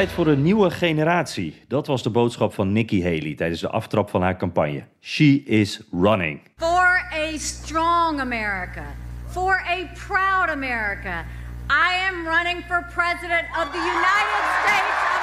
Tijd 0.00 0.12
voor 0.12 0.26
een 0.26 0.42
nieuwe 0.42 0.70
generatie. 0.70 1.62
Dat 1.68 1.86
was 1.86 2.02
de 2.02 2.10
boodschap 2.10 2.54
van 2.54 2.72
Nikki 2.72 3.02
Haley 3.02 3.34
tijdens 3.34 3.60
de 3.60 3.68
aftrap 3.68 4.10
van 4.10 4.22
haar 4.22 4.36
campagne. 4.36 4.84
She 5.00 5.42
is 5.44 5.80
running. 5.92 6.40
For 6.56 7.06
a 7.12 7.38
strong 7.38 8.20
America, 8.20 8.84
for 9.26 9.62
a 9.66 9.86
proud 10.06 10.48
America, 10.48 11.24
I 11.68 12.08
am 12.08 12.26
running 12.26 12.64
for 12.66 12.86
President 12.94 13.46
of 13.60 13.70
the 13.72 13.82
United 13.96 14.44
States 14.62 15.19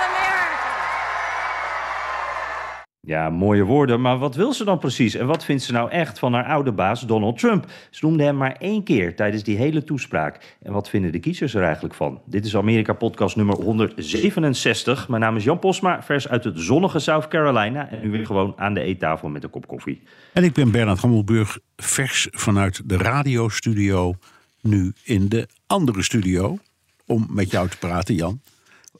Ja, 3.07 3.29
mooie 3.29 3.63
woorden, 3.63 4.01
maar 4.01 4.17
wat 4.17 4.35
wil 4.35 4.53
ze 4.53 4.63
dan 4.63 4.79
precies? 4.79 5.15
En 5.15 5.25
wat 5.25 5.45
vindt 5.45 5.63
ze 5.63 5.71
nou 5.71 5.89
echt 5.89 6.19
van 6.19 6.33
haar 6.33 6.45
oude 6.45 6.71
baas 6.71 7.01
Donald 7.01 7.39
Trump? 7.39 7.71
Ze 7.89 8.05
noemde 8.05 8.23
hem 8.23 8.37
maar 8.37 8.55
één 8.59 8.83
keer 8.83 9.15
tijdens 9.15 9.43
die 9.43 9.57
hele 9.57 9.83
toespraak. 9.83 10.57
En 10.61 10.73
wat 10.73 10.89
vinden 10.89 11.11
de 11.11 11.19
kiezers 11.19 11.53
er 11.53 11.63
eigenlijk 11.63 11.93
van? 11.93 12.21
Dit 12.25 12.45
is 12.45 12.55
Amerika-podcast 12.55 13.35
nummer 13.35 13.55
167. 13.55 15.07
Mijn 15.07 15.21
naam 15.21 15.35
is 15.35 15.43
Jan 15.43 15.59
Posma, 15.59 16.03
vers 16.03 16.27
uit 16.27 16.43
het 16.43 16.59
zonnige 16.59 16.99
South 16.99 17.27
Carolina. 17.27 17.89
En 17.89 17.99
nu 18.01 18.11
weer 18.11 18.25
gewoon 18.25 18.53
aan 18.57 18.73
de 18.73 18.81
eettafel 18.81 19.29
met 19.29 19.43
een 19.43 19.49
kop 19.49 19.67
koffie. 19.67 20.01
En 20.33 20.43
ik 20.43 20.53
ben 20.53 20.71
Bernard 20.71 20.99
Hammelburg, 20.99 21.59
vers 21.75 22.27
vanuit 22.31 22.81
de 22.89 22.97
radiostudio. 22.97 24.15
Nu 24.61 24.93
in 25.03 25.29
de 25.29 25.47
andere 25.67 26.03
studio, 26.03 26.57
om 27.05 27.27
met 27.29 27.51
jou 27.51 27.69
te 27.69 27.77
praten, 27.77 28.15
Jan. 28.15 28.41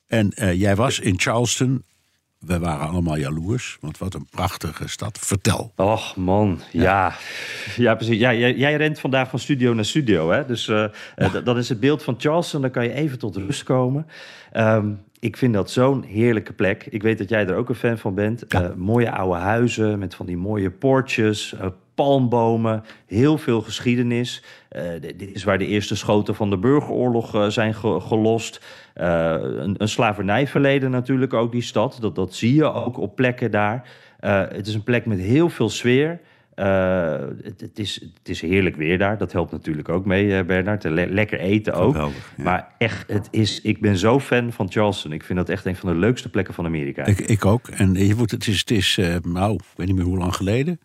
En 0.07 0.29
eh, 0.29 0.59
jij 0.59 0.75
was 0.75 0.99
in 0.99 1.19
Charleston. 1.19 1.83
We 2.39 2.59
waren 2.59 2.87
allemaal 2.89 3.17
jaloers, 3.17 3.77
want 3.81 3.97
wat 3.97 4.13
een 4.13 4.27
prachtige 4.31 4.87
stad. 4.89 5.17
Vertel. 5.21 5.71
Och 5.75 6.15
man, 6.15 6.59
ja. 6.71 7.13
Ja, 7.75 7.95
precies. 7.95 8.19
Ja, 8.19 8.33
jij, 8.33 8.55
jij 8.55 8.75
rent 8.75 8.99
vandaag 8.99 9.29
van 9.29 9.39
studio 9.39 9.73
naar 9.73 9.85
studio. 9.85 10.31
Hè? 10.31 10.45
Dus 10.45 10.67
eh, 10.67 10.83
eh, 11.15 11.33
dat 11.43 11.57
is 11.57 11.69
het 11.69 11.79
beeld 11.79 12.03
van 12.03 12.15
Charleston. 12.17 12.61
Dan 12.61 12.71
kan 12.71 12.83
je 12.83 12.93
even 12.93 13.19
tot 13.19 13.35
rust 13.35 13.63
komen. 13.63 14.07
Ehm, 14.51 14.89
ik 15.19 15.37
vind 15.37 15.53
dat 15.53 15.71
zo'n 15.71 16.03
heerlijke 16.03 16.53
plek. 16.53 16.85
Ik 16.89 17.01
weet 17.03 17.17
dat 17.17 17.29
jij 17.29 17.47
er 17.47 17.55
ook 17.55 17.69
een 17.69 17.75
fan 17.75 17.97
van 17.97 18.13
bent. 18.15 18.47
Eh, 18.47 18.73
mooie 18.75 19.11
oude 19.11 19.39
huizen 19.39 19.99
met 19.99 20.15
van 20.15 20.25
die 20.25 20.37
mooie 20.37 20.71
poortjes, 20.71 21.55
palmbomen, 21.95 22.83
heel 23.05 23.37
veel 23.37 23.61
geschiedenis. 23.61 24.43
Dit 25.01 25.21
is 25.33 25.43
waar 25.43 25.57
de 25.57 25.65
eerste 25.67 25.95
schoten 25.95 26.35
van 26.35 26.49
de 26.49 26.57
burgeroorlog 26.57 27.51
zijn 27.53 27.73
ge- 27.73 27.99
gelost. 27.99 28.61
Eh, 28.97 29.35
een, 29.39 29.75
een 29.77 29.89
slavernijverleden 29.89 30.91
natuurlijk 30.91 31.33
ook, 31.33 31.51
die 31.51 31.61
stad. 31.61 31.97
Dat, 32.01 32.15
dat 32.15 32.33
zie 32.33 32.53
je 32.53 32.73
ook 32.73 32.97
op 32.97 33.15
plekken 33.15 33.51
daar. 33.51 33.89
Eh, 34.19 34.43
het 34.49 34.67
is 34.67 34.73
een 34.73 34.83
plek 34.83 35.05
met 35.05 35.19
heel 35.19 35.49
veel 35.49 35.69
sfeer. 35.69 36.19
Eh, 36.53 37.11
het, 37.43 37.61
het, 37.61 37.79
is, 37.79 37.95
het 38.17 38.29
is 38.29 38.41
heerlijk 38.41 38.75
weer 38.75 38.97
daar. 38.97 39.17
Dat 39.17 39.31
helpt 39.31 39.51
natuurlijk 39.51 39.89
ook 39.89 40.05
mee, 40.05 40.45
Bernard. 40.45 40.83
Le- 40.83 41.05
lekker 41.05 41.39
eten 41.39 41.73
ook. 41.73 41.91
Geweldig, 41.91 42.33
ja. 42.37 42.43
Maar 42.43 42.67
echt, 42.77 43.11
het 43.11 43.27
is, 43.31 43.61
ik 43.61 43.81
ben 43.81 43.97
zo 43.97 44.19
fan 44.19 44.51
van 44.51 44.71
Charleston. 44.71 45.11
Ik 45.11 45.23
vind 45.23 45.37
dat 45.39 45.49
echt 45.49 45.65
een 45.65 45.75
van 45.75 45.89
de 45.89 45.99
leukste 45.99 46.29
plekken 46.29 46.53
van 46.53 46.65
Amerika. 46.65 47.05
Ik, 47.05 47.19
ik 47.19 47.45
ook. 47.45 47.67
En 47.67 47.93
je 47.93 48.15
moet, 48.15 48.31
het 48.31 48.47
is, 48.47 48.59
het 48.59 48.71
is 48.71 48.99
nou, 49.21 49.53
ik 49.53 49.61
weet 49.75 49.87
niet 49.87 49.95
meer 49.95 50.05
hoe 50.05 50.17
lang 50.17 50.35
geleden. 50.35 50.79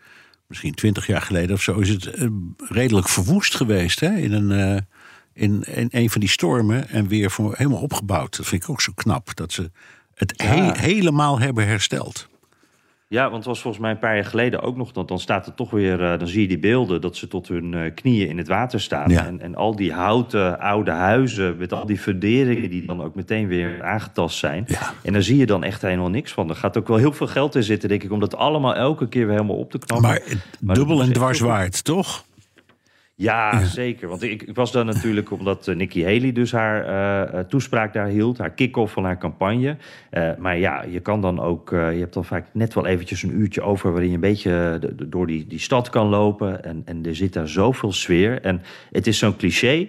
Misschien 0.47 0.75
twintig 0.75 1.07
jaar 1.07 1.23
geleden 1.23 1.55
of 1.55 1.63
zo. 1.63 1.79
Is 1.79 1.89
het 1.89 2.29
redelijk 2.69 3.09
verwoest 3.09 3.55
geweest. 3.55 4.01
Hè? 4.01 4.17
In, 4.17 4.33
een, 4.33 4.87
in, 5.35 5.63
in 5.63 5.89
een 5.91 6.11
van 6.11 6.21
die 6.21 6.31
stormen. 6.31 6.89
En 6.89 7.09
weer 7.09 7.31
voor, 7.31 7.55
helemaal 7.57 7.81
opgebouwd. 7.81 8.37
Dat 8.37 8.47
vind 8.47 8.63
ik 8.63 8.71
ook 8.71 8.81
zo 8.81 8.93
knap. 8.95 9.37
Dat 9.37 9.53
ze 9.53 9.71
het 10.15 10.35
Ja. 10.37 10.45
he- 10.47 10.79
helemaal 10.79 11.39
hebben 11.41 11.67
hersteld. 11.67 12.31
Ja, 13.09 13.23
want 13.23 13.37
het 13.37 13.45
was 13.45 13.61
volgens 13.61 13.83
mij 13.83 13.93
een 13.93 13.99
paar 13.99 14.15
jaar 14.15 14.25
geleden 14.25 14.61
ook 14.63 14.77
nog. 14.77 14.93
Dan, 14.93 15.07
dan 15.07 15.19
staat 15.19 15.47
er 15.47 15.55
toch 15.55 15.71
weer, 15.71 16.03
eh, 16.13 16.19
dan 16.19 16.29
zie 16.29 16.41
je 16.41 16.49
die 16.49 16.59
beelden 16.59 17.01
dat 17.01 17.17
ze 17.17 17.29
tot 17.29 17.49
hun 17.49 17.75
eh, 17.75 17.95
knieën 17.95 18.29
in 18.29 18.39
het 18.39 18.49
water 18.49 18.81
staan. 18.81 19.11
Ja. 19.11 19.27
En, 19.27 19.41
en 19.41 19.55
al 19.55 19.77
die 19.77 19.93
houten 19.93 20.59
oude 20.61 20.91
huizen 20.91 21.57
met 21.57 21.73
al 21.73 21.87
die 21.87 21.99
funderingen 21.99 22.71
die 22.71 22.87
dan 22.87 23.03
ook 23.03 23.15
meteen 23.15 23.47
weer 23.49 23.83
aangetast 23.85 24.39
zijn. 24.39 24.65
Ja. 24.67 24.93
En 25.03 25.13
daar 25.13 25.23
zie 25.23 25.37
je 25.37 25.47
dan 25.47 25.65
echt 25.65 25.83
helemaal 25.83 26.09
niks 26.11 26.33
van. 26.33 26.49
Er 26.49 26.57
gaat 26.57 26.77
ook 26.77 26.89
wel 26.89 26.97
heel 26.97 27.13
veel 27.13 27.27
geld 27.27 27.55
in 27.55 27.63
zitten, 27.63 27.89
denk 27.89 28.03
ik, 28.03 28.13
om 28.13 28.21
dat 28.21 28.37
allemaal 28.37 28.75
elke 28.75 29.09
keer 29.09 29.27
weer 29.27 29.35
helemaal 29.37 29.57
op 29.59 29.71
te 29.71 29.79
knappen. 29.79 30.09
Maar 30.09 30.23
Maar 30.61 30.75
dubbel 30.77 31.03
en 31.03 31.13
dwars 31.13 31.41
waard, 31.41 31.85
toch? 31.85 32.25
Ja, 33.23 33.65
zeker. 33.65 34.09
Want 34.09 34.23
ik, 34.23 34.43
ik 34.43 34.55
was 34.55 34.73
daar 34.73 34.85
natuurlijk 34.85 35.31
omdat 35.31 35.69
eh, 35.69 35.77
Nikki 35.77 36.05
Haley 36.05 36.33
dus 36.33 36.53
haar 36.53 36.85
eh, 36.85 37.39
eh, 37.39 37.47
toespraak 37.47 37.93
daar 37.93 38.07
hield. 38.07 38.39
Haar 38.39 38.51
kick-off 38.51 38.93
van 38.93 39.05
haar 39.05 39.19
campagne. 39.19 39.77
Maar 40.39 40.59
ja, 40.59 40.85
je 40.91 41.01
kan 41.01 41.21
dan 41.21 41.41
ook... 41.41 41.71
je 41.71 41.77
hebt 41.77 42.15
dan 42.15 42.25
vaak 42.25 42.47
net 42.53 42.75
wel 42.75 42.87
eventjes 42.87 43.23
een 43.23 43.41
uurtje 43.41 43.63
over... 43.63 43.91
waarin 43.91 44.09
je 44.09 44.15
een 44.15 44.21
beetje 44.21 44.77
de- 44.81 44.95
de- 44.95 45.09
door 45.09 45.27
die, 45.27 45.47
die 45.47 45.59
stad 45.59 45.89
kan 45.91 46.07
lopen. 46.07 46.65
En, 46.65 46.83
en 46.85 47.07
er 47.07 47.15
zit 47.17 47.33
daar 47.33 47.49
zoveel 47.49 47.93
sfeer. 47.93 48.41
En 48.43 48.63
het 48.91 49.07
is 49.07 49.19
zo'n 49.19 49.37
cliché 49.37 49.89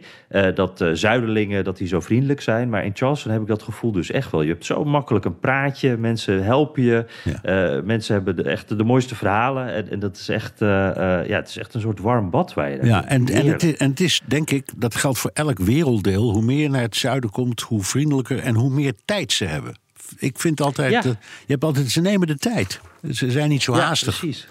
dat 0.55 0.85
zuiderlingen 0.94 1.63
dat 1.63 1.77
die 1.77 1.88
zo 1.88 2.00
vriendelijk 2.00 2.41
zijn. 2.41 2.69
Maar 2.69 2.85
in 2.85 2.91
Charleston 2.94 3.31
heb 3.31 3.41
ik 3.41 3.47
dat 3.47 3.63
gevoel 3.63 3.91
dus 3.91 4.11
echt 4.11 4.31
wel. 4.31 4.41
Je 4.41 4.51
hebt 4.51 4.65
zo 4.65 4.83
makkelijk 4.85 5.25
een 5.25 5.39
praatje. 5.39 5.97
Mensen 5.97 6.44
helpen 6.44 6.83
je. 6.83 7.05
Ja. 7.23 7.81
Mensen 7.83 8.13
hebben 8.15 8.35
de, 8.35 8.44
echt 8.44 8.77
de 8.77 8.83
mooiste 8.83 9.15
verhalen. 9.15 9.73
En, 9.73 9.89
en 9.91 10.00
dat 10.00 10.15
is 10.17 10.29
echt, 10.29 10.59
ja, 10.59 11.25
het 11.27 11.47
is 11.47 11.57
echt 11.57 11.73
een 11.73 11.81
soort 11.81 12.00
warm 12.00 12.29
bad 12.29 12.53
waar 12.53 12.69
je 12.69 12.85
Ja, 12.85 13.00
komt. 13.00 13.09
En, 13.29 13.41
en, 13.41 13.47
het 13.51 13.63
is, 13.63 13.75
en 13.78 13.89
het 13.89 14.00
is, 14.00 14.22
denk 14.25 14.50
ik, 14.50 14.69
dat 14.75 14.95
geldt 14.95 15.17
voor 15.19 15.31
elk 15.34 15.59
werelddeel. 15.59 16.31
Hoe 16.31 16.41
meer 16.41 16.59
je 16.61 16.69
naar 16.69 16.81
het 16.81 16.95
zuiden 16.95 17.29
komt, 17.29 17.61
hoe 17.61 17.84
vriendelijker 17.84 18.39
en 18.39 18.56
hoe 18.56 18.69
meer 18.69 18.94
tijd 19.06 19.31
ze 19.31 19.45
hebben. 19.45 19.75
Ik 20.17 20.39
vind 20.39 20.61
altijd, 20.61 20.91
Ja. 20.91 21.01
je 21.06 21.16
hebt 21.47 21.63
altijd, 21.63 21.91
ze 21.91 22.01
nemen 22.01 22.28
de 22.28 22.38
tijd. 22.38 22.79
Ze 23.12 23.31
zijn 23.31 23.50
niet 23.50 23.63
zo 23.63 23.75
Ja, 23.75 23.81
haastig. 23.81 24.17
precies. 24.19 24.47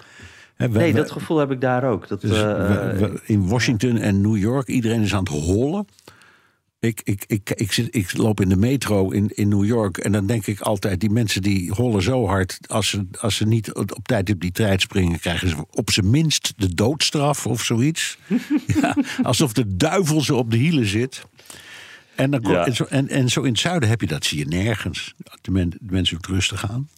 We- 0.57 0.67
Nee, 0.67 0.93
dat 0.93 1.11
gevoel 1.11 1.37
heb 1.37 1.51
ik 1.51 1.61
daar 1.61 1.83
ook. 1.83 2.07
Dat, 2.07 2.21
dus 2.21 2.31
eh, 2.31 2.37
we- 2.37 2.95
we- 2.99 3.19
in 3.25 3.47
Washington 3.47 3.97
en 3.97 4.21
New 4.21 4.37
York, 4.37 4.67
iedereen 4.67 5.01
is 5.01 5.13
aan 5.13 5.19
het 5.23 5.33
hollen. 5.33 5.87
Ik, 6.83 7.01
ik, 7.03 7.23
ik, 7.27 7.49
ik, 7.49 7.71
zit, 7.71 7.95
ik 7.95 8.17
loop 8.17 8.41
in 8.41 8.49
de 8.49 8.55
metro 8.55 9.09
in, 9.09 9.29
in 9.33 9.47
New 9.47 9.65
York 9.65 9.97
en 9.97 10.11
dan 10.11 10.25
denk 10.25 10.47
ik 10.47 10.59
altijd... 10.59 10.99
die 10.99 11.09
mensen 11.09 11.41
die 11.41 11.71
hollen 11.71 12.01
zo 12.01 12.27
hard... 12.27 12.59
als 12.67 12.89
ze, 12.89 13.07
als 13.19 13.35
ze 13.35 13.45
niet 13.45 13.73
op 13.73 13.99
tijd 14.07 14.29
op 14.29 14.39
die 14.41 14.51
trein 14.51 14.79
springen... 14.79 15.19
krijgen 15.19 15.49
ze 15.49 15.55
op 15.71 15.91
zijn 15.91 16.09
minst 16.09 16.53
de 16.57 16.73
doodstraf 16.73 17.47
of 17.47 17.63
zoiets. 17.63 18.17
ja, 18.81 18.95
alsof 19.21 19.53
de 19.53 19.75
duivel 19.75 20.21
ze 20.21 20.35
op 20.35 20.51
de 20.51 20.57
hielen 20.57 20.85
zit. 20.85 21.21
En, 22.15 22.31
dan 22.31 22.41
kom- 22.41 22.51
Ja. 22.51 22.65
en, 22.65 22.75
zo, 22.75 22.83
en, 22.83 23.07
en 23.09 23.29
zo 23.29 23.41
in 23.41 23.51
het 23.51 23.59
zuiden 23.59 23.89
heb 23.89 24.01
je 24.01 24.07
dat, 24.07 24.25
zie 24.25 24.37
je 24.37 24.45
nergens. 24.45 25.13
De, 25.41 25.51
men, 25.51 25.69
de 25.69 25.77
mensen 25.79 26.17
ook 26.17 26.25
rustig 26.27 26.69
aan. 26.71 26.89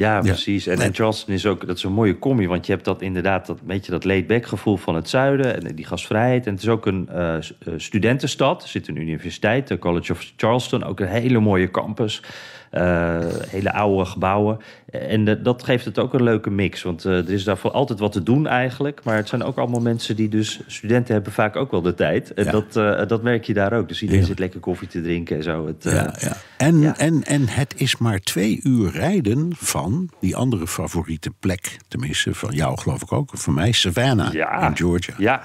Ja, 0.00 0.20
precies. 0.20 0.66
En, 0.66 0.78
en 0.78 0.94
Charleston 0.94 1.34
is 1.34 1.46
ook, 1.46 1.66
dat 1.66 1.76
is 1.76 1.82
een 1.82 1.92
mooie 1.92 2.18
combi, 2.18 2.48
want 2.48 2.66
je 2.66 2.72
hebt 2.72 2.84
dat 2.84 3.02
inderdaad, 3.02 3.46
dat 3.46 3.62
beetje 3.62 3.90
dat 3.90 4.04
laid-back 4.04 4.46
gevoel 4.46 4.76
van 4.76 4.94
het 4.94 5.08
zuiden 5.08 5.54
en 5.54 5.74
die 5.74 5.86
gasvrijheid. 5.86 6.46
En 6.46 6.52
het 6.52 6.62
is 6.62 6.68
ook 6.68 6.86
een 6.86 7.08
eh, 7.08 7.36
eh, 7.36 7.42
studentenstad. 7.76 8.62
Er 8.62 8.68
zit 8.68 8.88
een 8.88 8.96
universiteit, 8.96 9.68
de 9.68 9.78
College 9.78 10.12
of 10.12 10.32
Charleston, 10.36 10.84
ook 10.84 11.00
een 11.00 11.06
hele 11.06 11.40
mooie 11.40 11.70
campus. 11.70 12.22
Eh, 12.70 13.18
hele 13.48 13.72
oude 13.72 14.04
gebouwen. 14.04 14.58
En 14.90 15.42
dat 15.42 15.62
geeft 15.64 15.84
het 15.84 15.98
ook 15.98 16.14
een 16.14 16.22
leuke 16.22 16.50
mix. 16.50 16.82
Want 16.82 17.04
eh, 17.04 17.12
er 17.16 17.30
is 17.30 17.44
daarvoor 17.44 17.70
altijd 17.70 17.98
wat 17.98 18.12
te 18.12 18.22
doen 18.22 18.46
eigenlijk. 18.46 19.00
Maar 19.04 19.16
het 19.16 19.28
zijn 19.28 19.42
ook 19.42 19.56
allemaal 19.58 19.80
mensen 19.80 20.16
die 20.16 20.28
dus... 20.28 20.60
Studenten 20.66 21.14
hebben 21.14 21.32
vaak 21.32 21.56
ook 21.56 21.70
wel 21.70 21.82
de 21.82 21.94
tijd. 21.94 22.34
En 22.34 22.44
Ja. 22.44 22.50
dat, 22.50 22.76
eh, 22.76 23.06
dat 23.06 23.22
merk 23.22 23.44
je 23.44 23.54
daar 23.54 23.72
ook. 23.72 23.88
Dus 23.88 24.02
iedereen 24.02 24.24
zit 24.24 24.38
lekker 24.38 24.60
koffie 24.60 24.88
te 24.88 25.02
drinken 25.02 25.36
en 25.36 25.42
zo. 25.42 25.66
Het, 25.66 25.84
Ja, 25.84 26.14
ja. 26.18 26.36
En. 26.56 26.94
En, 26.96 27.24
en 27.24 27.48
het 27.48 27.74
is 27.76 27.96
maar 27.96 28.18
twee 28.20 28.60
uur 28.62 28.90
rijden 28.90 29.50
van 29.56 30.10
die 30.20 30.36
andere 30.36 30.66
favoriete 30.66 31.30
plek. 31.40 31.76
Tenminste, 31.88 32.34
van 32.34 32.54
jou 32.54 32.78
geloof 32.78 33.02
ik 33.02 33.12
ook. 33.12 33.30
Van 33.34 33.54
mij, 33.54 33.72
Savannah 33.72 34.32
Ja. 34.32 34.68
in 34.68 34.76
Georgia. 34.76 35.14
Ja, 35.18 35.42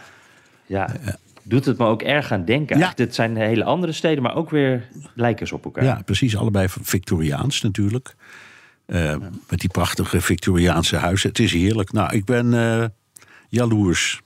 ja. 0.66 0.90
Doet 1.44 1.66
het 1.66 1.78
me 1.78 1.86
ook 1.86 2.02
erg 2.02 2.32
aan 2.32 2.46
denken. 2.46 2.78
Ja. 2.78 2.92
Dit 2.96 3.16
zijn 3.16 3.36
hele 3.38 3.64
andere 3.64 3.92
steden, 3.92 4.24
maar 4.24 4.36
ook 4.36 4.50
weer 4.50 4.88
lijken 5.16 5.48
ze 5.48 5.54
op 5.54 5.66
elkaar. 5.66 5.84
Ja, 5.84 6.02
precies. 6.06 6.38
Allebei 6.38 6.68
Victoriaans 6.70 7.62
natuurlijk. 7.62 8.16
Eh, 8.86 9.16
Met 9.50 9.60
die 9.60 9.70
prachtige 9.70 10.22
Victoriaanse 10.22 10.96
huizen. 10.96 11.30
Het 11.30 11.40
is 11.40 11.54
heerlijk. 11.54 11.92
Nou, 11.92 12.16
ik 12.16 12.26
ben 12.26 12.54
eh, 12.54 12.86
jaloers. 13.50 14.22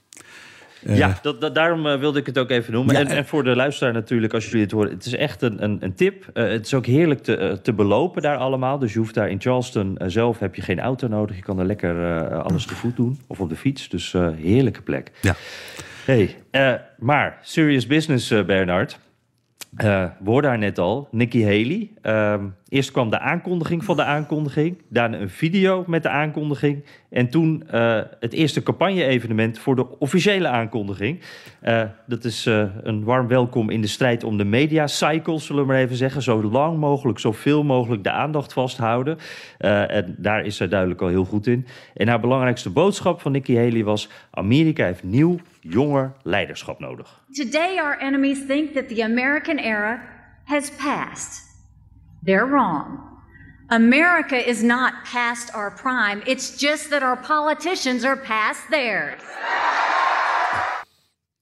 ja, 0.80 1.18
dat, 1.22 1.54
daarom 1.54 1.82
wilde 1.82 2.18
ik 2.18 2.26
het 2.26 2.38
ook 2.38 2.50
even 2.50 2.72
noemen. 2.72 2.96
en, 2.96 3.06
en, 3.06 3.26
voor 3.26 3.44
de 3.44 3.56
luisteraar 3.56 3.92
natuurlijk, 3.92 4.34
als 4.34 4.44
jullie 4.44 4.62
het 4.62 4.70
horen... 4.70 4.90
het 4.90 5.06
is 5.06 5.14
echt 5.14 5.42
een, 5.42 5.62
een, 5.64 5.76
een 5.80 5.94
tip. 5.94 6.30
het 6.32 6.66
is 6.66 6.74
ook 6.74 6.86
heerlijk 6.86 7.22
te, 7.22 7.58
te 7.62 7.72
belopen 7.72 8.22
daar 8.22 8.36
allemaal. 8.36 8.78
Dus 8.78 8.92
je 8.92 8.98
hoeft 8.98 9.14
daar 9.14 9.30
in 9.30 9.40
Charleston 9.40 9.98
zelf 10.06 10.38
heb 10.38 10.54
je 10.54 10.62
geen 10.62 10.80
auto 10.80 11.08
nodig. 11.08 11.36
Je 11.36 11.42
kan 11.42 11.58
er 11.58 11.66
lekker 11.66 12.28
alles 12.42 12.66
te 12.66 12.74
voet 12.74 12.96
doen 12.96 13.20
of 13.26 13.40
op 13.40 13.48
de 13.48 13.56
fiets. 13.56 13.88
Dus 13.88 14.12
heerlijke 14.36 14.82
plek. 14.82 15.10
Ja. 15.20 15.36
Hey, 16.06 16.36
maar 16.98 17.38
serious 17.42 17.86
business, 17.86 18.28
Bernard... 18.28 18.98
Uh, 19.84 20.04
we 20.24 20.56
net 20.56 20.78
al, 20.78 21.08
Nikki 21.10 21.44
Haley. 21.44 21.90
Uh, 22.02 22.44
eerst 22.68 22.90
kwam 22.90 23.10
de 23.10 23.18
aankondiging 23.18 23.84
van 23.84 23.96
de 23.96 24.02
aankondiging, 24.04 24.82
daarna 24.88 25.18
een 25.18 25.30
video 25.30 25.84
met 25.86 26.02
de 26.02 26.08
aankondiging 26.08 26.84
en 27.10 27.30
toen 27.30 27.64
het 28.20 28.32
eerste 28.32 28.62
campagne-evenement 28.62 29.58
voor 29.58 29.76
de 29.76 29.98
officiële 29.98 30.48
aankondiging. 30.48 31.20
Dat 32.06 32.24
is 32.24 32.44
een 32.82 33.04
warm 33.04 33.28
welkom 33.28 33.70
in 33.70 33.80
de 33.80 33.86
strijd 33.86 34.24
om 34.24 34.36
de 34.36 34.44
media-cycle, 34.44 35.38
zullen 35.38 35.62
we 35.62 35.68
maar 35.68 35.80
even 35.80 35.96
zeggen. 35.96 36.22
Zo 36.22 36.42
lang 36.42 36.78
mogelijk, 36.78 37.18
zoveel 37.18 37.64
mogelijk 37.64 38.04
de 38.04 38.10
aandacht 38.10 38.52
vasthouden. 38.52 39.18
en 39.58 40.14
daar 40.18 40.44
is 40.44 40.56
zij 40.56 40.68
duidelijk 40.68 41.00
al 41.00 41.08
heel 41.08 41.24
goed 41.24 41.46
in. 41.46 41.66
En 41.94 42.08
haar 42.08 42.20
belangrijkste 42.20 42.70
boodschap 42.70 43.20
van 43.20 43.32
Nikki 43.32 43.56
Haley 43.56 43.84
was: 43.84 44.08
Amerika 44.30 44.84
heeft 44.84 45.04
nieuw 45.04 45.38
jonger 45.70 46.14
leiderschap 46.24 46.80
nodig. 46.80 47.06
Today 47.34 47.78
our 47.78 47.98
enemies 48.00 48.46
think 48.46 48.74
that 48.74 48.88
the 48.88 49.02
American 49.02 49.58
era 49.58 50.02
has 50.44 50.70
passed. 50.70 51.42
They're 52.22 52.46
wrong. 52.46 53.02
America 53.70 54.36
is 54.36 54.62
not 54.62 55.04
past 55.04 55.52
our 55.54 55.70
prime. 55.72 56.22
It's 56.26 56.56
just 56.56 56.90
that 56.90 57.02
our 57.02 57.16
politicians 57.16 58.04
are 58.04 58.16
past 58.16 58.70
theirs. 58.70 59.20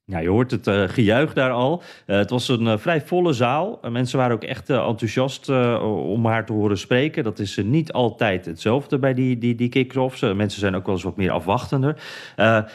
Ja, 0.06 0.18
je 0.18 0.28
hoort 0.28 0.50
het 0.50 0.66
uh, 0.66 0.82
gejuich 0.88 1.32
daar 1.32 1.50
al. 1.50 1.82
Uh, 2.06 2.16
het 2.16 2.30
was 2.30 2.48
een 2.48 2.66
uh, 2.66 2.78
vrij 2.78 3.02
volle 3.06 3.32
zaal. 3.32 3.80
mensen 3.90 4.18
waren 4.18 4.34
ook 4.34 4.42
echt 4.42 4.70
enthousiast 4.70 5.48
om 5.80 6.26
haar 6.26 6.46
te 6.46 6.52
horen 6.52 6.78
spreken. 6.78 7.24
Dat 7.24 7.38
is 7.38 7.60
niet 7.64 7.92
altijd 7.92 8.44
hetzelfde 8.44 8.98
bij 8.98 9.14
die, 9.14 9.38
die, 9.38 9.54
die 9.54 9.68
kick-offs. 9.68 10.20
mensen 10.20 10.60
zijn 10.60 10.74
ook 10.74 10.86
wel 10.86 10.94
eens 10.94 11.04
wat 11.04 11.16
meer 11.16 11.30
afwachtender. 11.30 11.96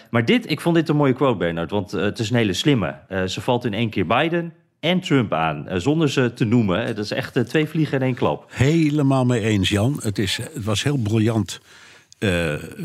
maar 0.10 0.26
dit, 0.26 0.52
ik 0.52 0.62
vond 0.62 0.76
dit 0.76 0.90
een 0.90 0.96
mooie 0.96 1.14
quote, 1.14 1.38
Bernard. 1.38 1.72
Want 1.72 1.92
het 1.92 2.20
is 2.20 2.30
een 2.30 2.36
hele 2.36 2.54
slimme. 2.54 2.96
ze 3.28 3.42
valt 3.42 3.66
in 3.66 3.74
één 3.74 3.90
keer 3.90 4.06
Biden 4.06 4.54
en 4.80 5.00
Trump 5.00 5.34
aan, 5.34 5.68
zonder 5.74 6.10
ze 6.10 6.34
te 6.34 6.46
noemen. 6.46 6.96
Dat 6.96 7.06
is 7.06 7.12
echt 7.12 7.48
twee 7.48 7.68
vliegen 7.68 7.98
in 8.00 8.06
één 8.06 8.16
klap. 8.16 8.46
Helemaal 8.48 9.26
mee 9.26 9.42
eens, 9.42 9.70
Jan. 9.70 10.00
Het, 10.02 10.20
is, 10.20 10.38
het 10.54 10.64
was 10.64 10.84
heel 10.84 10.98
briljant 10.98 11.62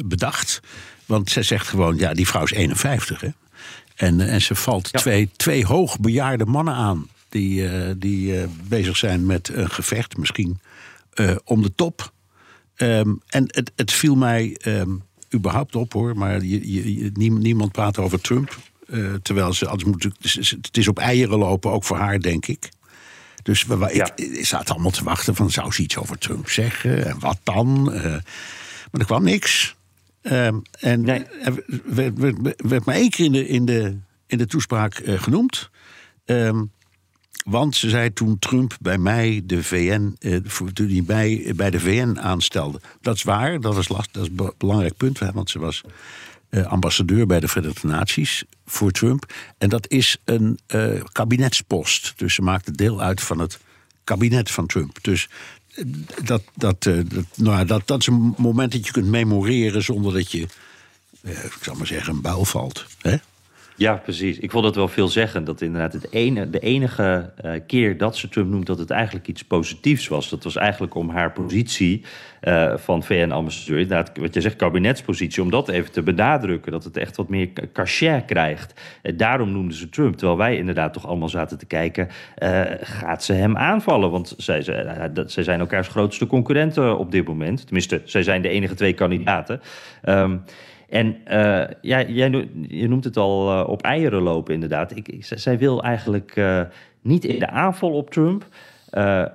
bedacht. 0.05 0.61
Want 1.07 1.31
zij 1.31 1.43
zegt 1.43 1.69
gewoon, 1.69 1.97
ja, 1.97 2.15
die 2.15 2.27
vrouw 2.27 2.43
is 2.43 2.53
51, 2.53 3.21
hè? 3.21 3.29
En, 3.95 4.21
en 4.21 4.41
ze 4.41 4.55
valt 4.55 4.93
twee, 4.93 5.31
twee 5.37 5.67
hoogbejaarde 5.67 6.45
mannen 6.45 6.75
aan. 6.75 7.09
Die, 7.29 7.63
uh, 7.63 7.91
die 7.97 8.35
uh, 8.35 8.45
bezig 8.69 8.97
zijn 8.97 9.27
met 9.27 9.49
een 9.53 9.71
gevecht, 9.71 10.17
misschien 10.17 10.61
uh, 11.15 11.37
om 11.45 11.63
de 11.63 11.75
top. 11.75 12.13
Um, 12.77 13.21
en 13.29 13.45
het, 13.47 13.73
het 13.77 13.93
viel 13.93 14.15
mij 14.15 14.57
um, 14.67 15.03
überhaupt 15.35 15.77
op 15.77 15.93
hoor. 15.93 16.17
Maar 16.17 16.43
je, 16.43 16.73
je, 16.73 17.11
niemand 17.15 17.73
praat 17.73 17.99
over 17.99 18.21
Trump. 18.21 18.57
terwijl 19.23 19.53
ze 19.53 19.69
altijd 19.69 19.89
moet. 19.89 20.03
Het 20.63 20.77
is 20.77 20.89
op 20.89 20.99
eieren 20.99 21.39
lopen, 21.39 21.71
ook 21.71 21.85
voor 21.85 21.97
haar, 21.97 22.21
denk 22.21 22.47
ik. 22.47 22.69
Dus 23.43 23.65
we, 23.65 23.75
ik, 23.75 23.95
ja. 23.95 24.17
ik 24.17 24.47
zat 24.47 24.71
allemaal 24.71 24.91
te 24.91 25.05
wachten 25.05 25.35
van 25.35 25.51
zou 25.51 25.73
ze 25.73 25.83
iets 25.83 25.97
over 25.97 26.19
Trump 26.19 26.49
zeggen? 26.49 27.07
En 27.07 27.19
wat 27.19 27.39
dan? 27.43 27.83
maar 27.85 29.01
er 29.01 29.05
kwam 29.05 29.25
niks. 29.25 29.75
Um, 30.33 30.63
en 30.81 31.01
nee. 31.01 31.25
werd, 31.85 32.19
werd, 32.19 32.55
werd, 32.57 32.85
maar 32.85 32.95
één 32.95 33.11
keer 33.11 33.25
in 33.25 33.33
de, 33.33 33.49
in 33.49 33.65
de, 33.65 33.97
in 34.27 34.39
de 34.39 34.47
toespraak 34.47 34.99
uh, 34.99 35.23
genoemd. 35.23 35.71
Um, 36.25 36.73
want 37.45 37.77
ze 37.77 37.89
zei 37.89 38.13
toen 38.13 38.39
Trump 38.39 38.77
bij 38.81 38.99
mij 38.99 39.43
de 39.45 39.63
VN, 39.63 40.17
uh, 40.21 40.37
toen 40.73 40.89
hij 40.89 41.03
mij 41.07 41.53
bij 41.57 41.71
de 41.71 41.81
VN 41.81 42.19
aanstelde. 42.19 42.81
Dat 43.01 43.15
is 43.15 43.23
waar, 43.23 43.61
dat 43.61 43.79
is, 43.79 43.89
last, 43.89 44.13
dat 44.13 44.23
is 44.23 44.29
een 44.37 44.53
belangrijk 44.59 44.97
punt, 44.97 45.19
want 45.19 45.51
ze 45.51 45.59
was 45.59 45.81
uh, 46.51 46.67
ambassadeur 46.67 47.27
bij 47.27 47.41
de 47.41 47.49
Verenigde 47.49 47.89
Naties 47.89 48.45
voor 48.67 48.91
Trump. 48.91 49.33
En 49.59 49.69
dat 49.69 49.89
is 49.89 50.17
een 50.25 50.59
kabinetspost. 51.13 52.13
Dus 52.17 52.35
ze 52.35 52.43
maakte 52.43 52.73
deel 52.73 53.01
uit 53.01 53.21
van 53.21 53.39
het 53.39 53.59
kabinet 54.05 54.51
van 54.51 54.67
Trump. 54.67 54.99
Dus 55.03 55.29
dat, 56.25 56.43
dat, 56.55 56.85
uh, 56.85 57.01
dat, 57.09 57.25
nou, 57.35 57.67
dat, 57.67 57.87
dat 57.87 58.01
is 58.01 58.07
een 58.07 58.35
moment 58.39 58.73
dat 58.73 58.87
je 58.87 58.93
kunt 58.93 59.07
memoreren 59.07 59.83
zonder 59.83 60.13
dat 60.13 60.31
je, 60.31 60.47
uh, 61.23 61.45
ik 61.45 61.59
zal 61.61 61.75
maar 61.75 61.87
zeggen, 61.87 62.15
een 62.15 62.21
buil 62.21 62.45
valt. 62.45 62.85
Hè? 62.99 63.17
Ja, 63.77 63.95
precies. 63.97 64.39
Ik 64.39 64.51
vond 64.51 64.65
het 64.65 64.75
wel 64.75 64.89
veelzeggend 64.89 65.47
dat 65.47 65.61
inderdaad 65.61 65.93
het 65.93 66.13
ene, 66.13 66.51
de 66.51 66.59
enige 66.59 67.33
uh, 67.45 67.53
keer 67.67 67.97
dat 67.99 68.17
ze 68.17 68.29
Trump 68.29 68.51
noemt 68.51 68.67
dat 68.67 68.79
het 68.79 68.91
eigenlijk 68.91 69.29
iets 69.29 69.45
positiefs 69.45 70.09
was. 70.09 70.29
Dat 70.29 70.45
was 70.45 70.57
eigenlijk 70.57 70.95
om 70.95 71.11
haar 71.11 71.33
positie 71.33 72.05
uh, 72.43 72.77
van 72.77 73.03
VN-ambassadeur, 73.03 73.79
inderdaad, 73.79 74.19
wat 74.19 74.35
je 74.35 74.41
zegt, 74.41 74.57
kabinetspositie, 74.57 75.43
om 75.43 75.51
dat 75.51 75.69
even 75.69 75.93
te 75.93 76.03
benadrukken. 76.03 76.73
Dat 76.73 76.85
het 76.85 76.97
echt 76.97 77.17
wat 77.17 77.29
meer 77.29 77.49
cachet 77.73 78.25
krijgt. 78.25 78.81
Uh, 79.03 79.19
daarom 79.19 79.53
noemden 79.53 79.77
ze 79.77 79.89
Trump. 79.89 80.17
Terwijl 80.17 80.39
wij 80.39 80.57
inderdaad 80.57 80.93
toch 80.93 81.07
allemaal 81.07 81.29
zaten 81.29 81.59
te 81.59 81.67
kijken, 81.67 82.09
gaat 82.81 83.25
ze 83.25 83.33
hem 83.33 83.57
aanvallen? 83.57 84.11
Want 84.11 84.35
zij, 84.37 84.63
zij, 84.63 85.11
zij 85.27 85.43
zijn 85.43 85.61
elkaars 85.61 85.89
grootste 85.89 86.27
concurrenten 86.27 86.99
op 86.99 87.11
dit 87.11 87.27
moment. 87.27 87.65
Tenminste, 87.65 88.03
zij 88.05 88.23
zijn 88.23 88.43
de 88.43 88.49
enige 88.49 88.75
twee 88.75 88.93
kandidaten. 88.93 89.61
Um, 90.09 90.43
en 90.95 91.17
uh, 91.27 91.65
ja, 91.81 92.03
jij, 92.03 92.49
je 92.69 92.89
noemt 92.89 93.05
het 93.05 93.17
al 93.17 93.53
uh, 93.53 93.69
op 93.69 93.83
eieren 93.83 94.23
lopen, 94.23 94.55
inderdaad. 94.55 94.97
Ik, 94.97 95.09
ik, 95.09 95.25
zij 95.25 95.59
wil 95.59 95.83
eigenlijk 95.83 96.37
uh, 96.37 96.61
niet 97.03 97.25
in 97.25 97.39
de 97.39 97.49
aanval 97.49 97.91
op 97.91 98.11
Trump. 98.11 98.47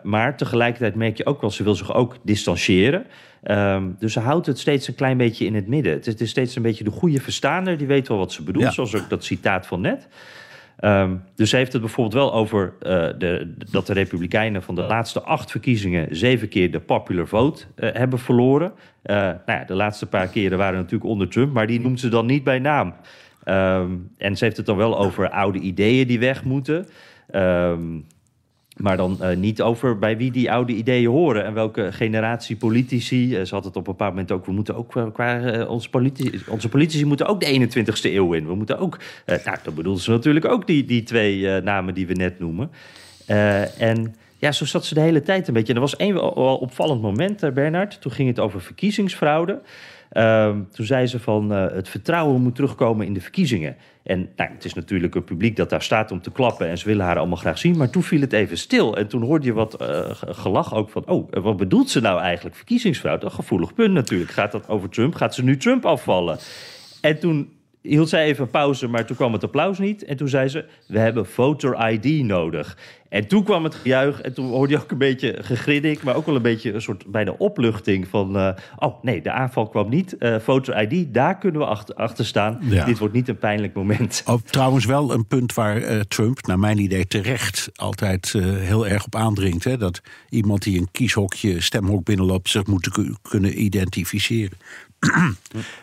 maar 0.03 0.37
tegelijkertijd 0.37 0.95
merk 0.95 1.17
je 1.17 1.25
ook 1.25 1.41
wel, 1.41 1.51
ze 1.51 1.63
wil 1.63 1.75
zich 1.75 1.93
ook 1.93 2.17
distancieren. 2.23 3.05
Um, 3.43 3.95
dus 3.99 4.13
ze 4.13 4.19
houdt 4.19 4.45
het 4.45 4.59
steeds 4.59 4.87
een 4.87 4.95
klein 4.95 5.17
beetje 5.17 5.45
in 5.45 5.55
het 5.55 5.67
midden. 5.67 5.93
Het 5.93 6.07
is, 6.07 6.13
het 6.13 6.21
is 6.21 6.29
steeds 6.29 6.55
een 6.55 6.61
beetje 6.61 6.83
de 6.83 6.89
goede 6.89 7.19
verstaander, 7.19 7.77
die 7.77 7.87
weet 7.87 8.07
wel 8.07 8.17
wat 8.17 8.31
ze 8.31 8.43
bedoelt. 8.43 8.65
Ja. 8.65 8.71
Zoals 8.71 8.95
ook 8.95 9.09
dat 9.09 9.23
citaat 9.23 9.67
van 9.67 9.81
net. 9.81 10.07
Um, 10.81 11.23
dus 11.35 11.49
ze 11.49 11.55
heeft 11.55 11.73
het 11.73 11.81
bijvoorbeeld 11.81 12.15
wel 12.15 12.33
over 12.33 12.73
uh, 12.81 12.89
de, 13.17 13.53
dat 13.71 13.87
de 13.87 13.93
Republikeinen 13.93 14.63
van 14.63 14.75
de 14.75 14.81
laatste 14.81 15.21
acht 15.21 15.51
verkiezingen 15.51 16.15
zeven 16.15 16.47
keer 16.47 16.71
de 16.71 16.79
popular 16.79 17.27
vote 17.27 17.65
uh, 17.75 17.89
hebben 17.93 18.19
verloren. 18.19 18.71
Uh, 19.03 19.15
nou 19.15 19.39
ja, 19.45 19.63
de 19.63 19.73
laatste 19.73 20.05
paar 20.05 20.27
keren 20.27 20.57
waren 20.57 20.79
natuurlijk 20.79 21.09
onder 21.09 21.29
Trump, 21.29 21.53
maar 21.53 21.67
die 21.67 21.79
noemt 21.79 21.99
ze 21.99 22.09
dan 22.09 22.25
niet 22.25 22.43
bij 22.43 22.59
naam. 22.59 22.93
Um, 23.45 24.11
en 24.17 24.37
ze 24.37 24.43
heeft 24.43 24.57
het 24.57 24.65
dan 24.65 24.77
wel 24.77 24.97
over 24.99 25.29
oude 25.29 25.59
ideeën 25.59 26.07
die 26.07 26.19
weg 26.19 26.43
moeten. 26.43 26.87
Um, 27.35 28.05
maar 28.81 28.97
dan 28.97 29.17
uh, 29.21 29.35
niet 29.35 29.61
over 29.61 29.97
bij 29.97 30.17
wie 30.17 30.31
die 30.31 30.51
oude 30.51 30.73
ideeën 30.73 31.09
horen 31.09 31.45
en 31.45 31.53
welke 31.53 31.91
generatie 31.91 32.55
politici. 32.55 33.39
Uh, 33.39 33.45
ze 33.45 33.55
had 33.55 33.63
het 33.63 33.75
op 33.75 33.87
een 33.87 33.91
bepaald 33.91 34.11
moment 34.11 34.31
ook. 34.31 34.45
We 34.45 34.51
moeten 34.51 34.75
ook 34.75 34.95
uh, 34.95 35.05
qua 35.13 35.65
onze, 35.65 35.89
politici, 35.89 36.41
onze 36.47 36.69
politici 36.69 37.05
moeten 37.05 37.27
ook 37.27 37.39
de 37.39 37.69
21ste 37.69 38.13
eeuw 38.13 38.33
in. 38.33 38.47
We 38.47 38.55
moeten 38.55 38.79
ook. 38.79 38.99
nou, 39.25 39.57
dan 39.63 39.73
bedoelden 39.73 40.03
ze 40.03 40.11
natuurlijk 40.11 40.45
ook 40.45 40.67
die, 40.67 40.85
die 40.85 41.03
twee 41.03 41.61
namen 41.61 41.93
die 41.93 42.07
we 42.07 42.13
net 42.13 42.39
noemen. 42.39 42.71
en 43.77 44.15
ja, 44.37 44.51
zo 44.51 44.65
zat 44.65 44.85
ze 44.85 44.93
de 44.93 44.99
hele 44.99 45.21
tijd 45.21 45.47
een 45.47 45.53
beetje. 45.53 45.69
En 45.69 45.75
er 45.75 45.81
was 45.81 45.95
één 45.95 46.13
wel 46.13 46.57
opvallend 46.57 47.01
moment, 47.01 47.53
Bernard. 47.53 48.01
Toen 48.01 48.11
ging 48.11 48.27
het 48.27 48.39
over 48.39 48.61
verkiezingsfraude. 48.61 49.61
Um, 50.13 50.67
toen 50.71 50.85
zei 50.85 51.07
ze 51.07 51.19
van 51.19 51.53
uh, 51.53 51.65
het 51.71 51.89
vertrouwen 51.89 52.41
moet 52.41 52.55
terugkomen 52.55 53.05
in 53.05 53.13
de 53.13 53.21
verkiezingen. 53.21 53.75
En 54.03 54.29
nou, 54.35 54.51
het 54.51 54.65
is 54.65 54.73
natuurlijk 54.73 55.15
een 55.15 55.23
publiek 55.23 55.55
dat 55.55 55.69
daar 55.69 55.81
staat 55.81 56.11
om 56.11 56.21
te 56.21 56.31
klappen 56.31 56.67
en 56.67 56.77
ze 56.77 56.85
willen 56.85 57.05
haar 57.05 57.17
allemaal 57.17 57.37
graag 57.37 57.57
zien. 57.57 57.77
Maar 57.77 57.89
toen 57.89 58.03
viel 58.03 58.21
het 58.21 58.33
even 58.33 58.57
stil 58.57 58.97
en 58.97 59.07
toen 59.07 59.21
hoorde 59.21 59.45
je 59.45 59.53
wat 59.53 59.81
uh, 59.81 59.87
gelach 60.11 60.73
ook 60.73 60.89
van... 60.89 61.07
oh, 61.07 61.31
wat 61.31 61.57
bedoelt 61.57 61.89
ze 61.89 61.99
nou 61.99 62.19
eigenlijk? 62.19 62.55
Verkiezingsfraude, 62.55 63.25
een 63.25 63.31
gevoelig 63.31 63.73
punt 63.73 63.93
natuurlijk. 63.93 64.31
Gaat 64.31 64.51
dat 64.51 64.69
over 64.69 64.89
Trump? 64.89 65.15
Gaat 65.15 65.35
ze 65.35 65.43
nu 65.43 65.57
Trump 65.57 65.85
afvallen? 65.85 66.37
En 67.01 67.19
toen 67.19 67.49
hield 67.81 68.09
zij 68.09 68.25
even 68.25 68.49
pauze, 68.49 68.87
maar 68.87 69.05
toen 69.05 69.15
kwam 69.15 69.33
het 69.33 69.43
applaus 69.43 69.79
niet. 69.79 70.03
En 70.03 70.17
toen 70.17 70.27
zei 70.27 70.47
ze, 70.47 70.65
we 70.87 70.99
hebben 70.99 71.25
voter 71.25 71.89
ID 71.91 72.23
nodig. 72.25 72.77
En 73.09 73.27
toen 73.27 73.43
kwam 73.43 73.63
het 73.63 73.75
gejuich 73.75 74.21
en 74.21 74.33
toen 74.33 74.49
hoorde 74.49 74.73
je 74.73 74.79
ook 74.81 74.91
een 74.91 74.97
beetje 74.97 75.37
gegrinnik... 75.41 76.03
maar 76.03 76.15
ook 76.15 76.25
wel 76.25 76.35
een 76.35 76.41
beetje 76.41 76.73
een 76.73 76.81
soort 76.81 77.05
bijna 77.05 77.35
opluchting 77.37 78.07
van... 78.07 78.37
Uh, 78.37 78.49
oh 78.77 79.03
nee, 79.03 79.21
de 79.21 79.31
aanval 79.31 79.67
kwam 79.67 79.89
niet. 79.89 80.15
Uh, 80.19 80.39
voter 80.39 80.91
ID, 80.91 81.13
daar 81.13 81.37
kunnen 81.37 81.61
we 81.61 81.67
achter, 81.67 81.95
achter 81.95 82.25
staan. 82.25 82.59
Ja. 82.61 82.85
Dit 82.85 82.97
wordt 82.97 83.13
niet 83.13 83.27
een 83.27 83.37
pijnlijk 83.37 83.73
moment. 83.73 84.23
Ook 84.25 84.41
trouwens 84.41 84.85
wel 84.85 85.13
een 85.13 85.27
punt 85.27 85.53
waar 85.53 85.81
uh, 85.81 85.99
Trump, 85.99 86.47
naar 86.47 86.59
mijn 86.59 86.77
idee 86.77 87.07
terecht... 87.07 87.69
altijd 87.75 88.31
heel 88.41 88.87
erg 88.87 89.05
op 89.05 89.15
aandringt. 89.15 89.63
Hè? 89.63 89.77
Dat 89.77 90.01
iemand 90.29 90.63
die 90.63 90.79
een 90.79 90.91
kieshokje, 90.91 91.61
stemhok 91.61 92.03
binnenloopt... 92.03 92.49
zich 92.49 92.65
moet 92.65 93.17
kunnen 93.21 93.63
identificeren. 93.63 94.57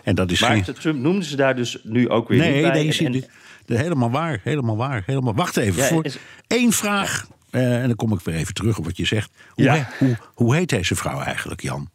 En 0.02 0.14
dat 0.14 0.30
is 0.30 0.40
maar 0.40 0.50
geen... 0.50 0.74
Trump 0.74 0.98
noemden 1.00 1.24
ze 1.24 1.36
daar 1.36 1.56
dus 1.56 1.78
nu 1.82 2.08
ook 2.08 2.28
weer 2.28 2.38
nee, 2.38 2.52
niet 2.52 2.62
bij. 2.62 2.82
Nee, 2.82 2.98
en, 2.98 3.14
en... 3.14 3.24
De, 3.66 3.78
helemaal 3.78 4.10
waar, 4.10 4.40
helemaal 4.42 4.76
waar. 4.76 5.02
Helemaal... 5.06 5.34
Wacht 5.34 5.56
even, 5.56 5.82
ja, 5.82 5.88
voor 5.88 6.04
is... 6.04 6.18
één 6.46 6.72
vraag. 6.72 7.26
Uh, 7.50 7.80
en 7.80 7.86
dan 7.86 7.96
kom 7.96 8.12
ik 8.12 8.20
weer 8.20 8.34
even 8.34 8.54
terug 8.54 8.78
op 8.78 8.84
wat 8.84 8.96
je 8.96 9.04
zegt. 9.04 9.30
Hoe, 9.48 9.64
ja. 9.64 9.74
he, 9.74 10.06
hoe, 10.06 10.16
hoe 10.34 10.54
heet 10.54 10.68
deze 10.68 10.94
vrouw 10.94 11.20
eigenlijk, 11.20 11.62
Jan? 11.62 11.90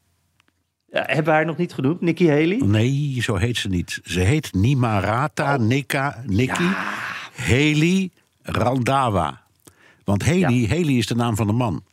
Ja, 0.92 1.04
hebben 1.06 1.26
we 1.26 1.32
haar 1.32 1.46
nog 1.46 1.58
niet 1.58 1.74
genoemd? 1.74 2.02
Nikki 2.02 2.30
Haley? 2.30 2.62
Nee, 2.66 3.18
zo 3.22 3.36
heet 3.36 3.58
ze 3.58 3.68
niet. 3.68 4.00
Ze 4.04 4.20
heet 4.20 4.54
Nimarata 4.54 5.58
Nika, 5.58 6.24
Nikki 6.26 6.70
Haley 7.36 8.10
Randawa. 8.42 9.42
Want 10.04 10.26
Haley. 10.26 10.66
Haley 10.70 10.94
is 10.94 11.08
de 11.08 11.16
naam 11.16 11.36
van 11.36 11.48
de 11.48 11.54
man. 11.54 11.84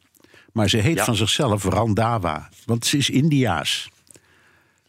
Maar 0.52 0.68
ze 0.68 0.76
heet 0.76 1.00
van 1.00 1.16
zichzelf 1.16 1.64
Randawa. 1.64 2.48
Want 2.64 2.86
ze 2.86 2.96
is 2.96 3.10
Indiaas. 3.10 3.90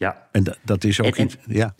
Ja. 0.00 0.26
En 0.32 0.42
dat, 0.44 0.58
dat 0.64 0.84
is 0.84 1.00
ook 1.00 1.06
En- 1.06 1.12
en- 1.16 1.24
iets. 1.24 1.36
Ja. 1.46 1.74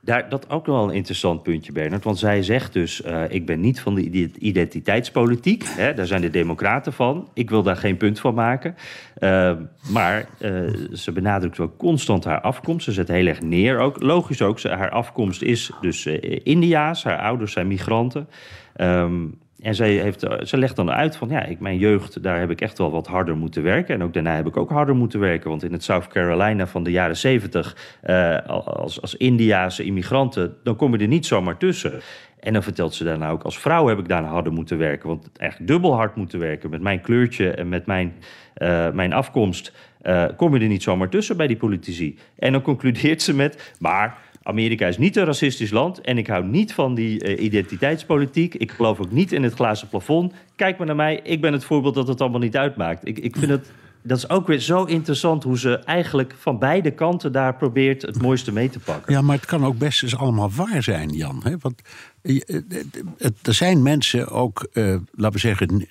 Daar, 0.00 0.28
dat 0.28 0.50
ook 0.50 0.66
wel 0.66 0.88
een 0.88 0.94
interessant 0.94 1.42
puntje, 1.42 1.72
Bernard. 1.72 2.04
Want 2.04 2.18
zij 2.18 2.42
zegt 2.42 2.72
dus, 2.72 3.02
eh, 3.02 3.22
ik 3.28 3.46
ben 3.46 3.60
niet 3.60 3.80
van 3.80 3.94
de 3.94 4.00
ide- 4.02 4.38
identiteitspolitiek. 4.38 5.64
Hè, 5.66 5.94
daar 5.94 6.06
zijn 6.06 6.20
de 6.20 6.30
democraten 6.30 6.92
van. 6.92 7.28
Ik 7.34 7.50
wil 7.50 7.62
daar 7.62 7.76
geen 7.76 7.96
punt 7.96 8.20
van 8.20 8.34
maken. 8.34 8.76
Eh, 9.14 9.52
maar 9.90 10.28
eh, 10.38 10.50
ze 10.92 11.12
benadrukt 11.12 11.56
wel 11.58 11.76
constant 11.76 12.24
haar 12.24 12.40
afkomst. 12.40 12.84
Ze 12.84 12.92
zet 12.92 13.08
heel 13.08 13.26
erg 13.26 13.40
neer 13.40 13.78
ook. 13.78 14.02
Logisch 14.02 14.42
ook, 14.42 14.58
ze, 14.58 14.68
haar 14.68 14.90
afkomst 14.90 15.42
is 15.42 15.70
dus 15.80 16.06
Indiaas. 16.42 17.04
Haar 17.04 17.18
ouders 17.18 17.52
zijn 17.52 17.66
migranten. 17.66 18.28
Ehm, 18.74 19.24
en 19.62 19.74
zij 19.74 19.90
heeft, 19.90 20.22
eh, 20.22 20.44
ze 20.44 20.58
legt 20.58 20.76
dan 20.76 20.90
uit 20.90 21.16
van, 21.16 21.28
ja, 21.28 21.44
ik, 21.44 21.60
mijn 21.60 21.78
jeugd, 21.78 22.22
daar 22.22 22.40
heb 22.40 22.50
ik 22.50 22.60
echt 22.60 22.78
wel 22.78 22.90
wat 22.90 23.06
harder 23.06 23.36
moeten 23.36 23.62
werken. 23.62 23.94
En 23.94 24.02
ook 24.02 24.12
daarna 24.12 24.34
heb 24.34 24.46
ik 24.46 24.56
ook 24.56 24.70
harder 24.70 24.94
moeten 24.96 25.20
werken. 25.20 25.50
Want 25.50 25.62
in 25.62 25.72
het 25.72 25.84
South 25.84 26.06
Carolina 26.06 26.66
van 26.66 26.82
de 26.82 26.90
jaren 26.90 27.16
zeventig, 27.16 27.76
eh, 28.02 28.38
als, 28.46 29.00
als 29.00 29.14
Indiaanse 29.14 29.84
immigranten, 29.84 30.56
dan 30.62 30.76
kom 30.76 30.92
je 30.92 30.98
er 30.98 31.08
niet 31.08 31.26
zomaar 31.26 31.56
tussen. 31.56 32.00
En 32.40 32.52
dan 32.52 32.62
vertelt 32.62 32.94
ze 32.94 33.04
daarna 33.04 33.30
ook, 33.30 33.42
als 33.42 33.58
vrouw 33.58 33.86
heb 33.86 33.98
ik 33.98 34.08
daarna 34.08 34.28
harder 34.28 34.52
moeten 34.52 34.78
werken. 34.78 35.08
Want 35.08 35.30
eigenlijk 35.36 35.70
dubbel 35.70 35.94
hard 35.94 36.16
moeten 36.16 36.38
werken 36.38 36.70
met 36.70 36.80
mijn 36.80 37.00
kleurtje 37.00 37.50
en 37.50 37.68
met 37.68 37.86
mijn, 37.86 38.14
eh, 38.54 38.90
mijn 38.90 39.12
afkomst. 39.12 39.72
eh, 39.98 40.24
kom 40.36 40.54
je 40.54 40.60
er 40.60 40.68
niet 40.68 40.82
zomaar 40.82 41.08
tussen 41.08 41.36
bij 41.36 41.46
die 41.46 41.56
politici. 41.56 42.18
En 42.38 42.52
dan 42.52 42.62
concludeert 42.70 43.22
ze 43.22 43.34
met, 43.34 43.74
maar... 43.78 44.18
Amerika 44.48 44.86
is 44.86 44.98
niet 44.98 45.16
een 45.16 45.24
racistisch 45.24 45.70
land 45.70 46.00
en 46.00 46.18
ik 46.18 46.26
hou 46.26 46.44
niet 46.44 46.72
van 46.72 46.94
die 46.94 47.20
eh, 47.20 47.44
identiteitspolitiek. 47.44 48.54
Ik 48.54 48.70
geloof 48.70 49.00
ook 49.00 49.10
niet 49.10 49.32
in 49.32 49.42
het 49.42 49.54
glazen 49.54 49.88
plafond. 49.88 50.32
Kijk 50.56 50.78
maar 50.78 50.86
naar 50.86 50.96
mij, 50.96 51.20
ik 51.22 51.40
ben 51.40 51.52
het 51.52 51.64
voorbeeld 51.64 51.94
dat 51.94 52.08
het 52.08 52.20
allemaal 52.20 52.40
niet 52.40 52.56
uitmaakt. 52.56 53.06
Ik, 53.08 53.18
ik 53.18 53.36
vind 53.36 53.50
het, 53.50 53.70
dat 54.02 54.16
is 54.16 54.30
ook 54.30 54.46
weer 54.46 54.58
zo 54.58 54.84
interessant 54.84 55.42
hoe 55.42 55.58
ze 55.58 55.78
eigenlijk 55.78 56.34
van 56.38 56.58
beide 56.58 56.90
kanten 56.90 57.32
daar 57.32 57.56
probeert 57.56 58.02
het 58.02 58.22
mooiste 58.22 58.52
mee 58.52 58.68
te 58.68 58.78
pakken. 58.78 59.12
ja, 59.12 59.20
maar 59.20 59.36
het 59.36 59.46
kan 59.46 59.64
ook 59.64 59.78
best 59.78 60.02
eens 60.02 60.16
allemaal 60.16 60.50
waar 60.50 60.82
zijn, 60.82 61.10
Jan. 61.10 61.40
Hè? 61.44 61.54
Want 61.60 61.82
eh, 62.22 62.40
eh, 62.48 63.30
er 63.42 63.54
zijn 63.54 63.82
mensen 63.82 64.28
ook, 64.28 64.68
laten 65.14 65.32
we 65.32 65.38
zeggen, 65.38 65.86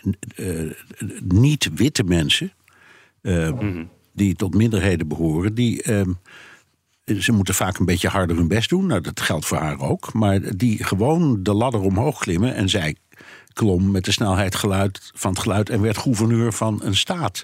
niet-witte 1.24 2.04
mensen. 2.04 2.52
eh, 3.22 3.52
die 4.14 4.36
tot 4.36 4.54
minderheden 4.54 5.08
behoren, 5.08 5.54
die. 5.54 5.84
Ze 7.20 7.32
moeten 7.32 7.54
vaak 7.56 7.78
een 7.78 7.86
beetje 7.86 8.08
harder 8.08 8.36
hun 8.36 8.48
best 8.48 8.70
doen. 8.70 8.86
Nou, 8.86 9.02
dat 9.02 9.22
geldt 9.22 9.46
voor 9.46 9.58
haar 9.58 9.80
ook. 9.80 10.14
Maar 10.14 10.58
die 10.58 10.84
gewoon 10.84 11.44
de 11.44 11.54
ladder 11.54 11.82
omhoog 11.82 12.20
klimmen. 12.20 12.56
En 12.56 12.70
zij 12.70 12.96
klom 13.54 13.92
met 13.92 14.06
de 14.06 14.12
snelheid 14.12 14.56
geluid 14.56 15.12
van 15.14 15.32
het 15.32 15.40
geluid 15.40 15.70
en 15.70 15.82
werd 15.82 15.98
gouverneur 15.98 16.54
van 16.54 16.80
een 16.84 16.96
staat. 16.96 17.44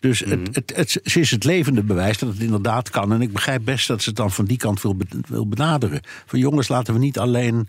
Dus 0.00 0.20
het, 0.20 0.54
het, 0.54 0.72
het, 0.76 1.00
ze 1.04 1.20
is 1.20 1.30
het 1.30 1.44
levende 1.44 1.82
bewijs 1.82 2.18
dat 2.18 2.28
het 2.28 2.40
inderdaad 2.40 2.90
kan. 2.90 3.12
En 3.12 3.22
ik 3.22 3.32
begrijp 3.32 3.64
best 3.64 3.88
dat 3.88 4.02
ze 4.02 4.08
het 4.08 4.18
dan 4.18 4.30
van 4.30 4.44
die 4.44 4.56
kant 4.56 4.82
wil, 4.82 4.96
wil 5.28 5.48
benaderen. 5.48 6.00
Van 6.26 6.38
jongens, 6.38 6.68
laten 6.68 6.94
we 6.94 7.00
niet 7.00 7.18
alleen 7.18 7.68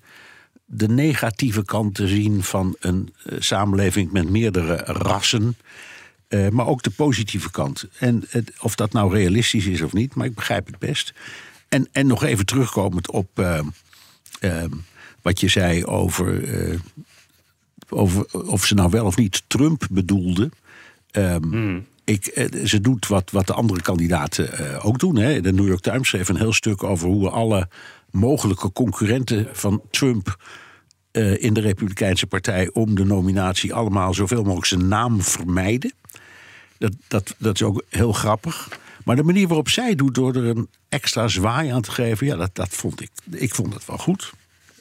de 0.66 0.88
negatieve 0.88 1.66
kanten 1.66 2.08
zien 2.08 2.44
van 2.44 2.76
een 2.80 3.14
eh, 3.24 3.36
samenleving 3.40 4.12
met 4.12 4.30
meerdere 4.30 4.76
rassen. 4.76 5.56
Eh, 6.34 6.50
maar 6.50 6.68
ook 6.68 6.84
de 6.84 6.90
positieve 6.90 7.52
kant. 7.52 7.86
En 8.00 8.24
het, 8.30 8.52
of 8.60 8.76
dat 8.76 8.94
nou 8.94 9.14
realistisch 9.14 9.66
is 9.66 9.82
of 9.82 9.94
niet, 9.94 10.16
maar 10.16 10.26
ik 10.26 10.36
begrijp 10.36 10.66
het 10.66 10.80
best. 10.80 11.14
En, 11.70 11.88
en 11.92 12.08
nog 12.08 12.24
even 12.24 12.46
terugkomend 12.46 13.12
op 13.12 13.40
eh, 13.40 13.60
eh, 14.40 14.72
wat 15.22 15.40
je 15.40 15.48
zei 15.48 15.86
over, 15.86 16.44
over 17.90 18.26
of 18.46 18.66
ze 18.66 18.74
nou 18.74 18.90
wel 18.90 19.06
of 19.06 19.18
niet 19.18 19.44
Trump 19.48 19.88
bedoelde. 19.92 20.50
Ehm, 21.12 21.80
ik, 22.04 22.26
eh, 22.26 22.66
ze 22.66 22.82
doet 22.82 23.08
wat, 23.08 23.32
wat 23.32 23.48
de 23.48 23.54
andere 23.54 23.82
kandidaten 23.82 24.82
ook 24.82 25.00
doen. 25.00 25.16
Hè. 25.16 25.42
De 25.42 25.54
New 25.54 25.68
York 25.68 25.82
Times 25.82 26.08
schreef 26.08 26.30
een 26.30 26.38
heel 26.38 26.54
stuk 26.54 26.84
over 26.84 27.08
hoe 27.08 27.30
alle 27.30 27.68
mogelijke 28.12 28.72
concurrenten 28.72 29.48
van 29.52 29.82
Trump 29.92 30.38
in 31.38 31.54
de 31.54 31.62
Republikeinse 31.62 32.28
Partij 32.28 32.70
om 32.72 32.96
de 32.96 33.06
nominatie 33.06 33.74
allemaal 33.74 34.14
zoveel 34.14 34.44
mogelijk 34.44 34.66
zijn 34.66 34.88
naam 34.88 35.22
vermijden. 35.22 35.94
Dat, 36.84 36.94
dat, 37.08 37.36
dat 37.38 37.56
is 37.56 37.64
ook 37.64 37.84
heel 37.90 38.12
grappig. 38.14 38.80
Maar 39.06 39.16
de 39.16 39.24
manier 39.24 39.48
waarop 39.48 39.70
zij 39.70 39.96
doet 39.96 40.16
door 40.16 40.36
er 40.36 40.46
een 40.46 40.68
extra 40.90 41.28
zwaai 41.28 41.70
aan 41.70 41.82
te 41.82 41.92
geven, 41.92 42.28
ja, 42.28 42.36
dat, 42.36 42.50
dat 42.56 42.70
vond 42.70 43.02
ik. 43.02 43.10
Ik 43.32 43.56
vond 43.56 43.74
het 43.74 43.86
wel 43.86 43.98
goed. 43.98 44.32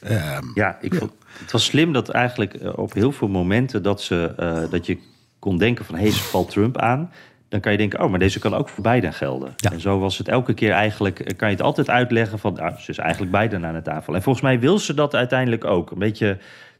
Ehm, 0.01 0.43
Ja, 0.53 0.77
ik 0.81 0.95
vond, 0.95 1.11
het 1.39 1.51
was 1.51 1.65
slim 1.65 1.93
dat 1.93 2.09
eigenlijk 2.09 2.53
eh, 2.53 2.77
op 2.77 2.93
heel 2.93 3.11
veel 3.11 3.27
momenten 3.27 3.83
dat, 3.83 4.01
ze, 4.01 4.33
eh, 4.37 4.69
dat 4.69 4.85
je 4.85 4.97
kon 5.39 5.57
denken 5.57 5.85
van... 5.85 5.95
hé, 5.95 6.09
ze 6.09 6.23
valt 6.23 6.49
Trump 6.49 6.77
aan. 6.77 7.11
Dan 7.49 7.59
kan 7.59 7.71
je 7.71 7.77
denken, 7.77 8.01
oh, 8.03 8.09
maar 8.09 8.19
deze 8.19 8.39
kan 8.39 8.53
ook 8.53 8.69
voor 8.69 8.83
Biden 8.83 9.13
gelden. 9.13 9.53
Ja. 9.55 9.71
En 9.71 9.79
zo 9.79 9.99
was 9.99 10.17
het 10.17 10.27
elke 10.27 10.53
keer 10.53 10.71
eigenlijk... 10.71 11.19
eh, 11.19 11.37
kan 11.37 11.49
je 11.49 11.55
het 11.55 11.63
altijd 11.63 11.89
uitleggen 11.89 12.39
van, 12.39 12.53
nou, 12.53 12.73
ze 12.79 12.91
is 12.91 12.97
eigenlijk 12.97 13.31
Biden 13.31 13.65
aan 13.65 13.75
het 13.75 13.83
tafel. 13.83 14.15
En 14.15 14.21
volgens 14.21 14.43
mij 14.43 14.59
wil 14.59 14.79
ze 14.79 14.93
dat 14.93 15.15
uiteindelijk 15.15 15.65
ook. 15.65 15.91
Een 15.91 15.99
beetje 15.99 16.37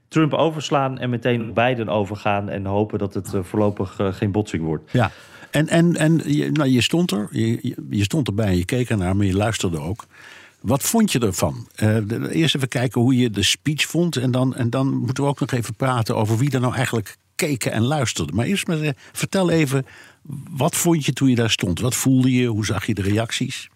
Trump 0.08 0.34
overslaan 0.34 1.00
en 1.00 1.10
meteen 1.10 1.50
op 1.50 1.56
Biden 1.56 1.90
overgaan... 1.90 2.50
en 2.50 2.66
hopen 2.66 3.00
dat 3.00 3.14
het 3.14 3.34
eh, 3.34 3.44
voorlopig 3.44 4.00
eh, 4.00 4.14
geen 4.14 4.32
botsing 4.32 4.64
wordt. 4.64 4.92
Ja, 4.92 5.12
en, 5.52 5.68
en, 5.68 5.96
en 5.96 6.22
je, 6.26 6.52
nou, 6.52 6.70
je 6.70 6.82
stond 6.82 7.12
er, 7.12 7.28
je, 7.32 7.76
je- 7.90 8.04
stond 8.04 8.28
erbij 8.28 8.46
en 8.48 8.58
je 8.58 8.66
keek 8.66 8.90
ernaar, 8.90 9.16
maar 9.16 9.26
je 9.26 9.36
luisterde 9.36 9.80
ook. 9.80 10.06
Wat 10.62 10.84
vond 10.84 11.12
je 11.12 11.20
ervan? 11.20 11.68
Eh, 11.76 11.98
eerst 12.32 12.56
even 12.56 12.68
kijken 12.68 13.02
hoe 13.02 13.18
je 13.18 13.30
de 13.30 13.44
speech 13.44 13.86
vond. 13.86 14.18
En 14.18 14.32
dan, 14.32 14.56
en 14.56 14.70
dan 14.70 14.94
moeten 14.98 15.24
we 15.24 15.30
ook 15.30 15.40
nog 15.40 15.52
even 15.52 15.76
praten 15.76 16.16
over 16.16 16.38
wie 16.38 16.52
er 16.52 16.60
nou 16.60 16.74
eigenlijk 16.76 17.18
keken 17.36 17.72
en 17.72 17.82
luisterde. 17.84 18.34
Maar 18.34 18.46
eerst 18.46 18.68
maar 18.68 18.94
vertel 19.12 19.50
even, 19.50 19.86
wat 20.52 20.76
vond 20.76 21.06
je 21.06 21.14
toen 21.14 21.30
je 21.30 21.36
daar 21.36 21.50
stond? 21.50 21.80
Wat 21.80 21.96
voelde 21.96 22.32
je? 22.32 22.48
Hoe 22.48 22.66
zag 22.66 22.86
je 22.86 22.94
de 22.94 23.02
reacties? 23.02 23.70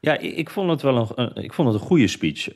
Ja, 0.00 0.18
ik, 0.18 0.36
ik 0.36 0.50
vond 0.50 0.70
het 0.70 0.82
wel 0.82 1.12
een, 1.14 1.34
ik 1.34 1.52
vond 1.52 1.72
het 1.72 1.80
een 1.80 1.86
goede 1.86 2.06
speech. 2.08 2.44
Heb 2.44 2.54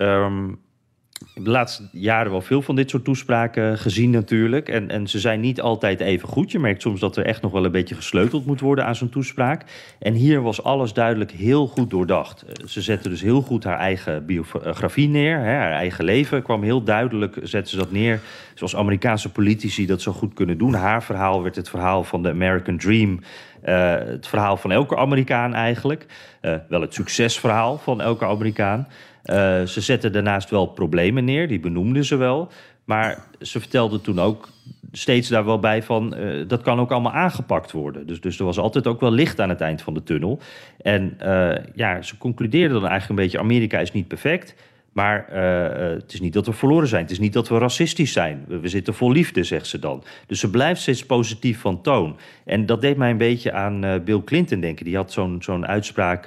de 1.35 1.51
laatste 1.51 1.83
jaren 1.93 2.31
wel 2.31 2.41
veel 2.41 2.63
van 2.63 2.77
dit 2.77 2.91
soort 2.91 3.05
toespraken 3.05 3.79
gezien 3.79 4.11
natuurlijk. 4.11 4.69
En, 4.69 4.91
en 4.91 5.09
ze 5.09 5.19
zijn 5.19 5.41
niet 5.41 5.61
altijd 5.61 6.01
even 6.01 6.29
goed. 6.29 6.51
Je 6.51 6.59
merkt 6.59 6.83
soms 6.83 7.01
dat 7.01 7.17
er 7.17 7.25
echt 7.25 7.43
nog 7.43 7.53
wel 7.53 7.65
een 7.65 7.71
beetje 7.71 7.95
gesleuteld 7.95 8.47
moet 8.47 8.61
worden 8.61 8.87
aan 8.87 8.95
zo'n 8.95 9.09
toespraak. 9.09 9.65
En 9.99 10.15
hier 10.15 10.43
was 10.43 10.63
alles 10.63 10.93
duidelijk 10.93 11.31
heel 11.31 11.67
goed 11.67 11.91
doordacht. 11.91 12.43
Eh, 12.43 12.67
Ze 12.67 12.83
zette 12.83 13.09
dus 13.09 13.21
heel 13.21 13.43
goed 13.43 13.65
haar 13.65 13.79
eigen 13.79 14.27
biografie 14.27 15.09
neer. 15.09 15.39
Hè, 15.39 15.53
haar 15.53 15.73
eigen 15.73 16.05
leven 16.05 16.43
kwam 16.43 16.63
heel 16.63 16.83
duidelijk, 16.83 17.39
zette 17.43 17.71
ze 17.71 17.77
dat 17.77 17.91
neer. 17.91 18.21
Zoals 18.55 18.77
Amerikaanse 18.77 19.33
politici 19.33 19.87
dat 19.87 20.03
zo 20.03 20.13
goed 20.13 20.35
kunnen 20.35 20.59
doen. 20.59 20.75
Haar 20.75 21.03
verhaal 21.03 21.43
werd 21.43 21.57
het 21.57 21.69
verhaal 21.69 22.05
van 22.05 22.23
de 22.23 22.31
American 22.31 22.77
Dream. 22.77 23.21
Eh, 23.63 23.95
het 23.95 24.27
verhaal 24.27 24.57
van 24.57 24.73
elke 24.73 24.97
Amerikaan 24.97 25.55
eigenlijk. 25.55 26.07
Eh, 26.41 26.55
wel 26.69 26.81
het 26.81 26.95
succesverhaal 26.95 27.79
van 27.79 28.01
elke 28.01 28.25
Amerikaan. 28.25 28.89
Eh, 29.23 29.63
ze 29.63 29.81
zetten 29.81 30.13
daarnaast 30.13 30.51
wel 30.51 30.67
problemen 30.67 31.25
neer, 31.25 31.49
die 31.49 31.61
benoemden 31.61 32.05
ze 32.05 32.17
wel. 32.17 32.49
Maar 32.85 33.25
ze 33.41 33.61
vertelde 33.61 34.01
toen 34.01 34.21
ook 34.21 34.49
steeds 34.93 35.29
daar 35.29 35.45
wel 35.45 35.59
bij 35.59 35.83
van... 35.83 36.15
eh, 36.15 36.49
dat 36.49 36.63
kan 36.63 36.81
ook 36.81 36.91
allemaal 36.91 37.13
aangepakt 37.13 37.73
worden. 37.73 38.07
Dus, 38.07 38.21
dus 38.21 38.39
er 38.39 38.45
was 38.45 38.59
altijd 38.59 38.87
ook 38.87 39.01
wel 39.01 39.13
licht 39.13 39.41
aan 39.41 39.49
het 39.49 39.61
eind 39.61 39.83
van 39.83 39.95
de 39.95 40.03
tunnel. 40.03 40.41
En 40.83 41.15
eh, 41.19 41.65
ja, 41.75 42.03
ze 42.03 42.19
concludeerde 42.19 42.75
dan 42.75 42.87
eigenlijk 42.87 43.11
een 43.11 43.25
beetje... 43.25 43.39
Amerika 43.39 43.79
is 43.79 43.93
niet 43.93 44.09
perfect, 44.09 44.55
maar 44.93 45.29
eh, 45.29 45.65
eh, 45.67 45.99
het 46.01 46.13
is 46.13 46.21
niet 46.21 46.33
dat 46.33 46.47
we 46.47 46.53
verloren 46.53 46.89
zijn. 46.89 47.03
Het 47.03 47.11
is 47.11 47.19
niet 47.19 47.33
dat 47.33 47.49
we 47.49 47.59
racistisch 47.59 48.13
zijn. 48.13 48.45
We, 48.49 48.59
we 48.59 48.69
zitten 48.69 48.95
vol 48.95 49.13
liefde, 49.13 49.45
zegt 49.45 49.67
ze 49.67 49.79
dan. 49.79 50.03
Dus 50.27 50.41
ze 50.41 50.51
blijft 50.51 50.81
steeds 50.81 51.07
positief 51.07 51.61
van 51.61 51.83
toon. 51.83 52.17
En 52.45 52.67
dat 52.67 52.81
deed 52.81 52.97
mij 52.97 53.11
een 53.11 53.17
beetje 53.17 53.53
aan 53.53 53.85
eh, 53.85 54.01
Bill 54.05 54.23
Clinton 54.25 54.61
denken. 54.61 54.85
Die 54.85 54.97
had 54.97 55.13
zo'n 55.13 55.37
zo'n 55.43 55.67
uitspraak... 55.67 56.23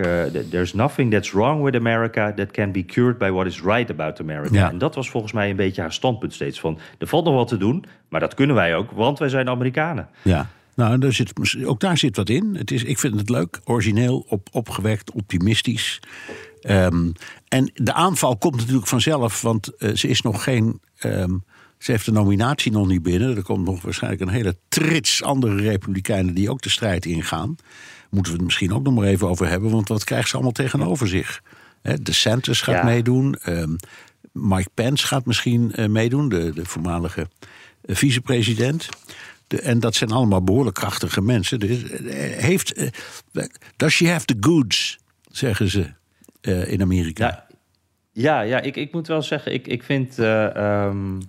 There's 0.49 0.73
nothing 0.73 1.11
that's 1.11 1.31
wrong 1.31 1.63
with 1.63 1.75
America... 1.75 2.33
that 2.33 2.51
can 2.51 2.71
be 2.71 2.85
cured 2.85 3.17
by 3.17 3.29
what 3.29 3.45
is 3.45 3.61
right 3.61 3.89
about 3.89 4.19
America. 4.19 4.55
Ja. 4.55 4.69
En 4.69 4.77
dat 4.77 4.95
was 4.95 5.09
volgens 5.09 5.33
mij 5.33 5.49
een 5.49 5.55
beetje 5.55 5.81
haar 5.81 5.93
standpunt 5.93 6.33
steeds. 6.33 6.59
Van, 6.59 6.79
er 6.97 7.07
valt 7.07 7.25
nog 7.25 7.35
wat 7.35 7.47
te 7.47 7.57
doen, 7.57 7.85
maar 8.09 8.19
dat 8.19 8.33
kunnen 8.33 8.55
wij 8.55 8.75
ook... 8.75 8.91
want 8.91 9.19
wij 9.19 9.29
zijn 9.29 9.49
Amerikanen. 9.49 10.07
Ja, 10.21 10.49
nou, 10.75 10.97
daar 10.97 11.13
zit, 11.13 11.33
ook 11.65 11.79
daar 11.79 11.97
zit 11.97 12.15
wat 12.15 12.29
in. 12.29 12.55
Het 12.55 12.71
is, 12.71 12.83
ik 12.83 12.99
vind 12.99 13.19
het 13.19 13.29
leuk, 13.29 13.59
origineel, 13.63 14.25
op, 14.27 14.47
opgewekt, 14.51 15.11
optimistisch. 15.11 15.99
Ehm, 16.61 17.11
en 17.53 17.71
de 17.73 17.93
aanval 17.93 18.37
komt 18.37 18.55
natuurlijk 18.55 18.87
vanzelf, 18.87 19.41
want 19.41 19.67
eh, 19.77 19.93
ze 19.95 20.07
is 20.07 20.21
nog 20.21 20.43
geen. 20.43 20.81
ehm, 20.97 21.37
ze 21.77 21.91
heeft 21.91 22.05
de 22.05 22.11
nominatie 22.11 22.71
nog 22.71 22.87
niet 22.87 23.03
binnen. 23.03 23.35
Er 23.35 23.43
komt 23.43 23.65
nog 23.65 23.81
waarschijnlijk 23.81 24.21
een 24.21 24.29
hele 24.29 24.57
trits 24.69 25.23
andere 25.23 25.55
Republikeinen 25.55 26.33
die 26.33 26.49
ook 26.49 26.61
de 26.61 26.69
strijd 26.69 27.05
ingaan. 27.05 27.55
Moeten 28.09 28.31
we 28.31 28.37
het 28.37 28.47
misschien 28.47 28.73
ook 28.73 28.83
nog 28.83 28.93
maar 28.93 29.05
even 29.07 29.27
over 29.29 29.47
hebben, 29.47 29.71
want 29.71 29.87
wat 29.87 30.03
krijgt 30.03 30.27
ze 30.29 30.33
allemaal 30.33 30.51
tegenover 30.51 31.07
zich? 31.07 31.41
De 32.01 32.13
Santos 32.13 32.61
gaat 32.61 32.75
Ja. 32.75 32.83
meedoen. 32.83 33.35
ehm, 33.41 33.75
Mike 34.31 34.69
Pence 34.73 35.07
gaat 35.07 35.25
misschien 35.25 35.71
eh, 35.73 35.87
meedoen, 35.87 36.29
de, 36.29 36.51
de 36.53 36.65
voormalige 36.65 37.27
eh, 37.81 37.95
vicepresident. 37.95 38.89
De, 39.47 39.59
en 39.61 39.79
dat 39.79 39.95
zijn 39.95 40.11
allemaal 40.11 40.43
behoorlijk 40.43 40.75
krachtige 40.75 41.21
mensen. 41.21 41.59
Dus, 41.59 41.83
heeft, 42.35 42.91
does 43.75 43.93
she 43.93 44.07
have 44.09 44.25
the 44.25 44.37
goods, 44.39 44.97
zeggen 45.31 45.69
ze 45.69 45.93
in 46.47 46.81
Amerika. 46.81 47.25
Ja, 47.25 47.47
ja, 48.11 48.41
ja 48.41 48.61
ik, 48.61 48.75
ik 48.75 48.93
moet 48.93 49.07
wel 49.07 49.21
zeggen, 49.21 49.53
ik, 49.53 49.67
ik 49.67 49.83
vind... 49.83 50.19
eh, 50.19 50.55
ehm, 50.55 51.19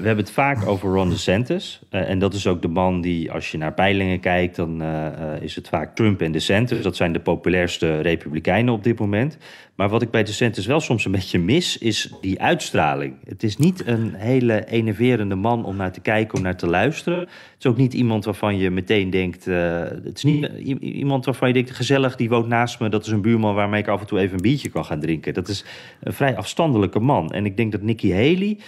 we, 0.00 0.06
hebben 0.06 0.24
het 0.24 0.34
vaak 0.34 0.66
over 0.66 0.90
Ron 0.90 1.08
DeSantis. 1.08 1.80
Eh, 1.90 2.08
en 2.08 2.18
dat 2.18 2.34
is 2.34 2.46
ook 2.46 2.62
de 2.62 2.68
man 2.68 3.00
die, 3.00 3.32
als 3.32 3.50
je 3.50 3.58
naar 3.58 3.72
peilingen 3.72 4.20
kijkt... 4.20 4.56
dan 4.56 4.82
eh, 4.82 5.06
eh, 5.06 5.42
is 5.42 5.54
het 5.54 5.68
vaak 5.68 5.94
Trump 5.94 6.20
en 6.22 6.32
DeSantis. 6.32 6.82
Dat 6.82 6.96
zijn 6.96 7.12
de 7.12 7.20
populairste 7.20 8.00
republikeinen 8.00 8.74
op 8.74 8.84
dit 8.84 8.98
moment. 8.98 9.38
Maar 9.74 9.88
wat 9.88 10.02
ik 10.02 10.10
bij 10.10 10.22
DeSantis 10.22 10.66
wel 10.66 10.80
soms 10.80 11.04
een 11.04 11.12
beetje 11.12 11.38
mis... 11.38 11.78
is 11.78 12.12
die 12.20 12.40
uitstraling. 12.40 13.14
Het 13.24 13.42
is 13.42 13.56
niet 13.56 13.86
een 13.86 14.14
hele 14.14 14.66
enerverende 14.66 15.34
man 15.34 15.64
om 15.64 15.76
naar 15.76 15.92
te 15.92 16.00
kijken, 16.00 16.36
om 16.36 16.42
naar 16.42 16.56
te 16.56 16.66
luisteren. 16.66 17.18
Het 17.18 17.30
is 17.58 17.66
ook 17.66 17.76
niet 17.76 17.94
iemand 17.94 18.24
waarvan 18.24 18.56
je 18.56 18.70
meteen 18.70 19.10
denkt... 19.10 19.44
het 19.44 20.16
is 20.16 20.22
niet 20.22 20.46
iemand 20.80 21.24
waarvan 21.24 21.48
je 21.48 21.54
denkt, 21.54 21.70
gezellig, 21.70 22.16
die 22.16 22.28
woont 22.28 22.48
naast 22.48 22.80
me... 22.80 22.88
dat 22.88 23.06
is 23.06 23.12
een 23.12 23.22
buurman 23.22 23.54
waarmee 23.54 23.80
ik 23.80 23.88
af 23.88 24.00
en 24.00 24.06
toe 24.06 24.18
even 24.18 24.34
een 24.34 24.42
biertje 24.42 24.68
kan 24.68 24.84
gaan 24.84 25.00
drinken. 25.00 25.34
Dat 25.34 25.48
is 25.48 25.64
een 26.00 26.12
vrij 26.12 26.36
afstandelijke 26.36 27.00
man. 27.00 27.30
En 27.30 27.46
ik 27.46 27.56
denk 27.56 27.72
dat 27.72 27.82
Nikki 27.82 28.12
Haley 28.12 28.58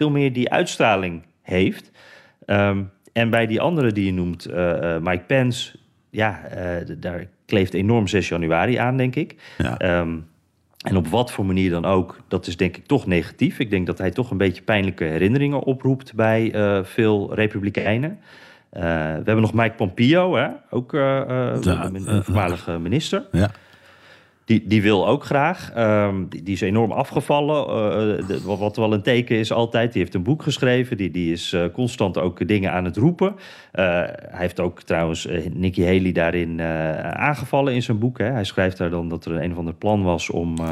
veel 0.00 0.10
meer 0.10 0.32
die 0.32 0.50
uitstraling 0.50 1.22
heeft. 1.42 1.90
Ehm, 2.46 2.82
en 3.12 3.30
bij 3.30 3.46
die 3.46 3.60
andere 3.60 3.92
die 3.92 4.04
je 4.04 4.12
noemt, 4.12 4.44
eh, 4.44 4.94
eh, 4.94 5.02
Mike 5.02 5.24
Pence, 5.26 5.76
ja, 6.10 6.44
eh, 6.44 6.96
daar 6.98 7.26
kleeft 7.46 7.74
enorm 7.74 8.06
6 8.06 8.28
januari 8.28 8.76
aan, 8.76 8.96
denk 8.96 9.16
ik. 9.16 9.36
Ja. 9.58 9.78
Ehm, 9.78 10.16
en 10.86 10.96
op 10.96 11.06
wat 11.06 11.32
voor 11.32 11.46
manier 11.46 11.70
dan 11.70 11.84
ook, 11.84 12.20
dat 12.28 12.46
is 12.46 12.56
denk 12.56 12.76
ik 12.76 12.86
toch 12.86 13.06
negatief. 13.06 13.58
Ik 13.58 13.70
denk 13.70 13.86
dat 13.86 13.98
hij 13.98 14.10
toch 14.10 14.30
een 14.30 14.36
beetje 14.36 14.62
pijnlijke 14.62 15.04
herinneringen 15.04 15.62
oproept 15.62 16.14
bij 16.14 16.52
veel 16.84 17.34
Republikeinen. 17.34 18.18
We 18.70 18.80
hebben 19.24 19.40
nog 19.40 19.54
Mike 19.54 19.74
Pompeo, 19.74 20.36
hè? 20.36 20.48
ook 20.70 20.92
Ja, 20.92 21.90
een 21.92 22.24
voormalige 22.24 22.78
minister. 22.78 23.26
Ja. 23.32 23.50
Die, 24.58 24.82
wil 24.82 25.08
ook 25.08 25.24
graag. 25.24 25.70
Ehm, 25.74 26.14
die, 26.28 26.42
is 26.54 26.60
enorm 26.60 26.92
afgevallen. 26.92 27.64
eh, 27.66 28.26
de- 28.26 28.40
wat- 28.44 28.76
wel 28.76 28.92
een 28.92 29.02
teken 29.02 29.36
is 29.36 29.52
altijd. 29.52 29.92
Die 29.92 30.02
heeft 30.02 30.14
een 30.14 30.22
boek 30.22 30.42
geschreven. 30.42 30.96
Die, 30.96 31.10
die 31.10 31.32
is 31.32 31.52
eh, 31.52 31.64
constant 31.72 32.18
ook 32.18 32.48
dingen 32.48 32.72
aan 32.72 32.84
het 32.84 32.96
roepen. 32.96 33.34
Eh, 33.72 33.84
hij 33.84 34.28
heeft 34.30 34.60
ook 34.60 34.82
trouwens 34.82 35.26
eh, 35.26 35.46
Nikki 35.54 35.84
Haley 35.84 36.12
daarin 36.12 36.60
eh, 36.60 36.98
aangevallen 37.10 37.74
in 37.74 37.82
zijn 37.82 37.98
boek. 37.98 38.18
Hè. 38.18 38.24
Hij 38.24 38.44
schrijft 38.44 38.76
daar 38.78 38.90
dan 38.90 39.08
dat 39.08 39.24
er 39.24 39.42
een 39.42 39.52
of 39.52 39.58
ander 39.58 39.74
plan 39.74 40.02
was 40.02 40.30
om 40.30 40.58
eh, 40.58 40.64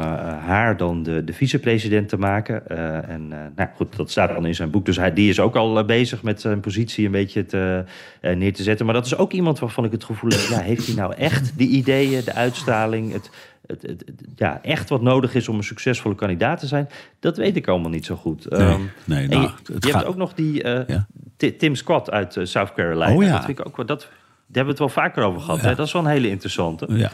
haar 0.45 0.77
dan 0.77 1.03
de, 1.03 1.23
de 1.23 1.33
vicepresident 1.33 2.09
te 2.09 2.17
maken. 2.17 2.67
Eh, 2.67 3.09
en 3.09 3.27
eh, 3.31 3.37
nou 3.55 3.69
goed, 3.75 3.95
dat 3.97 4.11
staat 4.11 4.29
dan 4.33 4.45
in 4.45 4.55
zijn 4.55 4.69
boek. 4.69 4.85
Dus 4.85 4.97
hij, 4.97 5.13
die 5.13 5.29
is 5.29 5.39
ook 5.39 5.55
al 5.55 5.77
eh, 5.79 5.85
bezig 5.85 6.23
met 6.23 6.41
zijn 6.41 6.59
positie 6.59 7.05
een 7.05 7.11
beetje 7.11 7.45
te, 7.45 7.83
eh, 8.21 8.35
neer 8.35 8.53
te 8.53 8.63
zetten. 8.63 8.85
Maar 8.85 8.95
dat 8.95 9.05
is 9.05 9.17
ook 9.17 9.31
iemand 9.31 9.59
waarvan 9.59 9.85
ik 9.85 9.91
het 9.91 10.03
gevoel 10.03 10.29
heb... 10.29 10.39
Ja, 10.49 10.59
heeft 10.59 10.85
hij 10.85 10.95
nou 10.95 11.13
echt 11.15 11.57
die 11.57 11.69
ideeën, 11.69 12.21
de 12.25 12.33
uitstraling... 12.33 13.11
Het, 13.13 13.29
het, 13.67 13.81
het, 13.81 14.03
het- 14.05 14.21
ja, 14.35 14.59
echt 14.63 14.89
wat 14.89 15.01
nodig 15.01 15.35
is 15.35 15.47
om 15.47 15.55
een 15.57 15.63
succesvolle 15.63 16.15
kandidaat 16.15 16.59
te 16.59 16.67
zijn, 16.67 16.89
dat 17.19 17.37
weet 17.37 17.55
ik 17.55 17.67
allemaal 17.67 17.89
niet 17.91 18.05
zo 18.05 18.15
goed. 18.15 18.49
Nee, 18.49 18.59
Ehm, 18.59 18.81
nee, 19.05 19.27
nou, 19.27 19.41
je, 19.41 19.47
het 19.73 19.83
je 19.85 19.91
gaat- 19.91 19.93
hebt 20.01 20.05
ook 20.05 20.17
nog 20.17 20.33
die 20.33 20.63
Ja. 20.67 21.07
Ti- 21.37 21.55
Tim 21.55 21.75
Scott 21.75 22.11
uit 22.11 22.37
eh, 22.37 22.45
South 22.45 22.73
Carolina. 22.73 23.13
Oh 23.15 23.23
ja. 23.23 23.31
Dat 23.31 23.45
vind 23.45 23.59
ik 23.59 23.67
ook 23.67 23.77
wel, 23.77 23.85
dat, 23.85 23.99
daar 23.99 24.09
hebben 24.45 24.63
we 24.75 24.83
het 24.83 24.93
wel 24.95 25.03
vaker 25.03 25.23
over 25.23 25.41
gehad. 25.41 25.61
Ja. 25.61 25.67
Hè? 25.67 25.75
Dat 25.75 25.85
is 25.87 25.93
wel 25.93 26.01
een 26.01 26.07
hele 26.11 26.29
interessante. 26.29 26.85
Ja. 26.89 27.11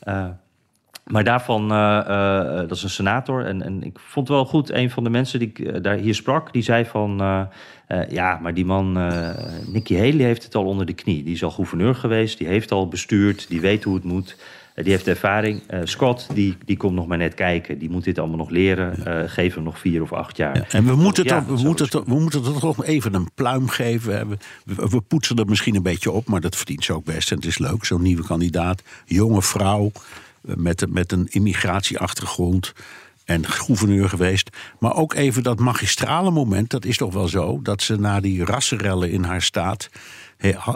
Eh, 0.00 0.24
maar 1.06 1.24
daarvan, 1.24 1.68
dat 2.68 2.70
is 2.76 2.82
een 2.82 2.90
senator. 2.90 3.44
En, 3.44 3.62
en 3.62 3.82
ik 3.82 3.98
vond 3.98 4.28
wel 4.28 4.44
goed, 4.44 4.70
een 4.70 4.90
van 4.90 5.04
de 5.04 5.10
mensen 5.10 5.38
die 5.38 5.48
ik 5.54 5.82
daar 5.82 5.96
hier 5.96 6.14
sprak, 6.14 6.52
die 6.52 6.62
zei 6.62 6.84
van... 6.84 7.20
eh, 7.20 8.08
ja, 8.08 8.38
maar 8.42 8.54
die 8.54 8.64
man, 8.64 8.98
eh 8.98 9.30
Nikki 9.66 9.96
Haley 9.96 10.24
heeft 10.24 10.42
het 10.42 10.54
al 10.54 10.64
onder 10.64 10.86
de 10.86 10.92
knie. 10.92 11.22
Die 11.24 11.34
is 11.34 11.44
al 11.44 11.50
gouverneur 11.50 11.94
geweest, 11.94 12.38
die 12.38 12.46
heeft 12.46 12.72
al 12.72 12.88
bestuurd, 12.88 13.48
die 13.48 13.60
weet 13.60 13.84
hoe 13.84 13.94
het 13.94 14.04
moet. 14.04 14.36
Eh, 14.76 14.84
die 14.84 14.92
heeft 14.92 15.06
ervaring. 15.06 15.62
Eh, 15.66 15.80
Scott, 15.84 16.26
die, 16.34 16.56
die 16.64 16.76
komt 16.76 16.94
nog 16.94 17.06
maar 17.06 17.18
net 17.18 17.34
kijken. 17.34 17.78
Die 17.78 17.90
moet 17.90 18.04
dit 18.04 18.18
allemaal 18.18 18.36
nog 18.36 18.50
leren. 18.50 19.06
Eh, 19.06 19.30
geef 19.30 19.54
hem 19.54 19.62
nog 19.62 19.78
vier 19.78 20.02
of 20.02 20.12
acht 20.12 20.36
jaar. 20.36 20.56
Ja, 20.56 20.64
en 20.68 20.84
we 20.84 20.94
moeten, 20.94 21.24
Ja, 21.24 21.38
toch, 21.38 21.56
we, 21.56 21.66
moeten 21.66 21.90
toch, 21.90 22.04
we 22.04 22.20
moeten 22.20 22.42
toch 22.42 22.62
nog 22.62 22.84
even 22.84 23.14
een 23.14 23.30
pluim 23.34 23.68
geven. 23.68 24.28
We, 24.64 24.88
we, 24.88 25.00
poetsen 25.00 25.36
er 25.36 25.46
misschien 25.46 25.74
een 25.74 25.82
beetje 25.82 26.10
op, 26.10 26.28
maar 26.28 26.40
dat 26.40 26.56
verdient 26.56 26.84
ze 26.84 26.92
ook 26.92 27.04
best. 27.04 27.30
En 27.30 27.36
het 27.36 27.46
is 27.46 27.58
leuk, 27.58 27.84
zo'n 27.84 28.02
nieuwe 28.02 28.24
kandidaat. 28.24 28.82
Jonge 29.04 29.42
vrouw 29.42 29.92
met, 30.40 30.86
met 30.88 31.12
een 31.12 31.26
immigratieachtergrond. 31.30 32.72
En 33.24 33.46
gouverneur 33.46 34.08
geweest. 34.08 34.50
Maar 34.78 34.96
ook 34.96 35.14
even 35.14 35.42
dat 35.42 35.58
magistrale 35.58 36.30
moment, 36.30 36.70
dat 36.70 36.84
is 36.84 36.96
toch 36.96 37.12
wel 37.12 37.28
zo. 37.28 37.60
Dat 37.62 37.82
ze 37.82 37.96
na 37.96 38.20
die 38.20 38.44
rassenrellen 38.44 39.10
in 39.10 39.22
haar 39.22 39.42
staat. 39.42 39.88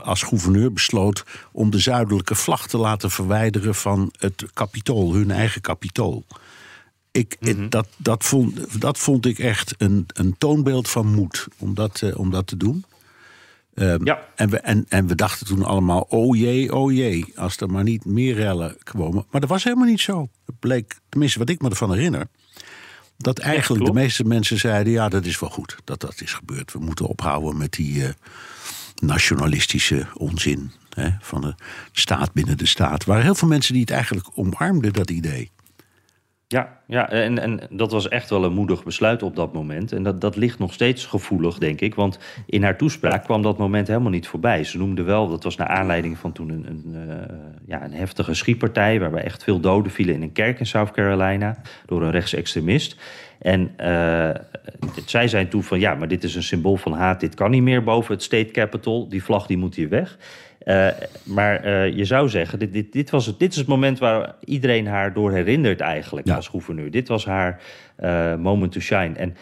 Als 0.03 0.23
gouverneur 0.23 0.73
besloot 0.73 1.25
om 1.53 1.70
de 1.70 1.79
zuidelijke 1.79 2.35
vlag 2.35 2.66
te 2.68 2.79
laten 2.79 3.11
verwijderen 3.11 3.75
van 3.75 4.12
het 4.18 4.44
kapitool, 4.55 5.12
hun 5.14 5.31
eigen 5.31 5.61
kapitool. 5.61 6.25
Ik, 7.11 7.37
ik- 7.40 7.70
dat, 7.70 7.88
dat, 7.96 8.25
vond, 8.25 8.81
dat 8.81 8.99
vond 8.99 9.27
ik 9.27 9.38
echt 9.38 9.75
een, 9.79 10.07
een 10.12 10.35
toonbeeld 10.38 10.88
van 10.88 11.14
moed 11.14 11.46
om 11.59 11.75
dat, 11.75 12.03
eh, 12.03 12.18
om 12.18 12.31
dat 12.31 12.46
te 12.46 12.57
doen. 12.57 12.85
Ehm, 13.75 14.05
Ja. 14.05 14.18
en, 14.37 14.51
we, 14.51 14.59
en, 14.59 14.87
en 14.88 15.07
we 15.07 15.14
dachten 15.14 15.46
toen 15.46 15.64
allemaal, 15.64 16.01
oh 16.09 16.37
jee, 16.37 16.75
oh 16.75 16.92
jee, 16.92 17.33
als 17.37 17.57
er 17.57 17.70
maar 17.70 17.83
niet 17.85 18.05
meer 18.05 18.35
rellen 18.35 18.77
komen. 18.83 19.27
Maar 19.31 19.40
dat 19.40 19.51
was 19.51 19.64
helemaal 19.64 19.87
niet 19.88 20.01
zo. 20.01 20.29
Het 20.46 20.59
bleek, 20.59 20.96
tenminste 21.09 21.38
wat 21.38 21.49
ik 21.49 21.62
me 21.62 21.68
ervan 21.68 21.92
herinner, 21.92 22.29
dat 23.16 23.38
eigenlijk 23.38 23.85
de 23.85 23.92
meeste 23.92 24.25
mensen 24.25 24.59
zeiden, 24.59 24.92
ja, 24.92 25.09
dat 25.09 25.25
is 25.25 25.38
wel 25.40 25.51
goed 25.51 25.77
dat 25.85 26.01
dat 26.01 26.20
is 26.20 26.33
gebeurd. 26.33 26.73
We 26.73 26.79
moeten 26.79 27.07
ophouden 27.07 27.57
met 27.57 27.73
die 27.73 28.05
eh, 28.07 28.11
nationalistische 29.00 30.06
onzin 30.14 30.72
hè, 30.90 31.10
van 31.20 31.40
de 31.40 31.54
staat 31.92 32.32
binnen 32.32 32.58
de 32.58 32.66
staat. 32.66 33.02
Er 33.02 33.08
waren 33.08 33.24
heel 33.24 33.34
veel 33.34 33.48
mensen 33.48 33.72
die 33.72 33.82
het 33.82 33.90
eigenlijk 33.90 34.26
omarmden, 34.34 34.92
dat 34.92 35.10
idee. 35.10 35.50
Ja, 36.52 36.78
ja 36.86 37.10
en, 37.10 37.38
en 37.38 37.60
dat 37.70 37.92
was 37.92 38.08
echt 38.08 38.30
wel 38.30 38.44
een 38.44 38.52
moedig 38.52 38.84
besluit 38.84 39.22
op 39.22 39.36
dat 39.36 39.52
moment. 39.52 39.92
En 39.92 40.02
dat, 40.02 40.20
dat 40.20 40.36
ligt 40.36 40.58
nog 40.58 40.72
steeds 40.72 41.06
gevoelig, 41.06 41.58
denk 41.58 41.80
ik. 41.80 41.94
Want 41.94 42.18
in 42.46 42.62
haar 42.62 42.76
toespraak 42.76 43.24
kwam 43.24 43.42
dat 43.42 43.58
moment 43.58 43.88
helemaal 43.88 44.10
niet 44.10 44.26
voorbij. 44.26 44.64
Ze 44.64 44.78
noemde 44.78 45.02
wel, 45.02 45.28
dat 45.28 45.44
was 45.44 45.56
naar 45.56 45.66
aanleiding 45.66 46.18
van 46.18 46.32
toen 46.32 46.50
een, 46.50 46.66
een, 46.66 47.08
eh, 47.08 47.34
ja, 47.66 47.84
een 47.84 47.92
heftige 47.92 48.34
schietpartij... 48.34 49.00
waarbij 49.00 49.22
echt 49.22 49.44
veel 49.44 49.60
doden 49.60 49.92
vielen 49.92 50.14
in 50.14 50.22
een 50.22 50.32
kerk 50.32 50.58
in 50.58 50.66
South 50.66 50.90
Carolina... 50.90 51.56
door 51.86 52.02
een 52.02 52.10
rechtsextremist. 52.10 52.96
En 53.38 53.72
eh, 53.76 54.30
zij 55.06 55.28
zei 55.28 55.48
toen 55.48 55.62
van, 55.62 55.80
ja, 55.80 55.94
maar 55.94 56.08
dit 56.08 56.24
is 56.24 56.34
een 56.34 56.42
symbool 56.42 56.76
van 56.76 56.92
haat. 56.92 57.20
Dit 57.20 57.34
kan 57.34 57.50
niet 57.50 57.62
meer 57.62 57.82
boven 57.82 58.14
het 58.14 58.22
State 58.22 58.50
Capitol. 58.50 59.08
Die 59.08 59.24
vlag 59.24 59.46
die 59.46 59.58
moet 59.58 59.74
hier 59.74 59.88
weg. 59.88 60.18
Eh, 60.61 60.88
maar 61.23 61.57
eh, 61.57 61.96
je 61.96 62.05
zou 62.05 62.29
zeggen, 62.29 62.59
dit, 62.59 62.73
dit, 62.73 62.92
dit, 62.92 63.11
was 63.11 63.27
het, 63.27 63.38
dit 63.38 63.51
is 63.53 63.57
het 63.59 63.66
moment 63.66 63.99
waar 63.99 64.35
iedereen 64.44 64.87
haar 64.87 65.12
door 65.12 65.33
herinnert 65.33 65.81
eigenlijk 65.81 66.27
Ja. 66.27 66.35
als 66.35 66.49
gouverneur. 66.49 66.90
Dit 66.90 67.09
was 67.09 67.25
haar 67.25 67.62
eh, 67.96 68.35
moment 68.37 68.73
to 68.73 68.81
shine. 68.81 69.14
En 69.14 69.37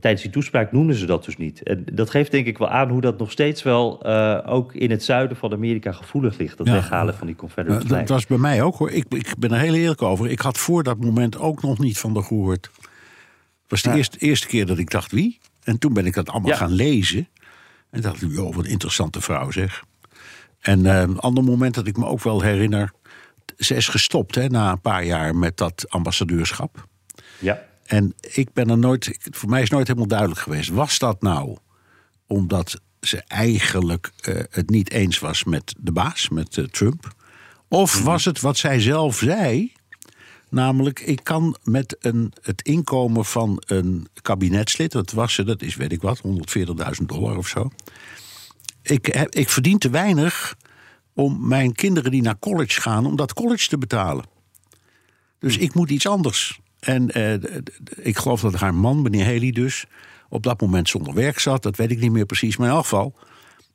tijdens 0.00 0.22
die 0.22 0.30
toespraak 0.32 0.72
noemden 0.72 0.96
ze 0.96 1.06
dat 1.06 1.24
dus 1.24 1.36
niet. 1.36 1.62
En 1.62 1.84
dat 1.92 2.10
geeft 2.10 2.30
denk 2.30 2.46
ik 2.46 2.58
wel 2.58 2.68
aan 2.68 2.88
hoe 2.88 3.00
dat 3.00 3.18
nog 3.18 3.30
steeds 3.30 3.62
wel 3.62 4.04
ook 4.46 4.74
in 4.74 4.90
het 4.90 5.04
zuiden 5.04 5.36
van 5.36 5.52
Amerika 5.52 5.92
gevoelig 5.92 6.38
ligt. 6.38 6.58
Dat 6.58 6.66
Ja. 6.66 6.72
weghalen 6.72 7.14
van 7.14 7.26
die 7.26 7.36
Confederate 7.36 7.86
dat 7.88 8.08
was 8.08 8.26
bij 8.26 8.38
mij 8.38 8.62
ook 8.62 8.76
hoor. 8.76 8.90
Ik, 8.90 9.04
ik 9.08 9.34
ben 9.38 9.52
er 9.52 9.58
heel 9.58 9.74
eerlijk 9.74 10.02
over. 10.02 10.30
Ik 10.30 10.40
had 10.40 10.58
voor 10.58 10.82
dat 10.82 10.98
moment 10.98 11.38
ook 11.38 11.62
nog 11.62 11.78
niet 11.78 11.98
van 11.98 12.14
de 12.14 12.22
gehoord. 12.22 12.70
Het 13.62 13.70
was 13.70 13.82
de 13.82 13.88
Ja. 13.90 13.96
eerste, 13.96 14.18
eerste 14.18 14.46
keer 14.46 14.66
dat 14.66 14.78
ik 14.78 14.90
dacht 14.90 15.12
wie. 15.12 15.38
En 15.64 15.78
toen 15.78 15.92
ben 15.92 16.06
ik 16.06 16.14
dat 16.14 16.28
allemaal 16.28 16.56
gaan 16.56 16.72
lezen. 16.72 17.28
En 17.90 18.00
dacht 18.00 18.22
ik, 18.22 18.30
joh, 18.30 18.54
wat 18.54 18.64
een 18.64 18.70
interessante 18.70 19.20
vrouw 19.20 19.50
zeg. 19.50 19.84
En 20.62 20.86
eh, 20.86 21.00
een 21.00 21.18
ander 21.18 21.44
moment 21.44 21.74
dat 21.74 21.86
ik 21.86 21.96
me 21.96 22.06
ook 22.06 22.22
wel 22.22 22.42
herinner. 22.42 22.92
Ze 23.56 23.74
is 23.74 23.88
gestopt 23.88 24.34
hè, 24.34 24.48
na 24.48 24.70
een 24.70 24.80
paar 24.80 25.04
jaar 25.04 25.36
met 25.36 25.56
dat 25.56 25.84
ambassadeurschap. 25.88 26.88
Ja. 27.38 27.62
En 27.84 28.14
ik 28.20 28.52
ben 28.52 28.70
er 28.70 28.78
nooit, 28.78 29.18
voor 29.30 29.48
mij 29.48 29.62
is 29.62 29.70
nooit 29.70 29.86
helemaal 29.86 30.08
duidelijk 30.08 30.40
geweest. 30.40 30.68
Was 30.68 30.98
dat 30.98 31.22
nou 31.22 31.56
omdat 32.26 32.80
ze 33.00 33.22
eigenlijk 33.26 34.12
eh, 34.20 34.40
het 34.50 34.70
niet 34.70 34.90
eens 34.90 35.18
was 35.18 35.44
met 35.44 35.74
de 35.78 35.92
baas, 35.92 36.28
met 36.28 36.58
eh, 36.58 36.64
Trump? 36.64 37.14
Of 37.68 38.02
was 38.02 38.24
het 38.24 38.40
wat 38.40 38.56
zij 38.56 38.80
zelf 38.80 39.16
zei? 39.16 39.72
Namelijk, 40.48 41.00
ik 41.00 41.20
kan 41.24 41.56
met 41.62 41.96
een, 42.00 42.32
het 42.42 42.62
inkomen 42.62 43.24
van 43.24 43.62
een 43.66 44.06
kabinetslid, 44.22 44.92
dat 44.92 45.10
was 45.10 45.34
ze, 45.34 45.44
dat 45.44 45.62
is 45.62 45.76
weet 45.76 45.92
ik 45.92 46.02
wat, 46.02 46.22
140.000 46.26 47.04
dollar 47.06 47.36
of 47.36 47.48
zo. 47.48 47.70
Ik, 48.82 49.06
heb, 49.06 49.34
ik 49.34 49.48
verdien 49.48 49.78
te 49.78 49.90
weinig 49.90 50.56
om 51.14 51.48
mijn 51.48 51.72
kinderen 51.72 52.10
die 52.10 52.22
naar 52.22 52.38
college 52.38 52.80
gaan, 52.80 53.06
om 53.06 53.16
dat 53.16 53.32
college 53.32 53.68
te 53.68 53.78
betalen. 53.78 54.24
Dus 55.38 55.56
ik 55.56 55.74
moet 55.74 55.90
iets 55.90 56.06
anders. 56.06 56.60
En 56.80 57.10
eh, 57.10 57.34
ik 57.96 58.16
geloof 58.16 58.40
dat 58.40 58.54
haar 58.54 58.74
man, 58.74 59.02
meneer 59.02 59.24
Haley 59.24 59.50
dus, 59.50 59.84
op 60.28 60.42
dat 60.42 60.60
moment 60.60 60.88
zonder 60.88 61.14
werk 61.14 61.38
zat. 61.38 61.62
Dat 61.62 61.76
weet 61.76 61.90
ik 61.90 62.00
niet 62.00 62.12
meer 62.12 62.26
precies, 62.26 62.56
maar 62.56 62.68
in 62.68 62.74
elk 62.74 62.82
geval. 62.82 63.14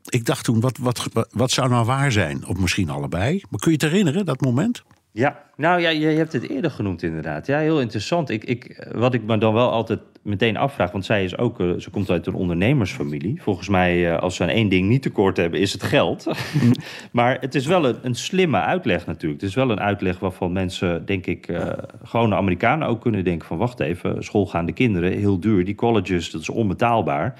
Ik 0.10 0.26
dacht 0.26 0.43
toen, 0.43 0.60
wat, 0.60 0.78
wat, 0.78 1.08
wat 1.32 1.52
zou 1.52 1.70
nou 1.70 1.86
waar 1.86 2.12
zijn? 2.12 2.46
Of 2.46 2.58
misschien 2.58 2.89
allebei. 2.89 3.43
Maar 3.50 3.60
kun 3.60 3.72
je 3.72 3.78
het 3.78 3.91
herinneren, 3.91 4.26
dat 4.26 4.41
moment? 4.41 4.84
Ja, 5.17 5.43
nou 5.56 5.82
ja, 5.82 5.89
je, 5.89 6.06
hebt 6.06 6.34
het 6.34 6.49
eerder 6.49 6.71
genoemd 6.71 7.03
inderdaad. 7.03 7.47
Ja, 7.47 7.60
heel 7.60 7.82
interessant. 7.82 8.30
Ik, 8.30 8.43
ik, 8.43 8.88
wat 8.91 9.13
ik 9.13 9.23
me 9.23 9.38
dan 9.38 9.53
wel 9.53 9.71
altijd 9.71 9.99
meteen 10.21 10.58
afvraag, 10.58 10.91
want 10.91 11.06
zij 11.06 11.23
is 11.23 11.38
ook, 11.38 11.60
uh, 11.60 11.80
ze 11.80 11.89
komt 11.89 12.10
uit 12.10 12.27
een 12.27 12.34
ondernemersfamilie. 12.34 13.41
Volgens 13.41 13.69
mij, 13.69 14.12
uh, 14.12 14.19
als 14.19 14.36
ze 14.36 14.43
aan 14.43 14.49
één 14.49 14.69
ding 14.69 14.88
niet 14.88 15.01
tekort 15.01 15.38
hebben, 15.38 15.60
is 15.60 15.73
het 15.73 15.84
geld. 15.84 16.27
maar 17.12 17.38
het 17.39 17.56
is 17.56 17.65
wel 17.65 17.86
een, 17.86 17.95
een, 18.01 18.15
slimme 18.15 18.60
uitleg 18.60 19.06
natuurlijk. 19.06 19.41
Het 19.41 19.49
is 19.49 19.56
wel 19.56 19.69
een 19.69 19.80
uitleg 19.80 20.19
waarvan 20.19 20.51
mensen, 20.51 21.06
denk 21.06 21.25
ik, 21.25 21.47
uh, 21.47 21.67
gewone 22.03 22.36
Amerikanen 22.36 22.88
ook 22.88 23.01
kunnen 23.01 23.23
denken 23.23 23.47
van, 23.47 23.58
wacht 23.58 23.80
even, 23.80 24.23
schoolgaande 24.23 24.71
kinderen, 24.71 25.12
heel 25.12 25.39
duur. 25.39 25.65
Die 25.65 25.75
colleges, 25.75 26.32
dat 26.32 26.41
is 26.41 26.49
onbetaalbaar. 26.49 27.39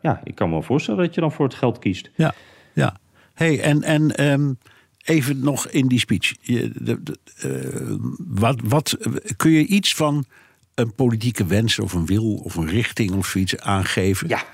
ja, 0.00 0.20
ik 0.24 0.34
kan 0.34 0.48
me 0.48 0.54
wel 0.54 0.62
voorstellen 0.62 1.04
dat 1.04 1.14
je 1.14 1.20
dan 1.20 1.32
voor 1.32 1.44
het 1.44 1.54
geld 1.54 1.78
kiest. 1.78 2.10
Ja, 2.14 2.32
ja. 2.72 2.96
hey, 3.32 3.60
en, 3.60 3.82
en 3.82 4.24
um 4.30 4.58
even 5.04 5.40
nog 5.40 5.68
in 5.68 5.88
die 5.88 5.98
speech. 5.98 6.34
Je, 6.40 6.72
uh, 7.44 7.96
wat, 8.18 8.60
wat, 8.64 8.96
kun 9.36 9.50
je 9.50 9.66
iets 9.66 9.94
van 9.94 10.24
een 10.74 10.94
politieke 10.94 11.46
wens 11.46 11.78
of 11.78 11.92
een 11.92 12.06
wil 12.06 12.34
of 12.34 12.54
een 12.54 12.68
richting 12.68 13.12
of 13.12 13.26
zoiets 13.26 13.58
aangeven? 13.58 14.28
Ja. 14.28 14.44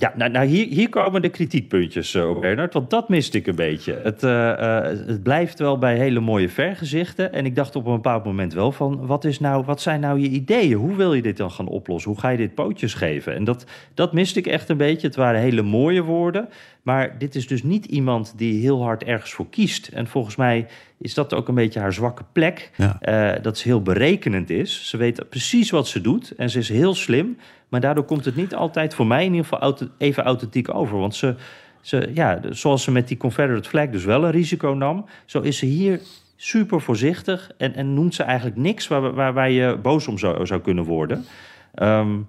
Ja, 0.00 0.12
nou, 0.16 0.30
nou 0.30 0.46
hier, 0.46 0.66
hier 0.66 0.88
komen 0.88 1.22
de 1.22 1.28
kritiekpuntjes 1.28 2.14
uh, 2.14 2.28
op, 2.28 2.40
Bernard. 2.40 2.72
Want 2.72 2.90
dat 2.90 3.08
miste 3.08 3.38
ik 3.38 3.46
een 3.46 3.54
beetje. 3.54 4.00
Het, 4.02 4.22
uh, 4.22 4.30
uh, 4.30 4.82
het 4.82 5.22
blijft 5.22 5.58
wel 5.58 5.78
bij 5.78 5.96
hele 5.96 6.20
mooie 6.20 6.48
vergezichten. 6.48 7.32
En 7.32 7.46
ik 7.46 7.54
dacht 7.54 7.76
op 7.76 7.86
een 7.86 7.94
bepaald 7.94 8.24
moment 8.24 8.52
wel 8.52 8.72
van... 8.72 9.06
Wat, 9.06 9.24
is 9.24 9.40
nou, 9.40 9.64
wat 9.64 9.80
zijn 9.80 10.00
nou 10.00 10.20
je 10.20 10.28
ideeën? 10.28 10.72
Hoe 10.72 10.96
wil 10.96 11.14
je 11.14 11.22
dit 11.22 11.36
dan 11.36 11.50
gaan 11.50 11.66
oplossen? 11.66 12.10
Hoe 12.10 12.20
ga 12.20 12.28
je 12.28 12.36
dit 12.36 12.54
pootjes 12.54 12.94
geven? 12.94 13.34
En 13.34 13.44
dat, 13.44 13.64
dat 13.94 14.12
miste 14.12 14.38
ik 14.38 14.46
echt 14.46 14.68
een 14.68 14.76
beetje. 14.76 15.06
Het 15.06 15.16
waren 15.16 15.40
hele 15.40 15.62
mooie 15.62 16.02
woorden. 16.02 16.48
Maar 16.82 17.18
dit 17.18 17.34
is 17.34 17.46
dus 17.46 17.62
niet 17.62 17.84
iemand 17.84 18.32
die 18.36 18.60
heel 18.60 18.82
hard 18.82 19.04
ergens 19.04 19.32
voor 19.32 19.48
kiest. 19.50 19.88
En 19.88 20.06
volgens 20.06 20.36
mij 20.36 20.66
is 20.98 21.14
dat 21.14 21.34
ook 21.34 21.48
een 21.48 21.54
beetje 21.54 21.80
haar 21.80 21.92
zwakke 21.92 22.24
plek. 22.32 22.70
Ja. 22.76 23.38
dat 23.42 23.58
ze 23.58 23.68
heel 23.68 23.82
berekenend 23.82 24.50
is. 24.50 24.88
Ze 24.88 24.96
weet 24.96 25.28
precies 25.28 25.70
wat 25.70 25.88
ze 25.88 26.00
doet. 26.00 26.34
En 26.36 26.50
ze 26.50 26.58
is 26.58 26.68
heel 26.68 26.94
slim... 26.94 27.36
Maar 27.68 27.80
daardoor 27.80 28.04
komt 28.04 28.24
het 28.24 28.36
niet 28.36 28.54
altijd 28.54 28.94
voor 28.94 29.06
mij 29.06 29.24
in 29.24 29.34
ieder 29.34 29.46
geval 29.46 29.88
even 29.98 30.24
authentiek 30.24 30.74
over. 30.74 30.98
Want 30.98 31.14
ze, 31.14 31.34
ze, 31.80 32.10
ja, 32.14 32.40
zoals 32.50 32.82
ze 32.82 32.90
met 32.90 33.08
die 33.08 33.16
Confederate 33.16 33.68
flag 33.68 33.88
dus 33.88 34.04
wel 34.04 34.24
een 34.24 34.30
risico 34.30 34.72
nam, 34.72 35.04
zo 35.24 35.40
is 35.40 35.58
ze 35.58 35.66
hier 35.66 36.00
super 36.36 36.80
voorzichtig 36.80 37.50
en, 37.58 37.74
en 37.74 37.94
noemt 37.94 38.14
ze 38.14 38.22
eigenlijk 38.22 38.56
niks 38.56 38.88
waar, 38.88 39.32
waar, 39.32 39.50
je 39.50 39.78
boos 39.82 40.06
om 40.06 40.18
zou, 40.18 40.46
zou 40.46 40.60
kunnen 40.60 40.84
worden. 40.84 41.24
Um, 41.82 42.28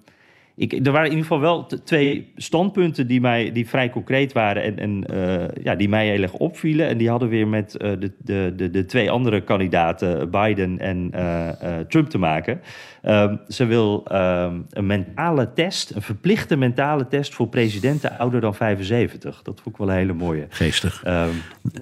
ik, 0.60 0.86
er 0.86 0.92
waren 0.92 1.10
in 1.10 1.18
ieder 1.18 1.26
geval 1.26 1.40
wel 1.40 1.66
twee 1.84 2.32
standpunten 2.36 3.08
die, 3.08 3.22
mij, 3.22 3.52
die 3.52 3.68
vrij 3.68 3.90
concreet 3.90 4.34
waren 4.34 4.64
en, 4.64 4.80
en 4.80 5.04
uh, 5.14 5.64
ja, 5.64 5.76
die 5.76 5.90
mij 5.90 6.08
heel 6.08 6.22
erg 6.22 6.34
opvielen. 6.34 6.88
En 6.88 6.98
die 6.98 7.10
hadden 7.10 7.30
weer 7.30 7.48
met 7.48 7.76
uh, 7.82 7.92
de, 8.00 8.12
de, 8.18 8.54
de, 8.56 8.70
de, 8.70 8.86
twee 8.86 9.12
andere 9.12 9.42
kandidaten, 9.42 10.30
Biden 10.30 10.80
en 10.80 11.12
uh, 11.16 11.50
Trump, 11.88 12.10
te 12.10 12.18
maken. 12.18 12.62
Um, 13.04 13.40
ze 13.48 13.66
wil 13.66 14.06
um, 14.12 14.66
een 14.70 14.86
mentale 14.86 15.54
test, 15.54 15.92
een 15.96 16.02
verplichte 16.02 16.56
mentale 16.56 17.08
test 17.08 17.34
voor 17.34 17.48
presidenten 17.48 18.18
ouder 18.18 18.42
dan 18.42 18.56
75. 18.56 19.42
Dat 19.42 19.62
vond 19.62 19.76
ik 19.76 19.78
wel 19.78 19.90
een 19.90 19.96
hele 19.96 20.14
mooie. 20.14 20.46
Geestig. 20.50 21.04
Um, 21.08 21.14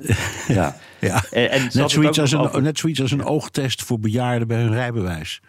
ja. 0.57 0.75
ja. 0.99 1.23
En, 1.31 1.51
en 1.51 1.61
net, 1.73 1.91
zoiets 1.91 2.19
als 2.19 2.31
een, 2.31 2.39
over... 2.39 2.61
net 2.61 2.77
zoiets 2.77 3.01
als 3.01 3.11
een 3.11 3.23
oogtest 3.23 3.83
voor 3.83 3.99
bejaarden 3.99 4.47
bij 4.47 4.57
hun 4.57 4.73
rijbewijs. 4.73 5.41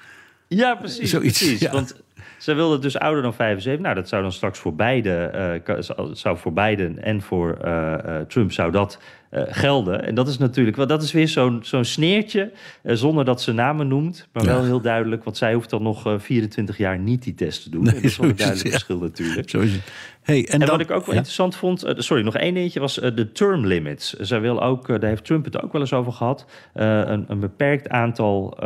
Ja, 0.48 0.74
precies. 0.74 1.10
Zoiets, 1.10 1.38
precies. 1.38 1.60
Ja. 1.60 1.72
Want 1.72 1.94
ze 2.38 2.54
wilde 2.54 2.78
dus 2.78 2.98
ouder 2.98 3.22
dan 3.22 3.34
75. 3.34 3.82
Nou, 3.82 3.94
dat 3.94 4.08
zou 4.08 4.22
dan 4.22 4.32
straks 4.32 4.58
voor 4.58 4.74
beide, 4.74 5.60
uh, 5.66 5.76
zou 6.12 6.38
voor 6.38 6.52
Biden 6.52 7.02
en 7.02 7.22
voor 7.22 7.58
uh, 7.64 7.94
uh, 8.06 8.20
Trump 8.20 8.52
zou 8.52 8.70
dat 8.72 8.98
gelden. 9.30 10.04
En 10.04 10.14
dat 10.14 10.28
is 10.28 10.38
natuurlijk, 10.38 10.76
wel, 10.76 10.86
dat 10.86 11.02
is 11.02 11.12
weer 11.12 11.28
zo'n 11.28 11.58
zo'n 11.62 11.84
sneertje, 11.84 12.52
zonder 12.82 13.24
dat 13.24 13.42
ze 13.42 13.52
namen 13.52 13.88
noemt, 13.88 14.28
maar 14.32 14.44
ja. 14.44 14.52
wel 14.52 14.64
heel 14.64 14.80
duidelijk, 14.80 15.24
want 15.24 15.36
zij 15.36 15.54
hoeft 15.54 15.70
dan 15.70 15.82
nog 15.82 16.14
24 16.18 16.76
jaar 16.78 16.98
niet 16.98 17.22
die 17.22 17.34
test 17.34 17.62
te 17.62 17.70
doen. 17.70 17.82
Nee, 17.84 17.94
dat 17.94 18.02
is 18.02 18.16
wel 18.16 18.28
een 18.28 18.36
duidelijk 18.46 18.68
verschil 18.68 18.98
natuurlijk. 18.98 19.50
Zo 19.50 19.60
is 19.60 19.72
het. 19.72 19.82
Hey, 20.28 20.46
en, 20.46 20.52
en 20.52 20.58
dan, 20.58 20.68
wat 20.68 20.80
ik 20.80 20.90
ook 20.90 21.04
wel 21.04 21.14
ja? 21.14 21.20
interessant 21.20 21.56
vond, 21.56 21.84
uh, 21.84 21.92
sorry, 21.96 22.24
nog 22.24 22.36
één 22.36 22.54
dingetje 22.54 22.80
was 22.80 22.98
uh, 22.98 23.16
de 23.16 23.32
term 23.32 23.66
limits. 23.66 24.12
Zij 24.12 24.40
wil 24.40 24.62
ook, 24.62 24.88
uh, 24.88 25.00
daar 25.00 25.08
heeft 25.08 25.24
Trump 25.24 25.44
het 25.44 25.62
ook 25.62 25.72
wel 25.72 25.80
eens 25.80 25.92
over 25.92 26.12
gehad, 26.12 26.46
een, 26.72 27.24
een, 27.28 27.40
beperkt 27.40 27.88
aantal 27.88 28.58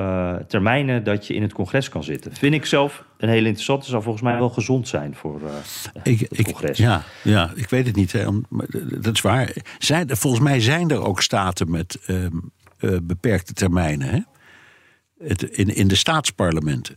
termijnen 0.48 1.05
dat 1.05 1.27
je 1.27 1.35
in 1.35 1.42
het 1.42 1.53
congres 1.53 1.88
kan 1.88 2.05
zitten. 2.05 2.33
Vind 2.37 2.55
ik 2.55 2.66
zelf 2.66 3.05
een 3.18 3.29
heel 3.29 3.44
interessant. 3.44 3.85
zou 3.85 4.03
volgens 4.03 4.25
mij 4.25 4.38
wel 4.38 4.48
gezond 4.48 4.88
zijn 4.88 5.14
voor 5.14 5.40
ik, 6.03 6.20
het 6.20 6.42
congres. 6.42 6.70
Ik, 6.70 6.77
ja, 6.77 7.03
ja, 7.22 7.51
ik 7.55 7.68
weet 7.68 7.87
het 7.87 7.96
niet. 7.96 8.12
Hè, 8.12 8.27
dat 9.01 9.14
is 9.14 9.20
waar. 9.20 9.57
Zijn, 9.79 10.16
volgens 10.16 10.42
mij 10.42 10.61
zijn 10.61 10.90
er 10.90 11.03
ook 11.03 11.22
staten 11.22 11.70
met 11.70 11.98
um, 12.07 12.53
beperkte 13.03 13.53
termijnen. 13.53 14.09
Hè? 14.09 14.18
Het, 15.27 15.42
in, 15.42 15.75
in 15.75 15.88
de 15.88 15.96
staatsparlementen. 15.96 16.96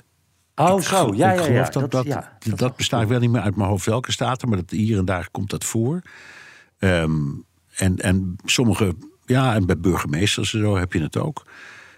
Oh, 0.56 0.82
zo, 0.82 1.14
ja, 1.16 1.32
ja, 1.32 1.46
ja. 1.46 1.70
Dat, 1.70 1.92
dat, 1.92 2.06
ja, 2.06 2.38
dat, 2.40 2.58
dat 2.58 2.76
bestaat 2.76 3.02
ik 3.02 3.08
wel 3.08 3.20
niet 3.20 3.30
meer 3.30 3.42
uit 3.42 3.56
mijn 3.56 3.70
hoofd 3.70 3.86
welke 3.86 4.12
staten, 4.12 4.50
maar 4.50 4.58
dat, 4.58 4.70
hier 4.70 4.98
en 4.98 5.06
daar 5.06 5.28
komt 5.32 5.50
dat 5.50 5.64
voor. 5.64 6.02
Um, 6.80 7.46
en, 7.76 7.98
en 7.98 8.36
sommige, 8.44 8.96
ja, 9.26 9.54
en 9.54 9.66
bij 9.66 9.78
burgemeesters 9.78 10.54
en 10.54 10.60
zo 10.60 10.78
heb 10.78 10.94
je 10.94 11.02
het 11.02 11.18
ook. 11.18 11.46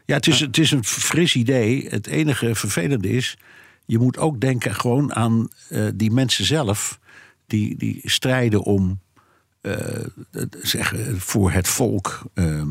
Ja, 0.06 0.16
het 0.16 0.28
is, 0.28 0.40
het 0.40 0.58
is 0.58 0.72
een 0.72 0.84
fris 0.84 1.36
idee. 1.36 1.88
Het 1.90 2.08
enige 2.08 2.56
vervelende 2.56 3.10
is, 3.10 3.38
je 3.86 4.00
moet 4.00 4.18
ook 4.18 4.40
denken 4.40 4.76
gewoon 4.76 5.14
aan 5.16 5.48
uh, 5.70 5.88
die 5.96 6.12
mensen 6.12 6.46
zelf, 6.46 7.00
die, 7.48 7.78
die 7.78 8.02
strijden 8.04 8.64
om, 8.64 9.00
uh, 9.62 9.76
zeggen, 10.62 11.20
voor 11.20 11.52
het 11.52 11.68
volk. 11.68 12.22
Uh, 12.34 12.64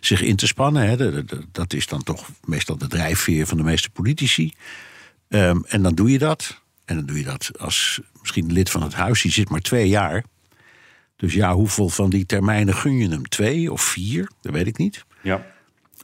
zich 0.00 0.22
in 0.22 0.36
te 0.36 0.46
spannen. 0.46 0.88
Hè. 0.88 1.24
Dat 1.52 1.72
is 1.72 1.86
dan 1.86 2.02
toch 2.02 2.28
meestal 2.44 2.78
de 2.78 2.86
drijfveer 2.86 3.46
van 3.46 3.56
de 3.56 3.62
meeste 3.62 3.90
politici. 3.90 4.52
Um, 5.28 5.64
en 5.64 5.82
dan 5.82 5.94
doe 5.94 6.10
je 6.10 6.18
dat. 6.18 6.62
En 6.84 6.96
dan 6.96 7.06
doe 7.06 7.18
je 7.18 7.24
dat 7.24 7.50
als 7.58 8.00
misschien 8.20 8.52
lid 8.52 8.70
van 8.70 8.82
het 8.82 8.94
huis. 8.94 9.22
Die 9.22 9.32
zit 9.32 9.48
maar 9.48 9.60
twee 9.60 9.88
jaar. 9.88 10.24
Dus 11.16 11.34
ja, 11.34 11.54
hoeveel 11.54 11.88
van 11.88 12.10
die 12.10 12.26
termijnen 12.26 12.74
gun 12.74 12.98
je 12.98 13.08
hem? 13.08 13.28
Twee 13.28 13.72
of 13.72 13.82
vier? 13.82 14.30
Dat 14.40 14.52
weet 14.52 14.66
ik 14.66 14.78
niet. 14.78 15.04
Ja. 15.22 15.46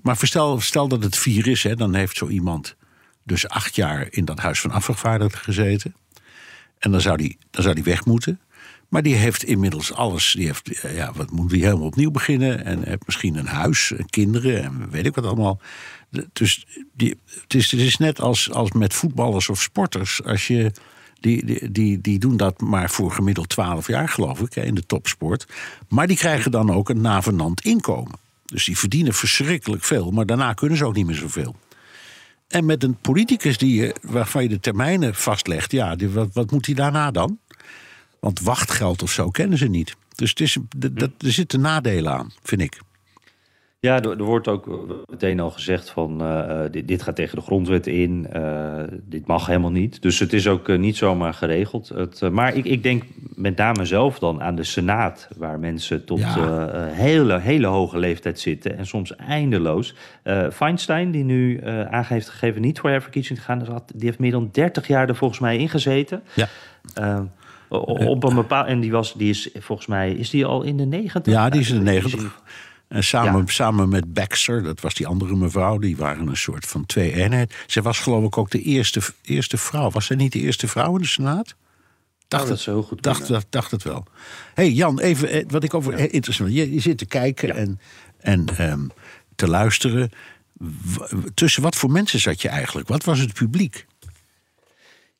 Maar 0.03 0.17
stel, 0.23 0.61
stel 0.61 0.89
dat 0.89 1.03
het 1.03 1.17
vier 1.17 1.47
is, 1.47 1.63
hè, 1.63 1.77
dan 1.77 1.95
heeft 1.95 2.17
zo 2.17 2.29
iemand 2.29 2.77
dus 3.23 3.49
acht 3.49 3.75
jaar 3.75 4.07
in 4.11 4.25
dat 4.25 4.39
huis 4.39 4.61
van 4.61 4.71
afgevaardigden 4.71 5.39
gezeten. 5.41 5.95
En 6.79 6.91
dan 6.91 7.01
zou 7.01 7.17
die, 7.17 7.39
dan 7.51 7.63
zou 7.63 7.75
die 7.75 7.85
weg 7.85 8.05
moeten. 8.05 8.41
Maar 8.89 9.03
die 9.03 9.15
heeft 9.15 9.45
inmiddels 9.45 9.93
alles. 9.93 10.33
Die 10.33 10.47
heeft, 10.47 10.81
ja, 10.95 11.13
wat 11.15 11.31
moet 11.31 11.51
die 11.51 11.65
helemaal 11.65 11.87
opnieuw 11.87 12.11
beginnen? 12.11 12.65
En 12.65 12.83
heeft 12.83 13.07
misschien 13.07 13.37
een 13.37 13.47
huis, 13.47 13.93
kinderen 14.11 14.65
en 14.65 14.91
weet 14.91 15.07
ik 15.07 15.15
wat 15.15 15.25
allemaal. 15.25 15.61
Dus 16.33 16.67
die, 16.93 17.19
het, 17.49 17.73
is, 17.73 17.97
net 17.97 18.21
als, 18.21 18.51
als 18.51 18.73
met 18.73 18.95
voetballers 18.95 19.49
of 19.49 19.63
sporters. 19.63 20.25
Als 20.25 20.47
je, 20.47 20.73
die, 21.21 21.71
die, 21.71 22.01
die, 22.01 22.19
doen 22.19 22.37
dat 22.37 22.61
maar 22.61 22.91
voor 22.91 23.13
gemiddeld 23.13 23.49
12 23.49 23.87
jaar, 23.87 24.09
geloof 24.09 24.41
ik, 24.41 24.57
in 24.57 24.75
de 24.75 24.87
topsport. 24.87 25.47
Maar 25.89 26.07
die 26.07 26.17
krijgen 26.17 26.51
dan 26.51 26.73
ook 26.73 26.89
een 26.89 27.01
navenant 27.01 27.61
inkomen. 27.61 28.19
Dus 28.45 28.65
die 28.65 28.79
verdienen 28.79 29.15
verschrikkelijk 29.15 29.85
veel, 29.85 30.11
maar 30.11 30.27
daarna 30.27 30.53
kunnen 30.53 30.79
ze 30.79 30.85
ook 30.85 30.95
niet 30.95 31.07
meer 31.07 31.17
zoveel. 31.17 31.57
En 32.49 32.65
met 32.65 32.83
een 32.83 32.97
politicus 32.97 33.59
die 33.59 33.75
je, 33.75 33.95
waarvan 34.03 34.43
je 34.43 34.49
de 34.49 34.61
termijnen 34.61 35.15
vastlegt, 35.15 35.73
ja, 35.73 35.97
wat, 35.97 36.29
wat 36.33 36.51
moet 36.51 36.67
hij 36.67 36.75
daarna 36.75 37.11
dan? 37.11 37.39
Want 38.25 38.41
wachtgeld 38.41 39.03
of 39.03 39.11
zo 39.11 39.31
kennen 39.31 39.59
ze 39.59 39.69
niet. 39.69 39.97
Dus 40.15 40.31
het 40.31 40.41
is, 40.41 40.59
dat, 40.77 41.11
er 41.19 41.33
zitten 41.33 41.61
nadelen 41.61 42.13
aan, 42.13 42.33
vind 42.43 42.61
ik. 42.61 42.81
Ja, 43.81 44.03
er, 44.03 44.11
er, 44.11 44.23
wordt 44.23 44.49
ook 44.49 44.87
meteen 45.11 45.41
al 45.41 45.51
gezegd 45.51 45.91
van 45.91 46.23
uh, 46.23 46.61
dit, 46.71 46.89
dit, 46.89 47.03
gaat 47.03 47.17
tegen 47.17 47.37
de 47.37 47.43
grondwet 47.43 47.87
in, 47.87 48.27
uh, 48.37 48.83
dit 49.03 49.27
mag 49.27 49.47
helemaal 49.47 49.71
niet. 49.71 50.03
Dus 50.03 50.19
het 50.19 50.33
is 50.33 50.49
ook 50.49 50.69
uh, 50.69 50.79
niet 50.79 50.97
zomaar 50.97 51.35
geregeld. 51.35 51.89
Het, 51.89 52.21
maar 52.31 52.55
ik, 52.55 52.65
ik, 52.65 52.83
denk 52.83 53.03
met 53.35 53.57
name 53.57 53.85
zelf 53.85 54.19
dan 54.19 54.43
aan 54.43 54.55
de 54.55 54.65
Senaat, 54.65 55.29
waar 55.37 55.59
mensen 55.59 56.05
tot 56.05 56.19
ja. 56.19 56.87
hele, 56.87 57.39
hele 57.41 57.67
hoge 57.67 57.99
leeftijd 57.99 58.41
zitten 58.41 58.79
en 58.79 58.87
soms 58.87 59.17
eindeloos. 59.17 59.95
Feinstein, 60.53 61.11
die 61.11 61.25
nu 61.25 61.61
aan 61.67 62.05
heeft 62.05 62.29
gegeven 62.29 62.61
niet 62.61 62.79
voor 62.79 62.91
herverkiezing 62.91 63.39
te 63.39 63.45
gaan, 63.45 63.83
die 63.95 64.07
heeft 64.07 64.19
meer 64.19 64.31
dan 64.31 64.49
30 64.53 64.87
jaar 64.87 65.09
er 65.09 65.17
volgens 65.17 65.41
mij 65.41 65.57
ingezeten. 65.57 66.23
Ja. 66.35 66.49
Op 67.81 68.25
een 68.25 68.35
bepaald, 68.35 68.67
en 68.67 68.81
die, 68.81 68.91
was, 68.91 69.15
die 69.15 69.31
is 69.31 69.49
volgens 69.59 69.89
mij, 69.89 70.13
is 70.13 70.31
die 70.31 70.45
al 70.45 70.63
in 70.63 70.77
de 70.77 70.85
90? 70.85 71.33
Ja, 71.33 71.49
die 71.49 71.61
is 71.61 71.71
in 71.71 71.79
de 71.79 71.83
90. 71.83 72.43
En 72.89 73.05
samen, 73.05 73.41
ja. 73.41 73.47
samen 73.47 73.89
met 73.89 74.13
Baxter, 74.13 74.63
dat 74.63 74.81
was 74.81 74.95
die 74.95 75.07
andere 75.07 75.37
mevrouw, 75.37 75.79
die 75.79 75.97
waren 75.97 76.29
een 76.29 76.37
soort 76.37 76.67
van 76.67 76.87
twee 76.87 77.13
eenheid. 77.13 77.55
Zij 77.67 77.83
was 77.83 77.99
geloof 77.99 78.25
ik 78.25 78.39
ook 78.39 78.51
de 78.51 78.63
eerste, 78.63 79.01
eerste 79.23 79.57
vrouw. 79.57 79.91
Was 79.91 80.07
zij 80.07 80.17
niet 80.17 80.33
de 80.33 80.41
eerste 80.41 80.69
vrouw 80.69 80.95
in 80.95 81.03
de 81.03 81.09
Senaat? 81.09 81.55
Dacht, 82.29 82.43
oh, 82.43 82.49
dat 82.49 82.59
het, 82.59 82.67
heel 82.67 82.83
goed 82.83 83.03
dacht, 83.03 83.29
dacht, 83.29 83.47
dacht, 83.51 83.71
het 83.71 83.83
wel. 83.83 84.05
hey 84.55 84.71
Jan, 84.71 85.01
even 85.01 85.45
wat 85.49 85.65
ik 85.65 85.75
over. 85.75 85.99
Ja. 85.99 86.09
Interessant. 86.11 86.53
Je, 86.53 86.75
je, 86.75 86.81
zit 86.81 86.99
te 86.99 87.07
kijken 87.07 87.49
ja. 87.49 87.55
en, 87.55 87.81
en 88.19 88.71
um, 88.71 88.91
te 89.35 89.49
luisteren. 89.49 90.11
W 90.53 91.01
tussen 91.35 91.63
wat 91.63 91.77
voor 91.77 91.91
mensen 91.91 92.21
zat 92.21 92.43
je 92.43 92.49
eigenlijk? 92.49 92.89
Wat 92.89 93.05
was 93.05 93.19
het 93.19 93.33
publiek? 93.33 93.87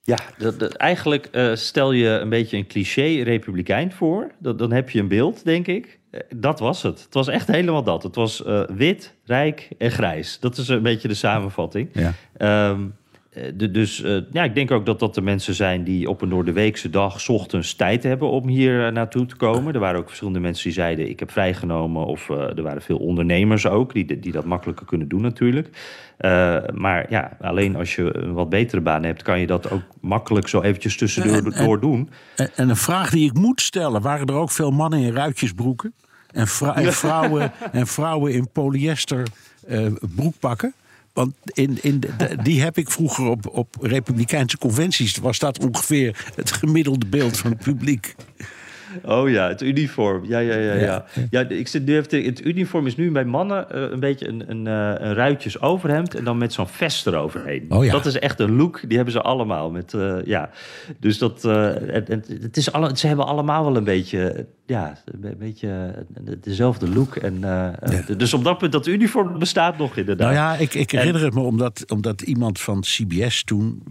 Ja, 0.07 0.19
dat, 0.39 0.73
eigenlijk 0.73 1.29
uh, 1.33 1.55
stel 1.55 1.93
je 1.93 2.09
een 2.09 2.29
beetje 2.29 2.57
een 2.57 2.67
cliché 2.67 3.23
republikein 3.23 3.93
voor. 3.93 4.31
Dat, 4.39 4.59
dan 4.59 4.73
heb 4.73 4.91
je 4.91 5.01
een 5.01 5.09
beeld, 5.09 5.45
denk 5.45 5.67
ik. 5.67 5.99
Uh, 6.11 6.21
dat 6.37 6.59
was 6.59 6.83
het. 6.83 7.03
Het 7.03 7.15
was 7.15 7.29
echt 7.29 7.47
helemaal 7.47 7.83
dat. 7.83 8.03
Het 8.03 8.15
was 8.15 8.43
uh, 8.47 8.63
wit, 8.69 9.15
rijk 9.25 9.69
en 9.79 9.91
grijs. 9.91 10.41
Dat 10.41 10.57
is 10.57 10.69
een 10.69 10.83
beetje 10.83 11.09
de 11.09 11.15
samenvatting. 11.15 11.89
Ja. 11.93 12.71
Um, 12.71 12.97
de, 13.55 13.71
dus 13.71 14.03
uh, 14.03 14.21
ja, 14.31 14.45
ik 14.45 14.55
denk 14.55 14.71
ook 14.71 14.87
dat 14.87 14.99
dat 14.99 15.15
de 15.15 15.21
mensen 15.21 15.55
zijn 15.55 15.85
die 15.85 16.09
op 16.09 16.23
een 16.23 16.29
doordeweekse 16.29 16.91
dag 16.91 17.29
ochtends 17.29 17.75
tijd 17.75 18.03
hebben 18.03 18.31
om 18.31 18.49
hier 18.49 18.87
uh, 18.87 18.93
naartoe 18.93 19.27
te 19.27 19.37
komen. 19.37 19.75
Er 19.75 19.81
waren 19.81 20.01
ook 20.01 20.07
verschillende 20.07 20.41
mensen 20.41 20.65
die 20.65 20.73
zeiden 20.73 21.09
ik 21.09 21.19
heb 21.19 21.31
vrijgenomen. 21.31 22.05
Of 22.07 22.29
uh, 22.29 22.57
er 22.57 22.63
waren 22.63 22.83
veel 22.83 22.99
ondernemers 22.99 23.67
ook 23.67 23.93
die, 23.93 24.21
die 24.21 24.33
dat 24.33 24.45
makkelijker 24.45 24.87
kunnen 24.87 25.09
doen 25.09 25.21
natuurlijk. 25.21 25.69
maar 26.75 27.07
ja, 27.11 27.37
alleen 27.41 27.77
als 27.77 27.95
je 27.95 28.17
een 28.17 28.33
wat 28.33 28.49
betere 28.49 28.81
baan 28.81 29.05
hebt, 29.05 29.23
kan 29.23 29.41
je 29.41 29.47
dat 29.47 29.71
ook 29.71 29.83
makkelijk 30.01 30.49
zo 30.49 30.61
eventjes 30.61 30.97
tussendoor 30.97 31.37
en, 31.37 31.53
en, 31.53 31.65
door 31.65 31.81
doen. 31.81 32.11
En, 32.37 32.51
en 32.55 32.69
een 32.69 32.77
vraag 32.77 33.11
die 33.11 33.31
ik 33.31 33.35
moet 33.35 33.61
stellen, 33.61 34.03
waren 34.03 34.27
er 34.27 34.35
ook 34.35 34.51
veel 34.51 34.71
mannen 34.71 34.99
in 34.99 35.13
ruitjesbroeken? 35.13 35.95
En, 36.31 36.47
vrou 36.47 36.77
en 36.77 36.93
vrouwen, 36.93 37.53
en 37.73 37.87
vrouwen 37.87 38.33
in 38.33 38.49
polyester 38.53 39.27
broekpakken? 40.15 40.75
Want 41.15 41.35
in, 41.45 41.79
in 41.83 42.01
de, 42.01 42.37
die 42.43 42.63
heb 42.63 42.79
ik 42.79 42.91
vroeger 42.91 43.27
op, 43.27 43.49
op 43.49 43.77
republikeinse 43.81 44.59
conventies. 44.59 45.17
Was 45.17 45.39
dat 45.39 45.65
ongeveer 45.65 46.33
het 46.35 46.53
gemiddelde 46.53 47.07
beeld 47.07 47.37
van 47.37 47.51
het 47.51 47.61
publiek. 47.61 48.15
Oh 49.03 49.31
ja, 49.31 49.49
het 49.49 49.63
uniform. 49.63 50.25
Ja, 50.25 50.39
ja, 50.39 50.55
ja. 50.55 50.75
ja. 50.75 51.05
ja. 51.31 51.49
ik 51.49 51.69
zit 51.69 51.85
nu 51.85 51.97
even 51.97 52.25
het 52.25 52.45
uniform 52.45 52.87
is 52.87 52.97
nu 52.97 53.11
bij 53.11 53.25
mannen 53.25 53.67
uh, 53.75 53.91
een 53.91 54.01
beetje 54.01 54.29
een, 54.29 54.51
een, 54.51 54.67
uh, 54.67 55.07
een 55.07 55.15
ruitjes 55.15 55.61
overhemd 55.61 56.15
en 56.15 56.25
dan 56.25 56.39
met 56.39 56.53
zo'n 56.53 56.69
vest 56.69 57.07
eroverheen. 57.07 57.67
Oh, 57.69 57.85
ja. 57.85 57.93
Dat 57.93 58.07
is 58.07 58.19
echt 58.19 58.41
een 58.41 58.57
look, 58.57 58.81
die 58.87 58.97
hebben 58.97 59.15
ze 59.15 59.21
allemaal. 59.21 59.71
Met, 59.71 59.93
uh, 59.93 60.17
ja. 60.25 60.51
Dus 61.01 61.19
dat, 61.19 61.43
het, 61.43 62.09
het, 62.09 62.57
is 62.57 62.73
alle, 62.73 62.97
ze 62.97 63.07
hebben 63.07 63.27
allemaal 63.27 63.65
wel 63.65 63.77
een 63.77 63.85
beetje, 63.85 64.47
ja, 64.67 64.99
een 65.05 65.37
beetje 65.39 66.05
dezelfde 66.41 66.89
look. 66.89 67.17
En, 67.17 67.39
ja. 67.41 67.75
Dus 68.17 68.35
op 68.35 68.45
dat 68.45 68.59
punt, 68.59 68.73
dat 68.73 68.87
uniform 68.87 69.39
bestaat 69.39 69.79
nog 69.79 69.97
inderdaad. 69.97 70.33
Nou 70.33 70.41
ja, 70.41 70.57
ik, 70.57 70.75
ik 70.75 70.91
herinner 70.91 71.21
en, 71.21 71.27
het 71.27 71.35
me 71.35 71.41
omdat, 71.41 71.85
omdat 71.91 72.21
iemand 72.21 72.61
van 72.61 72.81
CBS 72.81 73.45
toen 73.45 73.83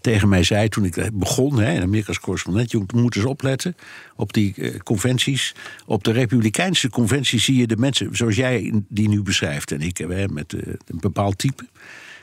tegen 0.00 0.28
mij 0.28 0.42
zei, 0.42 0.68
toen 0.68 0.84
ik 0.84 1.10
begon, 1.12 1.58
hè, 1.58 1.72
in 1.72 1.82
Amerika's 1.82 2.20
correspondent, 2.20 2.70
je 2.70 2.84
moet 2.94 3.16
eens 3.16 3.24
opletten 3.24 3.63
op 4.16 4.32
die 4.32 4.54
uh, 4.56 4.78
conventies. 4.78 5.54
Op 5.86 6.04
de 6.04 6.12
Republikeinse 6.12 6.90
conventies 6.90 7.44
zie 7.44 7.56
je 7.56 7.66
de 7.66 7.76
mensen 7.76 8.16
zoals 8.16 8.36
jij 8.36 8.72
die 8.88 9.08
nu 9.08 9.22
beschrijft. 9.22 9.72
En 9.72 9.80
ik 9.80 9.98
uh, 9.98 10.26
met 10.26 10.52
uh, 10.52 10.60
een 10.66 11.00
bepaald 11.00 11.38
type. 11.38 11.66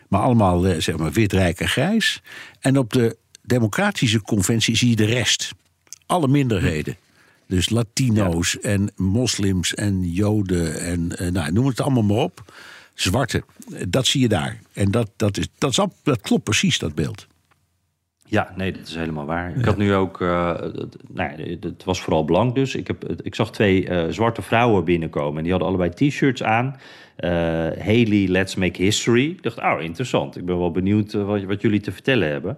Maar 0.07 0.21
allemaal 0.21 0.81
zeg 0.81 0.97
maar 0.97 1.11
wit, 1.11 1.33
rijk 1.33 1.59
en 1.59 1.69
grijs. 1.69 2.21
En 2.59 2.77
op 2.77 2.93
de 2.93 3.17
Democratische 3.41 4.21
conventie 4.21 4.75
zie 4.75 4.89
je 4.89 4.95
de 4.95 5.05
rest. 5.05 5.51
Alle 6.05 6.27
minderheden. 6.27 6.95
Dus 7.47 7.69
Latino's 7.69 8.57
ja. 8.61 8.69
en 8.69 8.91
moslims 8.95 9.73
en 9.73 10.11
Joden 10.11 10.79
en 10.79 11.33
nou, 11.33 11.51
noem 11.51 11.67
het 11.67 11.81
allemaal 11.81 12.03
maar 12.03 12.17
op. 12.17 12.53
Zwarte, 12.93 13.43
dat 13.87 14.07
zie 14.07 14.21
je 14.21 14.27
daar. 14.27 14.59
En 14.73 14.91
dat, 14.91 15.09
dat, 15.15 15.37
is, 15.37 15.47
dat, 15.57 15.69
is, 15.69 15.85
dat 16.03 16.21
klopt 16.21 16.43
precies, 16.43 16.77
dat 16.77 16.95
beeld. 16.95 17.27
Ja, 18.31 18.51
nee, 18.55 18.71
dat 18.71 18.87
is 18.87 18.95
helemaal 18.95 19.25
waar. 19.25 19.57
Ik 19.57 19.65
had 19.65 19.77
nu 19.77 19.93
ook, 19.93 20.21
uh, 20.21 20.29
nou 21.07 21.31
ja, 21.31 21.57
het 21.59 21.83
was 21.83 22.01
vooral 22.01 22.23
blank 22.23 22.55
dus. 22.55 22.75
Ik, 22.75 22.87
heb, 22.87 23.21
ik 23.21 23.35
zag 23.35 23.51
twee 23.51 23.89
uh, 23.89 24.03
zwarte 24.09 24.41
vrouwen 24.41 24.83
binnenkomen 24.83 25.37
en 25.37 25.43
die 25.43 25.51
hadden 25.51 25.69
allebei 25.69 25.89
t-shirts 25.89 26.43
aan. 26.43 26.65
Uh, 26.65 27.29
Haley, 27.79 28.27
Let's 28.27 28.55
Make 28.55 28.81
History. 28.81 29.29
Ik 29.29 29.43
dacht, 29.43 29.57
oh, 29.57 29.81
interessant. 29.81 30.37
Ik 30.37 30.45
ben 30.45 30.57
wel 30.57 30.71
benieuwd 30.71 31.13
wat, 31.13 31.43
wat 31.43 31.61
jullie 31.61 31.79
te 31.79 31.91
vertellen 31.91 32.29
hebben. 32.29 32.57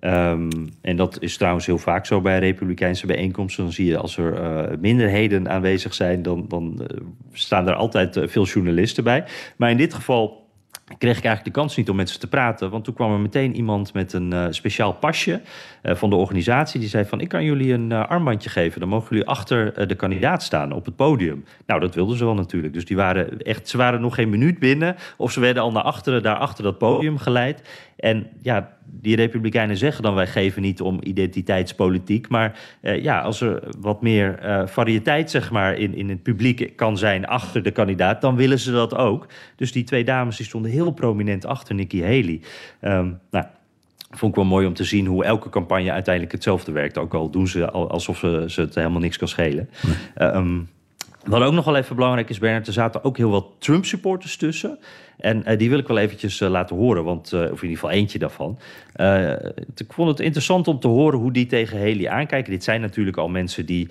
Um, 0.00 0.48
en 0.80 0.96
dat 0.96 1.16
is 1.20 1.36
trouwens 1.36 1.66
heel 1.66 1.78
vaak 1.78 2.06
zo 2.06 2.20
bij 2.20 2.38
republikeinse 2.38 3.06
bijeenkomsten. 3.06 3.64
Dan 3.64 3.72
zie 3.72 3.86
je 3.86 3.96
als 3.96 4.16
er 4.16 4.42
uh, 4.42 4.78
minderheden 4.80 5.48
aanwezig 5.48 5.94
zijn, 5.94 6.22
dan, 6.22 6.44
dan 6.48 6.88
staan 7.32 7.68
er 7.68 7.74
altijd 7.74 8.20
veel 8.24 8.44
journalisten 8.44 9.04
bij. 9.04 9.24
Maar 9.56 9.70
in 9.70 9.76
dit 9.76 9.94
geval 9.94 10.41
kreeg 10.98 11.16
ik 11.16 11.24
eigenlijk 11.24 11.44
de 11.54 11.60
kans 11.60 11.76
niet 11.76 11.90
om 11.90 11.96
met 11.96 12.10
ze 12.10 12.18
te 12.18 12.28
praten. 12.28 12.70
Want 12.70 12.84
toen 12.84 12.94
kwam 12.94 13.12
er 13.12 13.20
meteen 13.20 13.56
iemand 13.56 13.92
met 13.92 14.12
een 14.12 14.32
uh, 14.34 14.46
speciaal 14.50 14.92
pasje 14.92 15.40
uh, 15.82 15.94
van 15.94 16.10
de 16.10 16.16
organisatie. 16.16 16.80
Die 16.80 16.88
zei 16.88 17.04
van, 17.04 17.20
ik 17.20 17.28
kan 17.28 17.44
jullie 17.44 17.72
een 17.72 17.90
uh, 17.90 18.06
armbandje 18.06 18.50
geven. 18.50 18.80
Dan 18.80 18.88
mogen 18.88 19.08
jullie 19.08 19.26
achter 19.26 19.88
de 19.88 19.94
kandidaat 19.94 20.42
staan 20.42 20.72
op 20.72 20.84
het 20.84 20.96
podium. 20.96 21.44
Nou, 21.66 21.80
dat 21.80 21.94
wilden 21.94 22.16
ze 22.16 22.24
wel 22.24 22.34
natuurlijk. 22.34 22.72
Dus 22.72 22.84
die 22.84 22.96
waren 22.96 23.38
echt, 23.38 23.68
ze 23.68 23.76
waren 23.76 24.00
nog 24.00 24.14
geen 24.14 24.30
minuut 24.30 24.58
binnen. 24.58 24.96
Of 25.16 25.32
ze 25.32 25.40
werden 25.40 25.62
al 25.62 25.72
naar 25.72 25.82
achteren, 25.82 26.22
daar 26.22 26.36
achter 26.36 26.64
dat 26.64 26.78
podium 26.78 27.18
geleid. 27.18 27.62
En 28.02 28.26
ja, 28.40 28.76
die 28.84 29.16
Republikeinen 29.16 29.76
zeggen 29.76 30.02
dan 30.02 30.14
wij 30.14 30.26
geven 30.26 30.62
niet 30.62 30.80
om 30.80 30.98
identiteitspolitiek. 31.02 32.28
Maar 32.28 32.58
uh, 32.82 33.02
ja, 33.02 33.20
als 33.20 33.40
er 33.40 33.62
wat 33.80 34.02
meer 34.02 34.38
uh, 34.44 34.66
variëteit 34.66 35.30
zeg 35.30 35.50
maar, 35.50 35.78
in, 35.78 35.94
in 35.94 36.08
het 36.08 36.22
publiek 36.22 36.72
kan 36.76 36.98
zijn 36.98 37.26
achter 37.26 37.62
de 37.62 37.70
kandidaat, 37.70 38.20
dan 38.20 38.36
willen 38.36 38.58
ze 38.58 38.72
dat 38.72 38.94
ook. 38.94 39.26
Dus 39.56 39.72
die 39.72 39.84
twee 39.84 40.04
dames 40.04 40.36
die 40.36 40.46
stonden 40.46 40.70
heel 40.70 40.90
prominent 40.90 41.46
achter 41.46 41.74
Nikki 41.74 42.02
Haley. 42.02 42.40
Um, 42.80 43.18
nou, 43.30 43.44
vond 44.10 44.30
ik 44.30 44.36
wel 44.36 44.50
mooi 44.50 44.66
om 44.66 44.74
te 44.74 44.84
zien 44.84 45.06
hoe 45.06 45.24
elke 45.24 45.48
campagne 45.48 45.92
uiteindelijk 45.92 46.34
hetzelfde 46.34 46.72
werkt. 46.72 46.98
Ook 46.98 47.14
al 47.14 47.30
doen 47.30 47.48
ze 47.48 47.70
alsof 47.70 48.18
ze, 48.18 48.44
ze 48.46 48.60
het 48.60 48.74
helemaal 48.74 49.00
niks 49.00 49.18
kan 49.18 49.28
schelen. 49.28 49.68
Nee. 49.82 50.28
Um, 50.28 50.68
wat 51.24 51.42
ook 51.42 51.52
nog 51.52 51.64
wel 51.64 51.76
even 51.76 51.96
belangrijk 51.96 52.28
is, 52.28 52.38
Bernard, 52.38 52.66
er 52.66 52.72
zaten 52.72 53.04
ook 53.04 53.16
heel 53.16 53.30
wat 53.30 53.46
Trump-supporters 53.58 54.36
tussen. 54.36 54.78
En 55.18 55.42
uh, 55.46 55.58
die 55.58 55.68
wil 55.70 55.78
ik 55.78 55.86
wel 55.86 55.98
eventjes 55.98 56.40
uh, 56.40 56.48
laten 56.48 56.76
horen, 56.76 57.04
want, 57.04 57.32
uh, 57.32 57.40
of 57.40 57.46
in 57.46 57.50
ieder 57.50 57.68
geval 57.68 57.90
eentje 57.90 58.18
daarvan. 58.18 58.58
ik 59.76 59.92
vond 59.92 60.08
het 60.08 60.20
interessant 60.20 60.68
om 60.68 60.80
te 60.80 60.88
horen 60.88 61.18
hoe 61.18 61.32
die 61.32 61.46
tegen 61.46 61.78
Haley 61.78 62.08
aankijken. 62.08 62.52
Dit 62.52 62.64
zijn 62.64 62.80
natuurlijk 62.80 63.16
al 63.16 63.28
mensen 63.28 63.66
die 63.66 63.88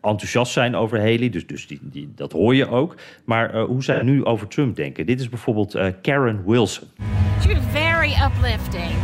enthousiast 0.00 0.52
zijn 0.52 0.74
over 0.74 0.98
Haley, 0.98 1.30
dus, 1.30 1.46
dus 1.46 1.66
die, 1.66 1.78
die, 1.82 2.12
dat 2.14 2.32
hoor 2.32 2.54
je 2.54 2.68
ook. 2.68 2.94
Maar 3.24 3.56
hoe 3.56 3.82
zij 3.82 4.02
nu 4.02 4.24
over 4.24 4.48
Trump 4.48 4.76
denken. 4.76 5.06
Dit 5.06 5.20
is 5.20 5.28
bijvoorbeeld 5.28 5.78
Karen 6.02 6.42
Wilson. 6.46 6.88
Very 8.06 8.18
uplifting. 8.18 8.96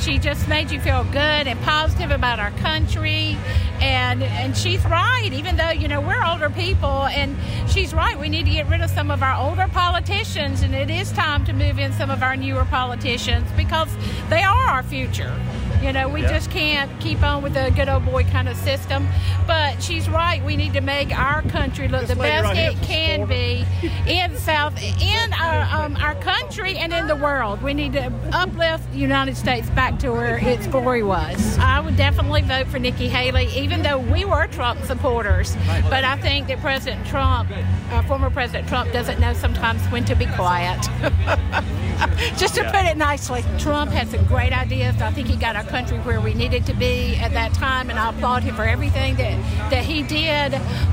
She 0.00 0.18
just 0.18 0.46
made 0.46 0.70
you 0.70 0.80
feel 0.80 1.04
good 1.04 1.16
and 1.46 1.58
positive 1.62 2.10
about 2.10 2.38
our 2.38 2.50
country. 2.50 3.38
And, 3.80 4.22
and 4.22 4.54
she's 4.54 4.84
right, 4.84 5.30
even 5.32 5.56
though, 5.56 5.70
you 5.70 5.88
know, 5.88 6.02
we're 6.02 6.22
older 6.22 6.50
people. 6.50 7.06
And 7.06 7.38
she's 7.70 7.94
right, 7.94 8.20
we 8.20 8.28
need 8.28 8.44
to 8.44 8.50
get 8.50 8.68
rid 8.68 8.82
of 8.82 8.90
some 8.90 9.10
of 9.10 9.22
our 9.22 9.34
older 9.34 9.66
politicians. 9.72 10.60
And 10.60 10.74
it 10.74 10.90
is 10.90 11.10
time 11.12 11.46
to 11.46 11.54
move 11.54 11.78
in 11.78 11.90
some 11.94 12.10
of 12.10 12.22
our 12.22 12.36
newer 12.36 12.66
politicians 12.66 13.50
because 13.56 13.88
they 14.28 14.42
are 14.42 14.66
our 14.66 14.82
future. 14.82 15.34
You 15.80 15.94
know, 15.94 16.10
we 16.10 16.20
yeah. 16.20 16.28
just 16.28 16.50
can't 16.50 16.90
keep 17.00 17.22
on 17.22 17.42
with 17.42 17.54
the 17.54 17.72
good 17.74 17.88
old 17.88 18.04
boy 18.04 18.24
kind 18.24 18.50
of 18.50 18.56
system. 18.58 19.08
But 19.46 19.82
she's 19.82 20.10
right. 20.10 20.44
We 20.44 20.54
need 20.56 20.74
to 20.74 20.82
make 20.82 21.18
our 21.18 21.40
country 21.42 21.88
look 21.88 22.06
the 22.06 22.16
best 22.16 22.54
it 22.54 22.76
can 22.86 23.26
be 23.26 23.64
in 24.06 24.36
South, 24.36 24.74
in 25.00 25.32
our 25.32 25.84
um, 25.84 25.96
our 25.96 26.14
country 26.16 26.76
and 26.76 26.92
in 26.92 27.06
the 27.06 27.16
world. 27.16 27.62
We 27.62 27.72
need 27.72 27.94
to 27.94 28.12
uplift 28.50 28.90
the 28.92 28.98
United 28.98 29.36
States 29.36 29.68
back 29.70 29.98
to 30.00 30.10
where 30.10 30.38
its 30.38 30.66
glory 30.66 31.02
was. 31.02 31.58
I 31.58 31.80
would 31.80 31.96
definitely 31.96 32.42
vote 32.42 32.66
for 32.66 32.78
Nikki 32.78 33.08
Haley, 33.08 33.46
even 33.56 33.82
though 33.82 33.98
we 33.98 34.24
were 34.24 34.46
Trump 34.48 34.82
supporters. 34.84 35.56
But 35.88 36.04
I 36.04 36.16
think 36.16 36.48
that 36.48 36.58
President 36.60 37.06
Trump, 37.06 37.50
uh, 37.90 38.02
former 38.02 38.30
President 38.30 38.68
Trump, 38.68 38.92
doesn't 38.92 39.20
know 39.20 39.32
sometimes 39.34 39.80
when 39.86 40.04
to 40.06 40.14
be 40.14 40.26
quiet. 40.26 40.80
Just 42.36 42.54
to 42.54 42.64
put 42.64 42.86
it 42.86 42.96
nicely, 42.96 43.44
Trump 43.58 43.90
had 43.90 44.08
some 44.08 44.24
great 44.24 44.52
ideas. 44.52 45.00
I 45.02 45.10
think 45.12 45.28
he 45.28 45.36
got 45.36 45.54
our 45.54 45.64
country 45.64 45.98
where 45.98 46.20
we 46.20 46.34
needed 46.34 46.64
to 46.66 46.74
be 46.74 47.16
at 47.16 47.32
that 47.32 47.52
time, 47.54 47.90
and 47.90 47.98
I 47.98 48.10
applaud 48.10 48.42
him 48.42 48.54
for 48.54 48.64
everything 48.64 49.16
that, 49.16 49.70
that 49.70 49.84
he 49.84 50.02
did. 50.02 50.52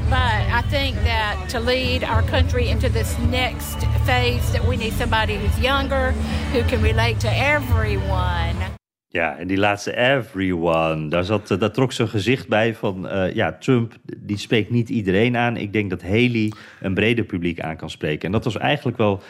But 0.10 0.14
I 0.52 0.64
think 0.70 0.96
that 0.98 1.48
to 1.50 1.60
lead 1.60 2.04
our 2.04 2.24
country 2.24 2.68
into 2.68 2.90
this 2.90 3.18
next 3.20 3.80
phase, 4.06 4.52
that 4.52 4.66
we 4.66 4.78
need 4.78 4.94
somebody 4.94 5.38
who's 5.38 5.60
younger, 5.60 6.12
who 6.52 6.64
can 6.64 6.82
relate 6.82 7.20
to 7.22 7.30
everyone. 7.56 8.76
Ja, 9.08 9.38
en 9.38 9.48
die 9.48 9.58
laatste 9.58 9.98
everyone, 9.98 11.10
daar, 11.10 11.24
zat, 11.24 11.48
daar 11.48 11.72
trok 11.72 11.92
zijn 11.92 12.08
gezicht 12.08 12.48
bij 12.48 12.76
van... 12.76 13.06
Uh, 13.06 13.34
ja, 13.34 13.58
Trump, 13.60 13.94
die 14.18 14.38
spreekt 14.38 14.70
niet 14.70 14.90
iedereen 14.90 15.38
aan. 15.38 15.58
Ik 15.58 15.74
denk 15.74 15.90
dat 15.90 16.02
Haley 16.02 16.52
een 16.82 16.94
breder 16.94 17.26
publiek 17.26 17.60
aan 17.60 17.78
kan 17.78 17.90
spreken. 17.90 18.26
En 18.26 18.32
dat 18.32 18.44
was 18.44 18.58
eigenlijk 18.58 18.98
wel 18.98 19.22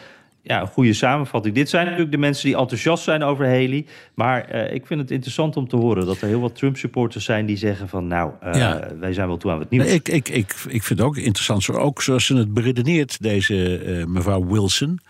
ja, 0.42 0.60
een 0.60 0.66
goede 0.66 0.92
samenvatting. 0.92 1.54
Dit 1.54 1.68
zijn 1.68 1.84
natuurlijk 1.84 2.12
de 2.12 2.18
mensen 2.18 2.46
die 2.46 2.56
enthousiast 2.56 3.04
zijn 3.04 3.22
over 3.22 3.46
Haley. 3.46 3.86
Maar 4.14 4.54
uh, 4.54 4.72
ik 4.74 4.86
vind 4.86 5.00
het 5.00 5.10
interessant 5.10 5.56
om 5.56 5.68
te 5.68 5.76
horen 5.76 6.06
dat 6.06 6.20
er 6.20 6.28
heel 6.28 6.40
wat 6.40 6.56
Trump-supporters 6.56 7.24
zijn 7.24 7.46
die 7.46 7.56
zeggen 7.56 7.88
van 7.88 8.06
nou, 8.06 8.32
uh, 8.44 8.54
ja. 8.54 8.88
wij 9.00 9.12
zijn 9.12 9.28
wel 9.28 9.36
toe 9.36 9.50
aan 9.50 9.58
het 9.58 9.70
nieuws. 9.70 9.92
Ik, 9.92 10.08
ik, 10.08 10.28
ik, 10.28 10.54
ik 10.68 10.82
vind 10.82 10.98
het 10.98 11.08
ook 11.08 11.16
interessant, 11.16 11.70
ook 11.70 12.02
zoals 12.02 12.26
ze 12.26 12.36
het 12.36 12.54
beredeneert, 12.54 13.22
deze 13.22 13.84
uh, 13.84 14.04
mevrouw 14.04 14.46
Wilson. 14.46 15.00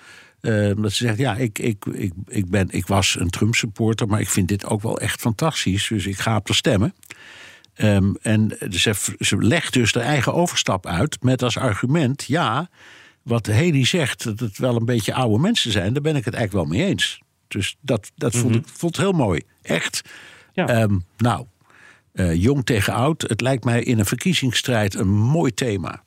Dat 0.40 0.92
ze 0.92 1.05
zegt, 1.05 1.18
ja, 1.18 1.37
ik, 1.37 1.59
ik, 1.59 1.85
ik, 1.87 2.12
ik, 2.27 2.51
ben, 2.51 2.68
ik 2.70 2.87
was 2.87 3.16
een 3.18 3.31
Trump-supporter, 3.31 4.07
maar 4.07 4.20
ik 4.20 4.29
vind 4.29 4.48
dit 4.48 4.64
ook 4.64 4.83
wel 4.83 4.98
echt 4.98 5.20
fantastisch. 5.20 5.88
Dus 5.88 6.07
ik 6.07 6.18
ga 6.18 6.37
op 6.37 6.46
de 6.46 6.55
stemmen. 6.55 6.94
Um, 7.81 8.16
en 8.22 8.57
ze, 8.70 8.94
ze 9.18 9.37
legt 9.37 9.72
dus 9.72 9.92
de 9.92 10.01
eigen 10.01 10.35
overstap 10.35 10.87
uit 10.87 11.22
met 11.22 11.42
als 11.42 11.57
argument, 11.57 12.24
ja 12.24 12.68
wat 13.29 13.46
Hedy 13.46 13.85
zegt, 13.85 14.24
dat 14.24 14.40
het 14.40 14.59
wel 14.59 14.77
een 14.77 14.85
beetje 14.85 15.14
oude 15.14 15.38
mensen 15.38 15.72
zijn, 15.72 15.92
daar 15.92 16.03
ben 16.03 16.16
ik 16.16 16.24
het 16.24 16.35
eigenlijk 16.35 16.68
wel 16.68 16.79
mee 16.79 16.88
eens. 16.88 17.20
Dus 17.48 17.77
dat, 17.81 18.11
dat 18.16 18.37
vond, 18.37 18.55
ik, 18.55 18.68
vond 18.68 18.96
heel 18.96 19.12
mooi. 19.12 19.42
Echt. 19.62 20.03
Ja. 20.53 20.66
Ehm, 20.68 20.98
nou, 21.16 21.46
eh, 22.12 22.35
jong 22.35 22.64
tegen 22.64 22.92
oud. 22.92 23.22
Het 23.22 23.40
lijkt 23.40 23.64
mij 23.64 23.83
in 23.83 23.98
een 23.98 24.07
verkiezingsstrijd 24.07 24.94
een 24.94 25.09
mooi 25.09 25.55
thema. 25.55 26.03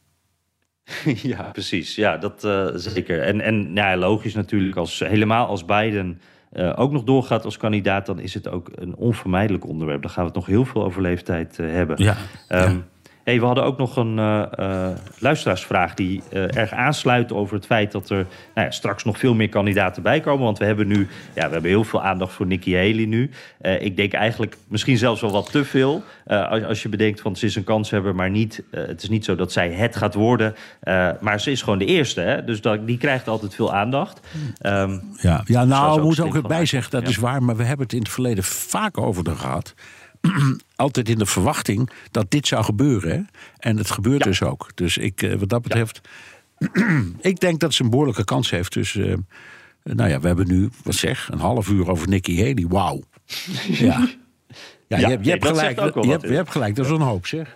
ja, 1.33 1.49
precies. 1.51 1.95
Ja, 1.95 2.17
dat 2.17 2.43
eh, 2.43 2.67
zeker. 2.73 3.21
En, 3.21 3.41
en 3.41 3.71
ja, 3.73 3.97
logisch 3.97 4.33
natuurlijk, 4.33 4.75
als, 4.75 4.99
helemaal 4.99 5.47
als 5.47 5.65
Biden 5.65 6.21
eh, 6.51 6.73
ook 6.75 6.91
nog 6.91 7.03
doorgaat 7.03 7.45
als 7.45 7.57
kandidaat, 7.57 8.05
dan 8.05 8.19
is 8.19 8.33
het 8.33 8.49
ook 8.49 8.71
een 8.75 8.95
onvermijdelijk 8.95 9.67
onderwerp. 9.67 10.01
Dan 10.01 10.11
gaan 10.11 10.23
we 10.23 10.29
het 10.29 10.37
nog 10.37 10.45
heel 10.45 10.65
veel 10.65 10.83
over 10.83 11.01
leeftijd 11.01 11.59
eh, 11.59 11.71
hebben. 11.71 12.03
Ja, 12.03 12.17
Ehm, 12.47 12.71
ja. 12.71 12.83
Hey, 13.23 13.39
we 13.39 13.45
hadden 13.45 13.63
ook 13.63 13.77
nog 13.77 13.95
een 13.95 14.19
eh, 14.19 14.43
eh, 14.57 14.97
luisteraarsvraag 15.19 15.93
die 15.93 16.21
eh, 16.29 16.55
erg 16.55 16.71
aansluit 16.71 17.31
over 17.31 17.55
het 17.55 17.65
feit 17.65 17.91
dat 17.91 18.09
er 18.09 18.25
nou 18.55 18.67
ja, 18.67 18.71
straks 18.71 19.03
nog 19.03 19.17
veel 19.17 19.33
meer 19.33 19.49
kandidaten 19.49 20.03
bij 20.03 20.19
komen. 20.19 20.43
Want 20.43 20.57
we 20.57 20.65
hebben 20.65 20.87
nu 20.87 21.07
ja, 21.35 21.45
we 21.45 21.53
hebben 21.53 21.71
heel 21.71 21.83
veel 21.83 22.03
aandacht 22.03 22.33
voor 22.33 22.45
Nikki 22.45 22.75
Haley 22.75 23.05
nu. 23.05 23.29
Ik 23.79 23.95
denk 23.95 24.13
eigenlijk 24.13 24.57
misschien 24.67 24.97
zelfs 24.97 25.21
wel 25.21 25.31
wat 25.31 25.51
te 25.51 25.65
veel. 25.65 26.03
Als, 26.25 26.63
als 26.63 26.81
je 26.83 26.89
bedenkt 26.89 27.21
van 27.21 27.35
ze 27.35 27.45
is 27.45 27.55
een 27.55 27.63
kanshebber, 27.63 28.15
maar 28.15 28.29
niet, 28.29 28.63
het 28.71 29.03
is 29.03 29.09
niet 29.09 29.25
zo 29.25 29.35
dat 29.35 29.51
zij 29.51 29.71
het 29.71 29.95
gaat 29.95 30.13
worden. 30.13 30.55
Maar 31.19 31.39
ze 31.39 31.51
is 31.51 31.61
gewoon 31.61 31.79
de 31.79 31.85
eerste. 31.85 32.21
Hè? 32.21 32.43
Dus 32.43 32.61
dat, 32.61 32.87
die 32.87 32.97
krijgt 32.97 33.27
altijd 33.27 33.55
veel 33.55 33.73
aandacht. 33.73 34.19
Ehm, 34.57 34.99
Ja, 35.15 35.41
ja 35.45 35.53
Zou 35.53 35.67
nou, 35.67 36.13
ze 36.13 36.21
ik 36.21 36.27
ook 36.27 36.35
erbij 36.35 36.65
zeggen, 36.65 36.91
dat 36.91 37.07
is 37.07 37.17
waar. 37.17 37.43
Maar 37.43 37.55
we 37.55 37.63
hebben 37.63 37.85
het 37.85 37.93
in 37.93 38.01
het 38.01 38.09
verleden 38.09 38.43
vaak 38.43 38.97
over 38.97 39.23
gehad. 39.35 39.73
Altijd 40.75 41.09
in 41.09 41.17
de 41.17 41.25
verwachting 41.25 41.89
dat 42.11 42.31
dit 42.31 42.47
zou 42.47 42.63
gebeuren. 42.63 43.11
Hè? 43.11 43.21
En 43.57 43.77
het 43.77 43.91
gebeurt 43.91 44.19
Ja. 44.19 44.25
dus 44.25 44.43
ook. 44.43 44.71
Dus 44.75 44.97
ik, 44.97 45.21
eh, 45.21 45.35
wat 45.35 45.49
dat 45.49 45.61
betreft... 45.61 46.01
ik 47.21 47.39
denk 47.39 47.59
dat 47.59 47.73
ze 47.73 47.83
een 47.83 47.89
behoorlijke 47.89 48.23
kans 48.23 48.49
heeft. 48.49 48.73
Dus, 48.73 48.95
eh, 48.95 49.13
nou 49.83 50.09
ja, 50.09 50.19
we 50.19 50.27
hebben 50.27 50.47
nu, 50.47 50.69
wat 50.83 50.95
zeg, 50.95 51.29
een 51.31 51.39
half 51.39 51.69
uur 51.69 51.89
over 51.89 52.07
Nikki 52.07 52.37
Haley. 52.37 52.65
Wauw. 52.67 53.03
Ja. 53.67 54.09
Ja, 54.87 54.97
je, 54.97 55.05
hebt, 55.05 55.25
je, 55.25 55.31
nee, 55.31 55.39
hebt 55.39 55.47
gelijk, 55.47 55.79
je, 56.03 56.09
hebt, 56.09 56.23
je 56.23 56.33
hebt 56.33 56.51
gelijk, 56.51 56.75
dat 56.75 56.85
is 56.85 56.91
een 56.91 57.01
hoop 57.01 57.25
zeg. 57.25 57.55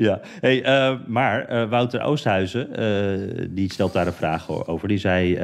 Ja, 0.00 0.20
hey, 0.40 0.62
eh, 0.62 0.94
maar 1.06 1.44
eh, 1.44 1.68
Wouter 1.68 2.02
Oosthuizen, 2.02 2.76
eh, 2.76 3.46
die 3.50 3.72
stelt 3.72 3.92
daar 3.92 4.06
een 4.06 4.12
vraag 4.12 4.68
over. 4.68 4.88
Die 4.88 4.98
zei, 4.98 5.38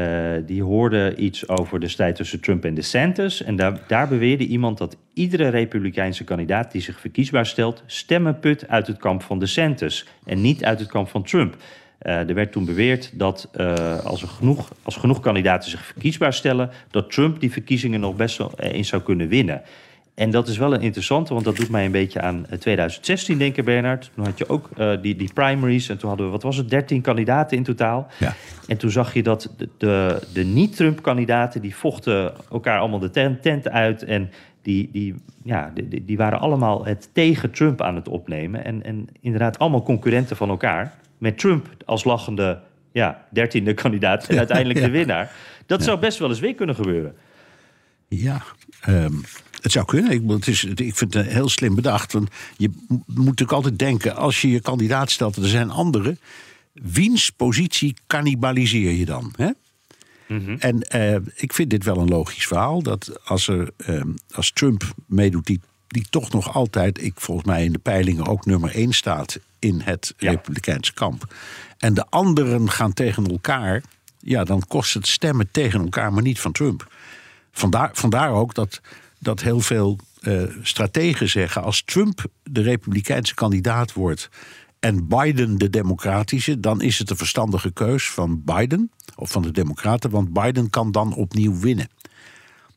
die 0.47 0.63
hoorde 0.63 1.15
iets 1.17 1.49
over 1.49 1.81
de 1.81 1.89
strijd 1.89 2.17
tussen 2.17 2.41
Trump 2.41 2.65
en 2.65 2.75
DeSantis. 2.75 3.43
En 3.43 3.57
daar, 3.57 3.81
daar 3.87 4.09
beweerde 4.09 4.47
iemand 4.47 4.79
dat 4.79 4.97
iedere 5.15 5.49
republikeinse 5.49 6.25
kandidaat 6.25 6.73
die 6.73 6.81
zich 6.81 7.01
verkiesbaar 7.01 7.47
stelt... 7.47 7.83
stemmen 7.87 8.39
put 8.39 8.69
uit 8.69 8.87
het 8.87 8.97
kamp 8.97 9.23
van 9.23 9.39
DeSantis 9.39 10.07
en 10.25 10.41
niet 10.41 10.65
uit 10.65 10.79
het 10.79 10.89
kamp 10.89 11.09
van 11.09 11.23
Trump. 11.23 11.57
Er 11.99 12.35
werd 12.35 12.53
toen 12.53 12.65
beweerd 12.65 13.19
dat 13.19 13.51
als, 14.05 14.23
er 14.23 14.29
genoeg, 14.29 14.73
als 14.83 14.97
genoeg 14.97 15.21
kandidaten 15.21 15.71
zich 15.71 15.85
verkiesbaar 15.85 16.33
stellen... 16.33 16.71
dat 16.91 17.11
Trump 17.11 17.41
die 17.41 17.53
verkiezingen 17.53 18.01
nog 18.01 18.17
best 18.17 18.39
wel 18.39 18.53
eens 18.59 18.89
zou 18.89 19.03
kunnen 19.03 19.29
winnen. 19.29 19.63
En 20.15 20.31
dat 20.31 20.49
is 20.49 20.59
wel 20.59 20.75
een 20.75 20.81
interessante, 20.81 21.33
want 21.33 21.45
dat 21.45 21.57
doet 21.57 21.69
mij 21.71 21.85
een 21.85 21.91
beetje 21.93 22.21
aan 22.21 22.47
eh, 22.47 22.59
2016 22.59 23.39
denken, 23.39 23.65
Bernard. 23.65 24.11
Toen 24.15 24.25
had 24.25 24.39
je 24.39 24.49
ook 24.49 24.71
eh, 24.77 24.91
die, 25.03 25.17
die 25.17 25.31
primaries 25.35 25.89
en 25.89 25.99
toen 25.99 26.09
hadden 26.09 26.27
we, 26.27 26.33
wat 26.33 26.43
was 26.43 26.57
het, 26.57 26.71
13 26.71 27.01
kandidaten 27.01 27.57
in 27.57 27.63
totaal. 27.63 28.07
Ja. 28.19 28.35
En 28.67 28.77
toen 28.77 28.91
zag 28.91 29.15
je 29.15 29.23
dat 29.23 29.53
de, 29.57 29.69
de, 29.79 30.23
de 30.33 30.45
niet-Trump-kandidaten, 30.45 31.61
die 31.61 31.77
vochten 31.77 32.33
elkaar 32.51 32.79
allemaal 32.79 32.99
de 32.99 33.11
tent, 33.11 33.43
tent 33.43 33.69
uit. 33.69 34.03
En 34.03 34.31
die, 34.63 34.89
die, 34.93 35.15
ja, 35.45 35.71
die- 35.75 36.05
die, 36.05 36.17
waren 36.17 36.41
allemaal 36.41 36.85
het 36.85 37.09
tegen 37.13 37.51
Trump 37.51 37.81
aan 37.83 37.95
het 37.95 38.09
opnemen. 38.09 38.65
En, 38.65 38.83
en 38.85 39.07
inderdaad 39.21 39.59
allemaal 39.59 39.83
concurrenten 39.83 40.37
van 40.37 40.49
elkaar. 40.49 40.95
Met 41.19 41.39
Trump 41.39 41.67
als 41.85 42.05
lachende 42.05 42.61
ja, 42.93 43.25
dertiende 43.31 43.75
kandidaat 43.75 44.27
en 44.29 44.39
uiteindelijk 44.39 44.81
de 44.81 44.91
winnaar. 44.91 45.33
Dat 45.67 45.83
zou 45.83 45.99
best 45.99 46.19
wel 46.19 46.29
eens 46.29 46.41
weer 46.41 46.55
kunnen 46.55 46.75
gebeuren. 46.75 47.15
Ja, 48.09 48.43
ehm, 48.81 49.13
het 49.65 49.73
zou 49.73 49.85
kunnen. 49.85 50.13
Ik, 50.13 50.21
bedoel, 50.21 50.37
het 50.37 50.49
is, 50.49 50.65
ik 50.65 50.97
vind 50.97 51.15
het 51.15 51.27
heel 51.27 51.49
slim 51.49 51.75
bedacht. 51.75 52.13
Want 52.13 52.29
je 52.57 52.71
moet 52.89 53.25
natuurlijk 53.25 53.53
altijd 53.53 53.79
denken, 53.79 54.17
als 54.17 54.41
je 54.41 54.51
je 54.51 54.61
kandidaat 54.61 55.11
stelt, 55.11 55.37
er 55.37 55.49
zijn 55.49 55.71
anderen. 55.71 56.19
Wiens 56.73 57.31
positie 57.31 57.95
cannibaliseer 58.07 58.93
je 58.93 59.05
dan? 59.05 59.33
Hè? 59.37 59.51
En 60.59 60.83
eh, 60.83 61.17
ik 61.35 61.53
vind 61.53 61.71
dit 61.71 61.85
wel 61.85 61.99
een 61.99 62.09
logisch 62.09 62.47
verhaal. 62.47 62.83
Dat 62.83 63.21
als, 63.25 63.49
er, 63.49 63.71
ehm, 63.77 64.09
als 64.35 64.51
Trump 64.51 64.95
meedoet, 65.07 65.47
die, 65.47 65.61
die 65.87 66.07
toch 66.11 66.33
nog 66.33 66.55
altijd, 66.55 67.03
ik 67.03 67.13
volgens 67.17 67.47
mij 67.47 67.65
in 67.65 67.73
de 67.73 67.79
peilingen 67.79 68.27
ook 68.27 68.47
nummer 68.47 68.75
één 68.75 68.93
staat 68.93 69.39
in 69.59 69.81
het 69.81 70.15
Ja. 70.17 70.31
Republikeinse 70.31 70.93
kamp. 70.93 71.35
En 71.79 71.95
de 71.95 72.07
anderen 72.09 72.71
gaan 72.71 72.93
tegen 72.93 73.27
elkaar. 73.27 73.83
Ja, 74.19 74.45
dan 74.45 74.63
kost 74.69 74.95
het 74.95 75.07
stemmen 75.07 75.49
tegen 75.51 75.81
elkaar, 75.81 76.13
maar 76.13 76.23
niet 76.23 76.41
van 76.41 76.53
Trump. 76.53 76.93
Vandaar, 77.53 77.91
vandaar 77.93 78.31
ook 78.31 78.55
dat, 78.55 78.81
dat 79.25 79.41
heel 79.41 79.61
veel 79.61 79.99
eh, 80.21 80.43
strategen 80.63 81.29
zeggen: 81.29 81.63
als 81.63 81.83
Trump 81.83 82.25
de 82.43 82.63
Republikeinse 82.63 83.35
kandidaat 83.35 83.93
wordt 83.93 84.29
en 84.81 85.09
Biden 85.09 85.59
de 85.59 85.71
Democratische, 85.71 86.61
dan 86.61 86.81
is 86.81 86.99
het 86.99 87.11
een 87.11 87.17
verstandige 87.17 87.73
keus 87.73 88.11
van 88.11 88.43
Biden 88.45 88.91
of 89.17 89.31
van 89.31 89.43
de 89.43 89.51
Democraten, 89.51 90.11
want 90.11 90.33
Biden 90.33 90.71
kan 90.71 90.93
dan 90.93 91.15
opnieuw 91.15 91.59
winnen. 91.59 91.89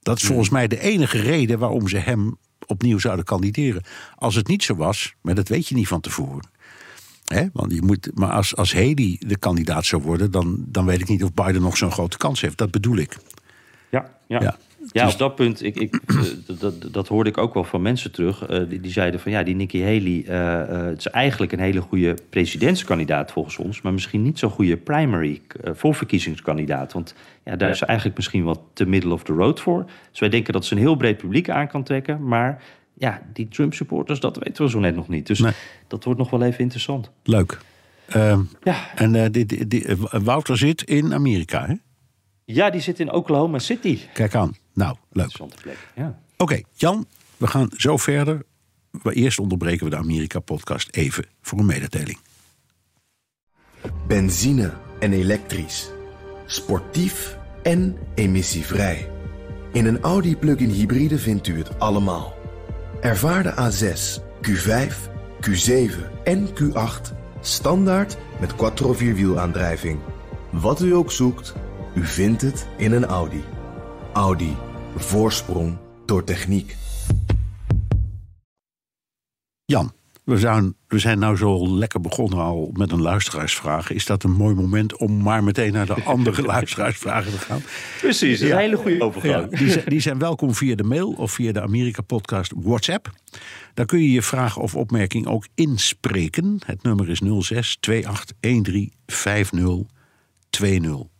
Dat 0.01 0.17
is 0.17 0.23
volgens 0.23 0.49
mij 0.49 0.67
de 0.67 0.79
enige 0.79 1.19
reden 1.19 1.59
waarom 1.59 1.87
ze 1.87 1.97
hem 1.97 2.37
opnieuw 2.65 2.99
zouden 2.99 3.25
kandideren. 3.25 3.83
Als 4.15 4.35
het 4.35 4.47
niet 4.47 4.63
zo 4.63 4.75
was, 4.75 5.13
maar 5.21 5.35
dat 5.35 5.47
weet 5.47 5.67
je 5.67 5.75
niet 5.75 5.87
van 5.87 6.01
tevoren. 6.01 6.49
Hè? 7.25 7.45
Want 7.53 7.73
je 7.73 7.81
moet, 7.81 8.11
maar 8.13 8.31
als, 8.31 8.55
als 8.55 8.73
Haley 8.73 9.15
de 9.19 9.37
kandidaat 9.37 9.85
zou 9.85 10.01
worden, 10.01 10.31
dan, 10.31 10.65
dan 10.67 10.85
weet 10.85 11.01
ik 11.01 11.07
niet 11.07 11.23
of 11.23 11.33
Biden 11.33 11.61
nog 11.61 11.77
zo'n 11.77 11.91
grote 11.91 12.17
kans 12.17 12.41
heeft. 12.41 12.57
Dat 12.57 12.71
bedoel 12.71 12.97
ik. 12.97 13.17
Ja, 13.89 14.09
ja. 14.27 14.41
Ja. 14.41 14.57
Ja. 14.91 15.03
Dus- 15.03 15.13
op 15.13 15.19
dat 15.19 15.35
punt, 15.35 15.63
ik, 15.63 15.75
ik, 15.75 15.95
eh, 16.07 16.15
dat, 16.45 16.59
dat, 16.59 16.93
dat 16.93 17.07
hoorde 17.07 17.29
ik 17.29 17.37
ook 17.37 17.53
wel 17.53 17.63
van 17.63 17.81
mensen 17.81 18.11
terug. 18.11 18.45
eh, 18.45 18.69
die, 18.69 18.79
die 18.81 18.91
zeiden 18.91 19.19
van 19.19 19.31
ja, 19.31 19.43
die 19.43 19.55
Nikki 19.55 19.83
Haley, 19.83 20.23
eh, 20.27 20.85
het 20.87 20.97
is 20.99 21.07
eigenlijk 21.07 21.51
een 21.51 21.59
hele 21.59 21.81
goede 21.81 22.15
presidentskandidaat 22.29 23.31
volgens 23.31 23.57
ons, 23.57 23.81
maar 23.81 23.93
misschien 23.93 24.21
niet 24.21 24.39
zo'n 24.39 24.49
goede 24.49 24.77
primary 24.77 25.41
voorverkiezingskandidaat. 26.01 26.93
Want 26.93 27.13
ja, 27.45 27.55
daar 27.55 27.69
is 27.69 27.77
ze 27.77 27.85
eigenlijk 27.85 28.17
misschien 28.17 28.43
wat 28.43 28.59
te 28.73 28.85
middle 28.85 29.13
of 29.13 29.23
the 29.23 29.33
road 29.33 29.59
voor. 29.59 29.85
Dus 30.11 30.19
wij 30.19 30.29
denken 30.29 30.53
dat 30.53 30.65
ze 30.65 30.73
een 30.73 30.79
heel 30.79 30.95
breed 30.95 31.17
publiek 31.17 31.49
aan 31.49 31.67
kan 31.67 31.83
trekken, 31.83 32.27
maar 32.27 32.63
ja, 32.93 33.21
die 33.33 33.47
Trump-supporters, 33.47 34.19
dat 34.19 34.37
weten 34.37 34.63
we 34.63 34.69
zo 34.69 34.79
net 34.79 34.95
nog 34.95 35.07
niet. 35.07 35.27
Dus 35.27 35.39
Nee. 35.39 35.51
dat 35.87 36.03
wordt 36.03 36.19
nog 36.19 36.29
wel 36.29 36.41
even 36.43 36.59
interessant. 36.59 37.11
Leuk. 37.23 37.57
Ehm, 38.07 38.41
Ja, 38.63 38.75
en 38.95 39.31
die, 39.31 39.45
die, 39.45 39.67
die- 39.67 39.85
Wouter 40.11 40.57
zit 40.57 40.81
in 40.83 41.13
Amerika, 41.13 41.65
hè? 41.65 41.73
ja 42.45 42.69
die 42.69 42.81
zit 42.81 42.99
in 42.99 43.11
Oklahoma 43.11 43.59
City. 43.59 43.97
Kijk 44.13 44.35
aan. 44.35 44.55
Nou, 44.77 44.95
leuk. 45.11 45.25
Interessante 45.25 45.61
plek. 45.61 45.77
Ja. 45.95 46.19
Oké, 46.37 46.61
Jan, 46.73 47.05
we 47.37 47.47
gaan 47.47 47.69
zo 47.77 47.97
verder. 47.97 48.45
Maar 49.03 49.13
eerst 49.13 49.39
onderbreken 49.39 49.83
we 49.83 49.89
de 49.89 49.97
Amerika-podcast 49.97 50.89
even 50.91 51.25
voor 51.41 51.59
een 51.59 51.65
mededeling. 51.65 52.17
Benzine 54.07 54.73
en 54.99 55.13
elektrisch. 55.13 55.89
Sportief 56.45 57.37
en 57.63 57.97
emissievrij. 58.15 59.09
In 59.73 59.85
een 59.85 60.01
Audi 60.01 60.35
plug-in 60.37 60.69
hybride 60.69 61.17
vindt 61.19 61.47
u 61.47 61.57
het 61.57 61.79
allemaal. 61.79 62.33
Ervaar 63.01 63.43
de 63.43 63.53
A6, 63.53 64.21
Q5, 64.41 64.93
Q7 65.41 66.23
en 66.23 66.49
Q8 66.49 67.15
standaard 67.41 68.17
met 68.39 68.55
quattro 68.55 68.93
vierwielaandrijving. 68.93 69.99
Wat 70.49 70.81
u 70.81 70.95
ook 70.95 71.11
zoekt, 71.11 71.53
u 71.95 72.05
vindt 72.05 72.41
het 72.41 72.67
in 72.77 72.91
een 72.91 73.05
Audi. 73.05 73.43
Audi. 74.13 74.66
Voorsprong 74.99 75.77
door 76.05 76.23
techniek. 76.23 76.75
Jan, 79.65 79.91
we 80.23 80.37
zijn, 80.37 80.75
we 80.87 80.99
zijn 80.99 81.19
nou 81.19 81.37
zo 81.37 81.77
lekker 81.77 82.01
begonnen 82.01 82.39
al 82.39 82.69
met 82.73 82.91
een 82.91 83.01
luisteraarsvraag. 83.01 83.91
Is 83.91 84.05
dat 84.05 84.23
een 84.23 84.31
mooi 84.31 84.55
moment 84.55 84.97
om 84.97 85.21
maar 85.21 85.43
meteen 85.43 85.73
naar 85.73 85.85
de 85.85 86.03
andere 86.13 86.41
luisteraarsvragen 86.41 87.31
te 87.31 87.37
gaan? 87.37 87.61
Precies, 88.01 88.39
een 88.39 88.47
Ja. 88.47 88.57
hele 88.57 88.75
goede 88.77 88.97
Ja, 88.97 89.03
overgang. 89.03 89.57
die, 89.57 89.69
zijn, 89.71 89.85
die 89.93 89.99
zijn 89.99 90.19
welkom 90.19 90.53
via 90.53 90.75
de 90.75 90.83
mail 90.83 91.11
of 91.11 91.31
via 91.31 91.51
de 91.51 91.61
Amerika-podcast 91.61 92.51
WhatsApp. 92.55 93.09
Daar 93.73 93.85
kun 93.85 93.99
je 93.99 94.11
je 94.11 94.21
vraag 94.21 94.57
of 94.57 94.75
opmerking 94.75 95.27
ook 95.27 95.47
inspreken. 95.55 96.57
Het 96.65 96.83
nummer 96.83 97.09
is 97.09 97.21
06 97.39 97.77
2813 97.79 98.91
5020. 99.05 101.15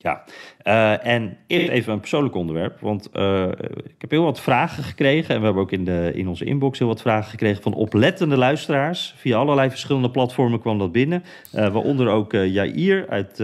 Ja, 0.00 0.24
Eh, 0.62 1.06
en 1.06 1.36
even 1.46 1.92
een 1.92 2.00
persoonlijk 2.00 2.34
onderwerp. 2.34 2.80
Want 2.80 3.10
eh, 3.10 3.48
ik 3.84 3.94
heb 3.98 4.10
heel 4.10 4.22
wat 4.22 4.40
vragen 4.40 4.82
gekregen. 4.82 5.34
En 5.34 5.40
we 5.40 5.44
hebben 5.44 5.62
ook 5.62 5.72
in, 5.72 5.84
de, 5.84 6.10
in 6.14 6.28
onze 6.28 6.44
inbox 6.44 6.78
heel 6.78 6.88
wat 6.88 7.00
vragen 7.00 7.30
gekregen 7.30 7.62
van 7.62 7.74
oplettende 7.74 8.36
luisteraars. 8.36 9.14
Via 9.16 9.38
allerlei 9.38 9.70
verschillende 9.70 10.10
platformen 10.10 10.60
kwam 10.60 10.78
dat 10.78 10.92
binnen. 10.92 11.24
Eh, 11.52 11.68
waaronder 11.68 12.08
ook 12.08 12.32
Jair 12.32 13.08
uit 13.08 13.36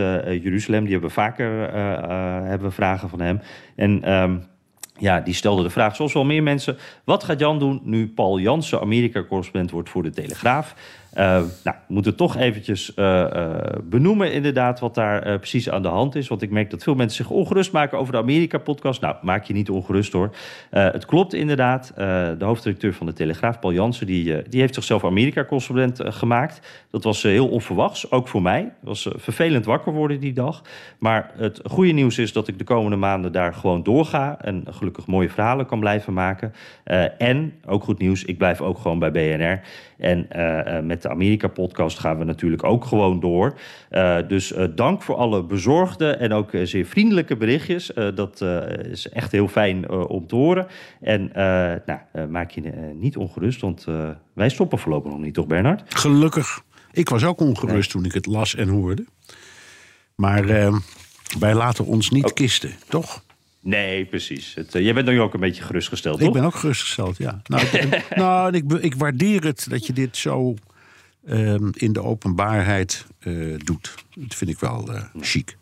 Jeruzalem. 0.42 0.82
Die 0.82 0.92
hebben 0.92 1.10
vaker 1.10 1.72
hebben 2.48 2.72
vragen 2.72 3.08
van 3.08 3.20
hem. 3.20 3.40
En 3.76 4.02
ehm, 4.02 4.36
ja, 4.98 5.20
die 5.20 5.34
stelde 5.34 5.62
de 5.62 5.70
vraag, 5.70 5.96
zoals 5.96 6.12
wel 6.12 6.24
meer 6.24 6.42
mensen... 6.42 6.76
wat 7.04 7.24
gaat 7.24 7.38
Jan 7.38 7.58
doen 7.58 7.80
nu 7.84 8.08
Paul 8.08 8.38
Jansen 8.38 8.80
Amerika-correspondent 8.80 9.70
wordt 9.70 9.90
voor 9.90 10.02
de 10.02 10.10
Telegraaf? 10.10 10.74
Uh, 11.18 11.42
nou, 11.64 11.76
moeten 11.88 12.16
toch 12.16 12.36
eventjes 12.36 12.92
uh, 12.96 13.26
benoemen 13.84 14.32
inderdaad 14.32 14.80
wat 14.80 14.94
daar 14.94 15.38
precies 15.38 15.70
aan 15.70 15.82
de 15.82 15.88
hand 15.88 16.14
is. 16.14 16.28
Want 16.28 16.42
ik 16.42 16.50
merk 16.50 16.70
dat 16.70 16.82
veel 16.82 16.94
mensen 16.94 17.24
zich 17.24 17.34
ongerust 17.34 17.72
maken 17.72 17.98
over 17.98 18.12
de 18.12 18.18
Amerika-podcast. 18.18 19.00
Nou, 19.00 19.16
maak 19.22 19.44
je 19.44 19.52
niet 19.52 19.70
ongerust 19.70 20.12
hoor. 20.12 20.34
het 20.70 21.06
klopt 21.06 21.34
inderdaad. 21.34 21.92
de 22.38 22.44
hoofddirecteur 22.44 22.94
van 22.94 23.06
de 23.06 23.12
Telegraaf, 23.12 23.58
Paul 23.58 23.72
Jansen, 23.72 24.06
die, 24.06 24.48
die 24.48 24.60
heeft 24.60 24.74
zichzelf 24.74 25.04
Amerika-correspondent 25.04 26.00
gemaakt. 26.04 26.86
Dat 26.90 27.04
was 27.04 27.22
heel 27.22 27.48
onverwachts, 27.48 28.10
ook 28.10 28.28
voor 28.28 28.42
mij. 28.42 28.60
Het 28.60 28.72
was 28.88 29.08
vervelend 29.14 29.64
wakker 29.64 29.92
worden 29.92 30.20
die 30.20 30.32
dag. 30.32 30.62
Maar 30.98 31.30
het 31.36 31.60
goede 31.64 31.92
nieuws 31.92 32.18
is 32.18 32.32
dat 32.32 32.48
ik 32.48 32.58
de 32.58 32.64
komende 32.64 32.96
maanden 32.96 33.32
daar 33.32 33.54
gewoon 33.54 33.82
doorga. 33.82 34.40
En 34.40 34.64
gelukkig 34.70 35.06
mooie 35.06 35.30
verhalen 35.30 35.66
kan 35.66 35.80
blijven 35.80 36.12
maken. 36.12 36.52
en, 37.18 37.52
ook 37.66 37.84
goed 37.84 37.98
nieuws, 37.98 38.24
ik 38.24 38.38
blijf 38.38 38.60
ook 38.60 38.78
gewoon 38.78 38.98
bij 38.98 39.10
BNR. 39.10 39.60
En 39.98 40.26
met 40.86 41.02
de 41.02 41.08
Amerika-podcast 41.08 41.98
gaan 41.98 42.18
we 42.18 42.24
natuurlijk 42.24 42.64
ook 42.64 42.84
gewoon 42.84 43.20
door. 43.20 43.54
Uh, 43.90 44.16
dus 44.28 44.52
dank 44.74 45.02
voor 45.02 45.14
alle 45.14 45.44
bezorgde 45.44 46.10
en 46.10 46.32
ook 46.32 46.50
zeer 46.62 46.84
vriendelijke 46.84 47.36
berichtjes. 47.36 47.90
dat 48.14 48.40
is 48.90 49.08
echt 49.08 49.32
heel 49.32 49.48
fijn 49.48 49.90
om 49.90 50.26
te 50.26 50.34
horen. 50.34 50.66
En 51.00 51.30
nou, 51.86 52.28
maak 52.28 52.50
je 52.50 52.60
niet 52.94 53.16
ongerust, 53.16 53.60
want 53.60 53.86
wij 54.32 54.48
stoppen 54.48 54.78
voorlopig 54.78 55.12
nog 55.12 55.20
niet, 55.20 55.34
toch 55.34 55.46
Bernard? 55.46 55.82
Gelukkig. 55.94 56.62
Ik 56.92 57.08
was 57.08 57.24
ook 57.24 57.40
ongerust 57.40 57.94
nee. 57.94 58.02
toen 58.02 58.04
ik 58.04 58.12
het 58.12 58.26
las 58.26 58.54
en 58.54 58.68
hoorde. 58.68 59.04
Maar 60.14 60.46
wij 61.38 61.54
laten 61.54 61.84
ons 61.84 62.10
niet 62.10 62.24
oh. 62.24 62.32
kisten, 62.32 62.70
toch? 62.88 63.23
Nee, 63.64 64.04
precies. 64.04 64.54
Het, 64.54 64.72
jij 64.72 64.94
bent 64.94 65.06
nu 65.06 65.20
ook 65.20 65.34
een 65.34 65.40
beetje 65.40 65.62
gerustgesteld, 65.62 66.18
toch? 66.18 66.28
Ik 66.28 66.34
ben 66.34 66.44
ook 66.44 66.54
gerustgesteld, 66.54 67.16
ja. 67.16 67.42
Nou, 67.46 67.66
nou 68.14 68.56
ik, 68.56 68.72
ik 68.72 68.94
waardeer 68.94 69.44
het 69.44 69.66
dat 69.70 69.86
je 69.86 69.92
dit 69.92 70.16
zo 70.16 70.54
Ehm, 71.26 71.68
in 71.72 71.92
de 71.92 72.02
openbaarheid 72.02 73.06
uh, 73.22 73.58
doet. 73.58 73.94
Dat 74.14 74.34
vind 74.34 74.50
ik 74.50 74.58
wel 74.58 74.94
uh, 74.94 75.02
chic. 75.20 75.56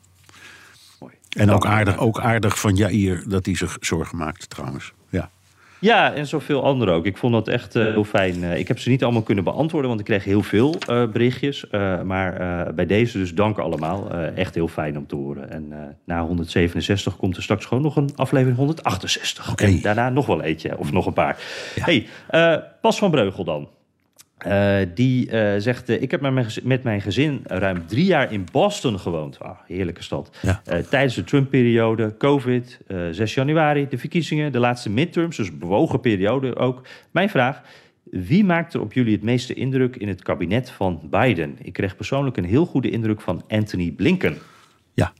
Mooi. 1.01 1.15
En 1.29 1.51
ook 1.51 1.67
aardig, 1.67 1.99
ook 1.99 2.21
aardig 2.21 2.61
van 2.61 2.75
Jair 2.77 3.25
dat 3.29 3.47
hij 3.47 3.57
zich 3.57 3.77
zorgen 3.81 4.19
maakt 4.19 4.51
trouwens. 4.51 4.93
Ja. 5.83 6.15
En 6.15 6.27
zoveel 6.27 6.65
anderen 6.65 6.95
ook. 6.95 7.07
Ik 7.07 7.17
vond 7.17 7.33
dat 7.33 7.49
echt 7.49 7.75
uh, 7.75 7.85
heel 7.85 8.05
fijn. 8.05 8.43
ik 8.43 8.69
heb 8.69 8.79
ze 8.79 8.89
niet 8.89 9.03
allemaal 9.03 9.23
kunnen 9.23 9.45
beantwoorden, 9.45 9.89
want 9.89 10.01
ik 10.01 10.07
kreeg 10.07 10.25
heel 10.25 10.43
veel 10.43 10.75
berichtjes. 10.87 11.65
maar 12.05 12.35
bij 12.75 12.87
deze 12.87 13.19
dus 13.19 13.35
dank 13.35 13.59
allemaal. 13.59 14.11
echt 14.35 14.55
heel 14.55 14.69
fijn 14.69 14.99
om 14.99 15.07
te 15.07 15.17
horen. 15.17 15.51
En 15.51 15.73
na 16.05 16.25
167 16.27 17.17
komt 17.17 17.37
er 17.37 17.43
straks 17.43 17.65
gewoon 17.65 17.83
nog 17.83 17.97
een 17.97 18.11
aflevering 18.17 18.57
168. 18.57 19.51
Okay. 19.51 19.69
En 19.69 19.81
daarna 19.81 20.11
nog 20.11 20.27
wel 20.27 20.43
eentje, 20.43 20.79
of 20.79 20.93
nog 20.93 21.07
een 21.07 21.13
paar. 21.13 21.39
Ja. 21.75 21.85
hey, 21.85 22.07
Pas 22.81 22.99
van 22.99 23.11
Breugel 23.11 23.45
dan. 23.45 23.69
Uh, 24.47 24.77
die 24.95 25.27
uh, 25.27 25.55
zegt: 25.59 25.91
uh, 25.91 26.03
Ik 26.03 26.11
heb 26.11 26.21
met 26.21 26.33
mijn, 26.33 26.47
met 26.63 26.83
mijn, 26.83 27.01
gezin 27.01 27.41
ruim 27.45 27.87
drie 27.87 28.05
jaar 28.05 28.33
in 28.33 28.47
Boston 28.53 28.99
gewoond. 28.99 29.39
Ah, 29.39 29.59
heerlijke 29.67 30.03
stad. 30.03 30.37
Ja. 30.43 30.63
tijdens 30.65 31.15
de 31.15 31.25
Trump-periode, 31.25 32.15
COVID, 32.19 32.79
6 33.11 33.35
januari, 33.35 33.89
de 33.89 33.99
verkiezingen, 33.99 34.53
de 34.53 34.59
laatste 34.59 34.91
midterms, 34.91 35.37
dus 35.37 35.59
bewogen 35.59 36.01
periode 36.01 36.57
ook. 36.57 36.87
Mijn 37.11 37.29
vraag: 37.29 37.63
Wie 38.03 38.45
maakt 38.45 38.75
er 38.75 38.81
op 38.81 38.93
jullie 38.93 39.13
het 39.13 39.23
meeste 39.23 39.55
indruk 39.55 39.97
in 39.97 40.09
het 40.09 40.23
kabinet 40.23 40.71
van 40.71 41.01
Biden? 41.11 41.57
Ik 41.63 41.73
kreeg 41.73 41.97
persoonlijk 41.97 42.37
een 42.37 42.45
heel 42.45 42.67
goede 42.67 42.91
indruk 42.91 43.21
van 43.21 43.45
Anthony 43.49 43.91
Blinken. 43.91 44.39
Ja, 44.95 45.13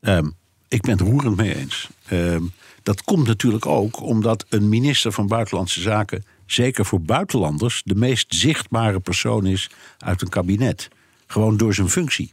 um, 0.00 0.34
ik 0.68 0.80
ben 0.80 0.90
het 0.90 1.00
roerend 1.00 1.36
mee 1.36 1.56
eens. 1.56 1.88
Um, 2.12 2.52
dat 2.82 3.02
komt 3.02 3.26
natuurlijk 3.26 3.66
ook 3.66 4.00
omdat 4.00 4.46
een 4.48 4.68
minister 4.68 5.12
van 5.12 5.26
Buitenlandse 5.26 5.80
Zaken 5.80 6.24
zeker 6.52 6.86
voor 6.86 7.00
buitenlanders, 7.00 7.82
de 7.84 7.94
meest 7.94 8.34
zichtbare 8.34 9.00
persoon 9.00 9.46
is 9.46 9.70
uit 9.98 10.22
een 10.22 10.28
kabinet. 10.28 10.88
Gewoon 11.26 11.56
door 11.56 11.74
zijn 11.74 11.88
functie. 11.88 12.32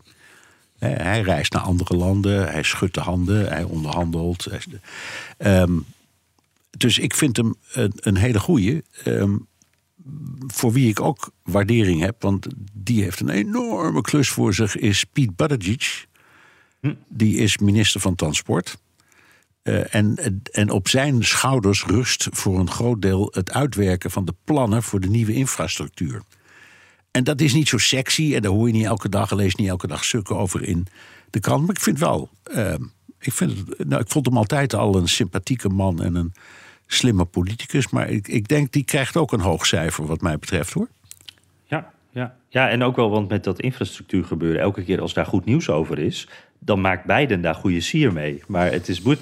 Hij 0.80 1.22
reist 1.22 1.54
naar 1.54 1.62
andere 1.62 1.96
landen, 1.96 2.52
hij 2.52 2.64
schudt 2.64 2.94
de 2.94 3.02
handen, 3.02 3.48
hij 3.48 3.64
onderhandelt. 3.64 4.48
Um, 5.38 5.86
dus 6.78 6.98
ik 6.98 7.16
vind 7.16 7.38
hem 7.38 7.56
een, 7.72 7.94
een 7.96 8.18
hele 8.18 8.40
goeie. 8.40 8.84
Um, 9.06 9.48
voor 10.48 10.72
wie 10.72 10.90
ik 10.90 11.00
ook 11.00 11.32
waardering 11.44 12.02
heb, 12.02 12.22
want 12.22 12.48
die 12.74 13.04
heeft 13.04 13.20
een 13.20 13.30
enorme 13.30 14.02
klus 14.02 14.30
voor 14.30 14.54
zich, 14.54 14.76
is 14.76 15.04
Piet 15.04 15.36
Buttigieg. 15.36 16.06
Hm. 16.80 16.94
Die 17.08 17.38
is 17.38 17.58
minister 17.58 18.02
van 18.02 18.16
Transport. 18.16 18.78
Uh, 19.70 19.96
en, 19.96 20.16
en 20.52 20.70
op 20.70 20.88
zijn 20.88 21.24
schouders 21.24 21.86
rust 21.86 22.28
voor 22.32 22.60
een 22.60 22.70
groot 22.70 23.02
deel 23.02 23.30
het 23.32 23.52
uitwerken 23.52 24.12
van 24.12 24.26
de 24.26 24.34
plannen 24.44 24.84
voor 24.84 25.00
de 25.00 25.10
nieuwe 25.10 25.34
infrastructuur. 25.34 26.22
En 27.12 27.24
dat 27.24 27.42
is 27.42 27.54
niet 27.54 27.68
zo 27.68 27.78
sexy 27.78 28.36
en 28.36 28.42
daar 28.42 28.52
hoor 28.52 28.68
je 28.68 28.74
niet 28.74 28.86
elke 28.86 29.10
dag, 29.10 29.32
lees 29.32 29.56
niet 29.56 29.68
elke 29.68 29.88
dag 29.88 30.04
stukken 30.04 30.38
over 30.38 30.64
in 30.64 30.88
de 31.30 31.40
krant. 31.40 31.66
Maar 31.66 31.76
ik 31.76 31.82
vind 31.82 32.00
wel, 32.00 32.30
uh, 32.52 32.74
ik, 33.20 33.34
vind 33.34 33.78
nou, 33.88 34.02
ik 34.02 34.10
vond 34.10 34.26
hem 34.26 34.38
altijd 34.38 34.74
al 34.74 34.96
een 34.96 35.08
sympathieke 35.08 35.70
man 35.70 36.02
en 36.04 36.16
een 36.16 36.34
slimme 36.88 37.26
politicus. 37.26 37.90
Maar 37.90 38.10
ik, 38.10 38.28
ik 38.28 38.48
denk, 38.48 38.72
die 38.72 38.84
krijgt 38.84 39.18
ook 39.18 39.32
een 39.32 39.40
hoog 39.40 39.66
cijfer 39.66 40.06
wat 40.06 40.22
mij 40.22 40.38
betreft 40.38 40.74
hoor. 40.74 40.88
Ja, 41.66 41.92
ja. 42.12 42.36
ja, 42.50 42.70
en 42.70 42.84
ook 42.84 42.96
wel, 42.96 43.10
want 43.10 43.30
met 43.30 43.44
dat 43.44 43.60
infrastructuur 43.60 44.26
gebeuren, 44.26 44.62
elke 44.62 44.84
keer 44.84 45.02
als 45.02 45.14
daar 45.14 45.26
goed 45.26 45.46
nieuws 45.46 45.70
over 45.70 46.00
is, 46.00 46.28
dan 46.60 46.82
maakt 46.82 47.06
Biden 47.06 47.42
daar 47.42 47.56
goede 47.56 47.82
sier 47.82 48.14
mee. 48.14 48.42
Maar 48.48 48.72
het 48.72 48.90
is 48.90 49.02
eh, 49.02 49.16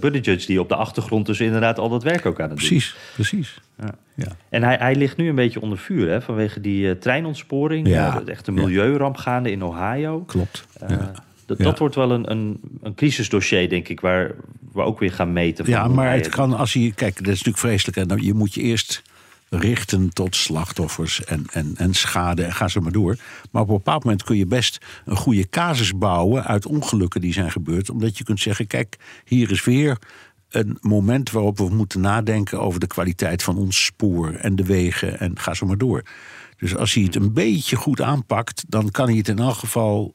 Buttigieg 0.00 0.46
die 0.46 0.60
op 0.60 0.68
de 0.68 0.74
achtergrond 0.74 1.26
dus 1.26 1.40
inderdaad 1.40 1.78
al 1.78 1.88
dat 1.88 2.02
werk 2.02 2.26
ook 2.26 2.40
aan 2.40 2.50
het 2.50 2.58
doen. 2.58 2.68
Precies, 2.68 2.96
precies. 3.14 3.60
Ja. 3.78 3.94
ja. 4.14 4.36
En 4.48 4.62
hij, 4.62 4.76
hij 4.76 4.94
ligt 4.94 5.16
nu 5.16 5.28
een 5.28 5.34
beetje 5.34 5.60
onder 5.60 5.78
vuur 5.78 6.08
hè, 6.08 6.22
vanwege 6.22 6.60
die 6.60 6.84
uh, 6.84 6.90
treinontsporing. 6.90 7.88
Ja. 7.88 8.20
Uh, 8.20 8.28
echt 8.28 8.46
een 8.46 8.54
milieuramp 8.54 9.16
gaande 9.16 9.50
in 9.50 9.64
Ohio. 9.64 10.20
Klopt. 10.20 10.66
Dat, 11.46 11.58
dat 11.58 11.78
wordt 11.78 11.94
wel 11.94 12.10
een, 12.10 12.30
een, 12.30 12.60
een 12.82 12.94
crisisdossier, 12.94 13.68
denk 13.68 13.88
ik, 13.88 14.00
waar 14.00 14.30
we 14.72 14.80
ook 14.80 14.98
weer 14.98 15.12
gaan 15.12 15.32
meten. 15.32 15.64
Van 15.64 15.74
ja, 15.74 15.88
maar 15.88 16.12
het 16.12 16.28
kan 16.28 16.56
als 16.56 16.72
je... 16.72 16.92
Kijk, 16.92 17.14
dat 17.14 17.26
is 17.26 17.42
natuurlijk 17.42 17.58
vreselijk. 17.58 17.96
En 17.96 18.22
je 18.24 18.34
moet 18.34 18.54
je 18.54 18.60
eerst 18.60 19.02
richten 19.54 20.12
tot 20.12 20.36
slachtoffers 20.36 21.24
en, 21.24 21.46
en, 21.52 21.74
en 21.76 21.94
schade 21.94 22.44
en 22.44 22.52
ga 22.52 22.68
zo 22.68 22.80
maar 22.80 22.92
door. 22.92 23.16
Maar 23.50 23.62
op 23.62 23.68
een 23.68 23.76
bepaald 23.76 24.04
moment 24.04 24.22
kun 24.22 24.36
je 24.36 24.46
best 24.46 24.78
een 25.04 25.16
goede 25.16 25.48
casus 25.48 25.98
bouwen 25.98 26.44
uit 26.44 26.66
ongelukken 26.66 27.20
die 27.20 27.32
zijn 27.32 27.50
gebeurd. 27.50 27.90
Omdat 27.90 28.18
je 28.18 28.24
kunt 28.24 28.40
zeggen, 28.40 28.66
kijk, 28.66 28.96
hier 29.24 29.50
is 29.50 29.64
weer 29.64 29.98
een 30.48 30.78
moment 30.80 31.30
waarop 31.30 31.58
we 31.58 31.68
moeten 31.68 32.00
nadenken 32.00 32.60
over 32.60 32.80
de 32.80 32.86
kwaliteit 32.86 33.42
van 33.42 33.56
ons 33.56 33.84
spoor 33.84 34.34
en 34.34 34.56
de 34.56 34.64
wegen 34.64 35.20
en 35.20 35.38
ga 35.38 35.54
zo 35.54 35.66
maar 35.66 35.78
door. 35.78 36.02
Dus 36.56 36.76
als 36.76 36.94
hij 36.94 37.02
het 37.02 37.14
een 37.14 37.32
beetje 37.32 37.76
goed 37.76 38.00
aanpakt, 38.00 38.64
dan 38.68 38.90
kan 38.90 39.06
hij 39.06 39.16
het 39.16 39.28
in 39.28 39.38
elk 39.38 39.56
geval 39.56 40.14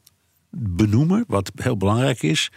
benoemen, 0.50 1.24
wat 1.28 1.52
heel 1.54 1.76
belangrijk 1.76 2.22
is. 2.22 2.50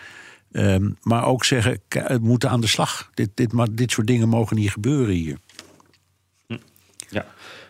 Um, 0.51 0.97
maar 1.01 1.25
ook 1.25 1.45
zeggen, 1.45 1.79
het 1.89 2.21
moet 2.21 2.45
aan 2.45 2.61
de 2.61 2.67
slag. 2.67 3.09
Dit, 3.13 3.29
dit, 3.33 3.53
dit 3.71 3.91
soort 3.91 4.07
dingen 4.07 4.29
mogen 4.29 4.55
niet 4.55 4.71
gebeuren 4.71 5.15
hier. 5.15 5.37
Ja, 7.11 7.25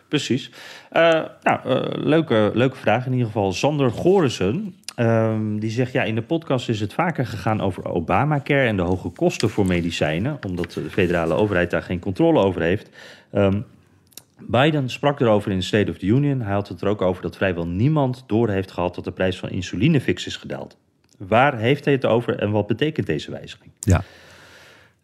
precies. 0.08 0.50
Uh, 0.92 1.22
nou, 1.42 1.60
uh, 1.66 2.04
leuke, 2.04 2.50
leuke 2.54 2.76
vraag 2.76 3.06
in 3.06 3.12
ieder 3.12 3.26
geval. 3.26 3.52
Sander 3.52 3.90
Gorissen, 3.90 4.74
um, 4.96 5.60
die 5.60 5.70
zegt... 5.70 5.92
ja, 5.92 6.02
in 6.02 6.14
de 6.14 6.22
podcast 6.22 6.68
is 6.68 6.80
het 6.80 6.92
vaker 6.92 7.26
gegaan 7.26 7.60
over 7.60 7.84
Obamacare... 7.88 8.66
en 8.66 8.76
de 8.76 8.82
hoge 8.82 9.08
kosten 9.08 9.50
voor 9.50 9.66
medicijnen... 9.66 10.38
omdat 10.46 10.72
de 10.72 10.90
federale 10.90 11.34
overheid 11.34 11.70
daar 11.70 11.82
geen 11.82 12.00
controle 12.00 12.40
over 12.40 12.62
heeft... 12.62 12.88
Um, 13.32 13.64
Biden 14.46 14.90
sprak 14.90 15.20
erover 15.20 15.50
in 15.50 15.58
de 15.58 15.64
State 15.64 15.90
of 15.90 15.96
the 15.98 16.06
Union. 16.06 16.40
Hij 16.40 16.52
had 16.52 16.68
het 16.68 16.80
er 16.80 16.88
ook 16.88 17.02
over 17.02 17.22
dat 17.22 17.36
vrijwel 17.36 17.66
niemand 17.66 18.24
door 18.26 18.48
heeft 18.48 18.70
gehad... 18.70 18.94
dat 18.94 19.04
de 19.04 19.12
prijs 19.12 19.38
van 19.38 19.50
insuline 19.50 20.00
fix 20.00 20.26
is 20.26 20.36
gedaald. 20.36 20.76
Waar 21.18 21.58
heeft 21.58 21.84
hij 21.84 21.94
het 21.94 22.06
over 22.06 22.38
en 22.38 22.50
wat 22.50 22.66
betekent 22.66 23.06
deze 23.06 23.30
wijziging? 23.30 23.70
Ja. 23.80 24.02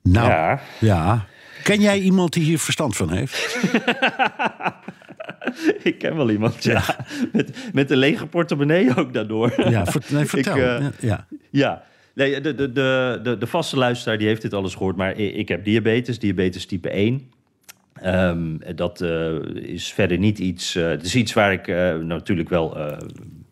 Nou, 0.02 0.28
ja. 0.28 0.60
ja. 0.80 1.26
Ken 1.62 1.80
jij 1.80 1.98
iemand 1.98 2.32
die 2.32 2.42
hier 2.42 2.58
verstand 2.58 2.96
van 2.96 3.12
heeft? 3.12 3.58
ik 5.82 5.98
ken 5.98 6.16
wel 6.16 6.30
iemand, 6.30 6.64
ja. 6.64 6.82
Met, 7.32 7.72
met 7.72 7.90
een 7.90 7.96
lege 7.96 8.26
portemonnee 8.26 8.96
ook 8.96 9.14
daardoor. 9.14 9.70
Ja, 9.70 9.86
nee, 10.08 10.24
vertel. 10.34 10.56
Ik, 10.56 10.62
uh, 10.62 10.86
ja. 11.00 11.26
ja. 11.50 11.82
Nee, 12.14 12.40
de, 12.40 12.54
de, 12.54 12.72
de, 12.72 13.36
de, 13.38 13.46
vaste 13.46 13.76
luisteraar 13.76 14.18
die 14.18 14.26
heeft 14.26 14.42
dit 14.42 14.54
alles 14.54 14.74
gehoord. 14.74 14.96
Maar 14.96 15.16
ik 15.16 15.48
heb 15.48 15.64
diabetes, 15.64 16.18
diabetes 16.18 16.66
type 16.66 16.90
1. 16.90 17.14
Um, 17.14 17.22
ehm, 18.02 18.76
dat 18.76 19.00
uh, 19.00 19.34
is 19.54 19.92
verder 19.92 20.18
niet 20.18 20.38
iets. 20.38 20.76
Uh, 20.76 20.88
het 20.88 21.04
is 21.04 21.14
iets 21.14 21.32
waar 21.32 21.52
ik 21.52 21.66
natuurlijk 22.02 22.48
wel 22.48 22.76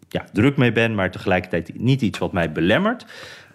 ja, 0.09 0.25
druk 0.33 0.57
mee 0.57 0.73
ben, 0.73 0.95
maar 0.95 1.11
tegelijkertijd 1.11 1.81
niet 1.81 2.03
iets 2.03 2.19
wat 2.19 2.33
mij 2.33 2.53
belemmert. 2.53 3.07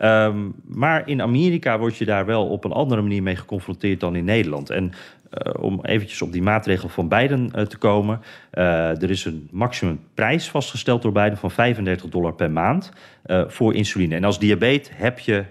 Um, 0.03 0.53
maar 0.65 1.07
in 1.07 1.21
Amerika 1.21 1.79
word 1.79 1.97
je 1.97 2.05
daar 2.05 2.25
wel 2.25 2.47
op 2.47 2.63
een 2.63 2.71
andere 2.71 3.01
manier 3.01 3.23
mee 3.23 3.35
geconfronteerd 3.35 3.99
dan 3.99 4.15
in 4.15 4.25
Nederland. 4.25 4.69
En 4.69 4.91
uh, 5.31 5.63
om 5.63 5.79
eventjes 5.85 6.21
op 6.21 6.31
die 6.31 6.41
maatregel 6.41 6.89
van 6.89 7.07
Biden 7.07 7.51
uh, 7.55 7.61
te 7.61 7.77
komen. 7.77 8.21
Uh, 8.53 9.01
er 9.01 9.09
is 9.09 9.25
een 9.25 9.47
maximumprijs 9.51 10.49
vastgesteld 10.49 11.01
door 11.01 11.11
Biden 11.11 11.37
van 11.37 11.51
35 11.51 12.09
dollar 12.09 12.33
per 12.33 12.51
maand 12.51 12.91
voor 13.47 13.75
insuline. 13.75 14.15
En 14.15 14.23
als 14.23 14.39
diabetes 14.39 14.91
heb 14.93 15.19
je, 15.19 15.43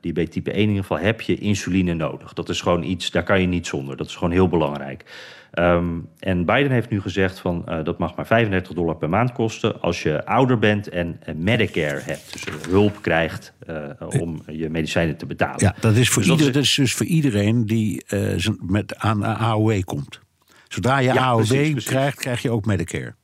diabetes 0.00 0.34
type 0.34 0.50
1 0.50 0.62
in 0.62 0.68
ieder 0.68 0.82
geval, 0.82 1.04
heb 1.04 1.20
je 1.20 1.38
insuline 1.38 1.94
nodig. 1.94 2.32
Dat 2.32 2.48
is 2.48 2.60
gewoon 2.60 2.82
iets, 2.82 3.10
daar 3.10 3.22
kan 3.22 3.40
je 3.40 3.46
niet 3.46 3.66
zonder. 3.66 3.96
Dat 3.96 4.06
is 4.06 4.14
gewoon 4.14 4.32
heel 4.32 4.48
belangrijk. 4.48 5.04
Ehm, 5.52 5.98
en 6.18 6.44
Biden 6.44 6.70
heeft 6.70 6.90
nu 6.90 7.00
gezegd 7.00 7.38
van 7.38 7.64
uh, 7.68 7.84
dat 7.84 7.98
mag 7.98 8.16
maar 8.16 8.26
35 8.26 8.74
dollar 8.74 8.96
per 8.96 9.08
maand 9.08 9.32
kosten 9.32 9.80
als 9.80 10.02
je 10.02 10.26
ouder 10.26 10.58
bent 10.58 10.88
en 10.88 11.18
Medicare 11.36 12.00
hebt. 12.00 12.32
Dus 12.32 12.44
hulp 12.68 13.02
krijgt 13.02 13.52
uh, 13.68 13.76
om 14.20 14.42
je 14.46 14.70
medicijnen 14.70 15.16
te 15.16 15.26
betalen. 15.26 15.56
Ja, 15.58 15.74
dat 15.80 15.94
is 15.94 16.08
voor, 16.08 16.22
dus 16.22 16.30
ieder, 16.30 16.52
dat 16.52 16.62
is 16.62 16.74
dus 16.74 16.94
voor 16.94 17.06
iedereen 17.06 17.66
die 17.66 18.04
uh, 18.08 18.46
met 18.60 18.96
aan 18.96 19.24
AOW 19.24 19.82
komt. 19.84 20.20
Zodra 20.68 20.98
je 20.98 21.12
ja, 21.12 21.24
AOW 21.24 21.46
precies, 21.46 21.70
precies. 21.70 21.90
krijgt, 21.90 22.18
krijg 22.18 22.42
je 22.42 22.50
ook 22.50 22.64
Medicare. 22.64 23.14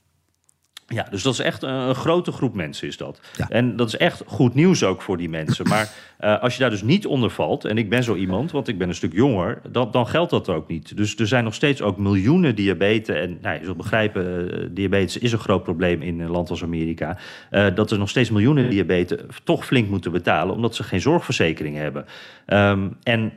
Ja, 0.91 1.07
dus 1.11 1.23
dat 1.23 1.33
is 1.33 1.39
echt 1.39 1.63
een, 1.63 1.75
een 1.75 1.95
grote 1.95 2.33
groep 2.33 2.55
mensen 2.55 2.89
is 2.89 2.97
dat. 2.97 3.21
En 3.49 3.77
dat 3.77 3.89
is 3.89 3.97
echt 3.97 4.23
goed 4.27 4.55
nieuws 4.55 4.85
ook 4.85 5.03
voor 5.03 5.17
die 5.17 5.29
mensen. 5.29 5.69
Maar 5.69 5.91
uh, 6.21 6.39
als 6.43 6.55
je 6.55 6.61
daar 6.61 6.71
dus 6.71 6.83
niet 6.83 7.07
onder 7.07 7.31
valt, 7.31 7.65
en 7.65 7.79
ik 7.79 7.89
ben 7.89 8.03
zo 8.03 8.15
iemand, 8.15 8.51
want 8.51 8.69
ik 8.69 8.79
ben 8.79 8.89
een 8.89 8.95
stuk 8.95 9.13
jonger, 9.13 9.61
dan, 9.71 9.91
dan 9.91 10.07
geldt 10.07 10.31
dat 10.31 10.49
ook 10.49 10.69
niet. 10.69 10.97
Dus 10.97 11.17
er 11.17 11.27
zijn 11.27 11.45
nog 11.45 11.55
steeds 11.55 11.83
ook 11.83 11.97
miljoenen 11.99 12.55
diabetes. 12.55 13.17
En 13.17 13.39
nou, 13.43 13.59
je 13.59 13.65
zult 13.65 13.77
begrijpen, 13.77 14.55
uh, 14.61 14.69
diabetes 14.71 15.19
is 15.19 15.33
een 15.33 15.39
groot 15.39 15.63
probleem 15.63 16.03
in 16.03 16.21
een 16.21 16.31
land 16.31 16.51
als 16.51 16.63
Amerika. 16.63 17.19
Uh, 17.51 17.67
dat 17.75 17.91
er 17.91 17.99
nog 17.99 18.09
steeds 18.09 18.31
miljoenen 18.31 18.71
diabetes 18.71 19.19
toch 19.45 19.67
flink 19.67 19.89
moeten 19.89 20.13
betalen, 20.13 20.55
omdat 20.55 20.75
ze 20.75 20.83
geen 20.83 21.01
zorgverzekering 21.01 21.77
hebben. 21.77 22.05
Um, 22.47 22.97
en 23.03 23.33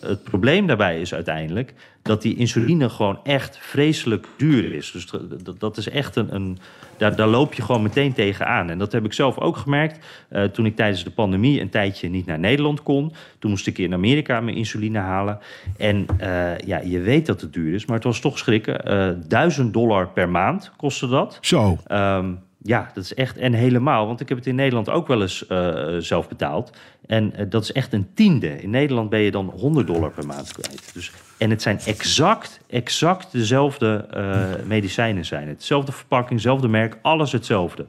het 0.00 0.22
probleem 0.22 0.66
daarbij 0.66 1.00
is 1.00 1.14
uiteindelijk 1.14 1.74
dat 2.02 2.22
die 2.22 2.36
insuline 2.36 2.88
gewoon 2.88 3.18
echt 3.24 3.58
vreselijk 3.60 4.26
duur 4.36 4.74
is. 4.74 4.90
Dus 4.92 5.06
dat, 5.42 5.60
dat 5.60 5.76
is 5.76 5.88
echt 5.88 6.16
een. 6.16 6.34
een 6.34 6.58
daar, 6.96 7.16
daar, 7.16 7.28
loop 7.28 7.54
je 7.54 7.62
gewoon 7.62 7.82
meteen 7.82 8.12
tegenaan. 8.12 8.70
En 8.70 8.78
dat 8.78 8.92
heb 8.92 9.04
ik 9.04 9.12
zelf 9.12 9.38
ook 9.38 9.56
gemerkt 9.56 10.06
uh, 10.30 10.44
toen 10.44 10.66
ik 10.66 10.76
tijdens 10.76 11.04
de 11.04 11.10
pandemie 11.10 11.60
een 11.60 11.68
tijdje 11.68 12.08
niet 12.08 12.26
naar 12.26 12.38
Nederland 12.38 12.82
kon. 12.82 13.12
Toen 13.38 13.50
moest 13.50 13.66
ik 13.66 13.78
in 13.78 13.92
Amerika 13.92 14.40
mijn 14.40 14.56
insuline 14.56 14.98
halen. 14.98 15.38
En 15.76 16.06
uh, 16.20 16.58
ja, 16.58 16.80
je 16.84 17.00
weet 17.00 17.26
dat 17.26 17.40
het 17.40 17.52
duur 17.52 17.74
is, 17.74 17.86
maar 17.86 17.96
het 17.96 18.04
was 18.04 18.20
toch 18.20 18.38
schrikken. 18.38 18.84
Eh, 18.84 19.10
1000 19.28 19.72
dollar 19.72 20.08
per 20.08 20.28
maand 20.28 20.72
kostte 20.76 21.08
dat. 21.08 21.38
Zo. 21.40 21.78
Um, 21.92 22.38
ja, 22.62 22.90
dat 22.94 23.04
is 23.04 23.14
echt. 23.14 23.36
En 23.36 23.52
helemaal, 23.52 24.06
want 24.06 24.20
ik 24.20 24.28
heb 24.28 24.38
het 24.38 24.46
in 24.46 24.54
Nederland 24.54 24.90
ook 24.90 25.06
wel 25.06 25.20
eens 25.20 25.44
uh, 25.48 25.96
zelf 25.98 26.28
betaald. 26.28 26.70
En 27.10 27.32
uh, 27.38 27.46
dat 27.48 27.62
is 27.62 27.72
echt 27.72 27.92
een 27.92 28.08
tiende. 28.14 28.62
In 28.62 28.70
Nederland 28.70 29.10
ben 29.10 29.20
je 29.20 29.30
dan 29.30 29.52
100 29.56 29.86
dollar 29.86 30.10
per 30.10 30.26
maand 30.26 30.52
kwijt. 30.52 30.90
Dus, 30.94 31.12
en 31.38 31.50
het 31.50 31.62
zijn 31.62 31.78
exact, 31.84 32.60
exact 32.66 33.32
dezelfde 33.32 34.06
uh, 34.16 34.66
medicijnen 34.66 35.24
zijn. 35.24 35.48
Hetzelfde 35.48 35.92
verpakking, 35.92 36.32
hetzelfde 36.32 36.68
merk, 36.68 36.98
alles 37.02 37.32
hetzelfde. 37.32 37.86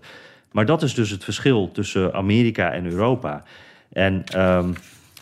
Maar 0.51 0.65
dat 0.65 0.83
is 0.83 0.93
dus 0.93 1.09
het 1.09 1.23
verschil 1.23 1.71
tussen 1.71 2.13
Amerika 2.13 2.71
en 2.71 2.85
Europa. 2.85 3.43
En 3.93 4.23
um, 4.37 4.75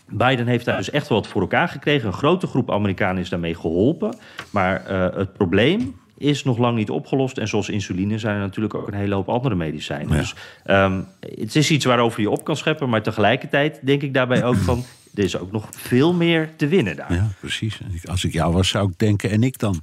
Biden 0.05 0.47
heeft 0.47 0.65
daar 0.65 0.77
dus 0.77 0.89
echt 0.89 1.07
wel 1.07 1.17
wat 1.17 1.27
voor 1.27 1.41
elkaar 1.41 1.69
gekregen. 1.69 2.07
Een 2.07 2.13
grote 2.13 2.47
groep 2.47 2.71
Amerikanen 2.71 3.21
is 3.21 3.29
daarmee 3.29 3.55
geholpen. 3.55 4.15
Maar 4.49 4.89
het 5.15 5.33
probleem 5.33 5.95
is 6.19 6.43
nog 6.43 6.57
lang 6.57 6.77
niet 6.77 6.89
opgelost. 6.89 7.37
En 7.37 7.47
zoals 7.47 7.69
insuline 7.69 8.19
zijn 8.19 8.35
er 8.35 8.41
natuurlijk 8.41 8.73
ook 8.73 8.87
een 8.87 8.93
hele 8.93 9.15
hoop 9.15 9.29
andere 9.29 9.55
medicijnen. 9.55 10.17
Dus 10.17 10.35
um, 10.65 11.07
het 11.19 11.55
is 11.55 11.71
iets 11.71 11.85
waarover 11.85 12.21
je 12.21 12.29
op 12.29 12.43
kan 12.43 12.57
scheppen. 12.57 12.89
Maar 12.89 13.03
tegelijkertijd 13.03 13.79
denk 13.83 14.01
ik 14.01 14.13
daarbij 14.13 14.43
ook 14.43 14.55
van... 14.55 14.83
er 15.13 15.23
is 15.23 15.37
ook 15.37 15.51
nog 15.51 15.67
veel 15.71 16.13
meer 16.13 16.49
te 16.55 16.67
winnen 16.67 16.95
daar. 16.95 17.13
Ja, 17.13 17.27
precies. 17.39 17.79
Als 18.05 18.23
ik 18.23 18.33
jou 18.33 18.53
was, 18.53 18.69
zou 18.69 18.89
ik 18.89 18.99
denken 18.99 19.29
en 19.29 19.43
ik 19.43 19.57
dan. 19.57 19.81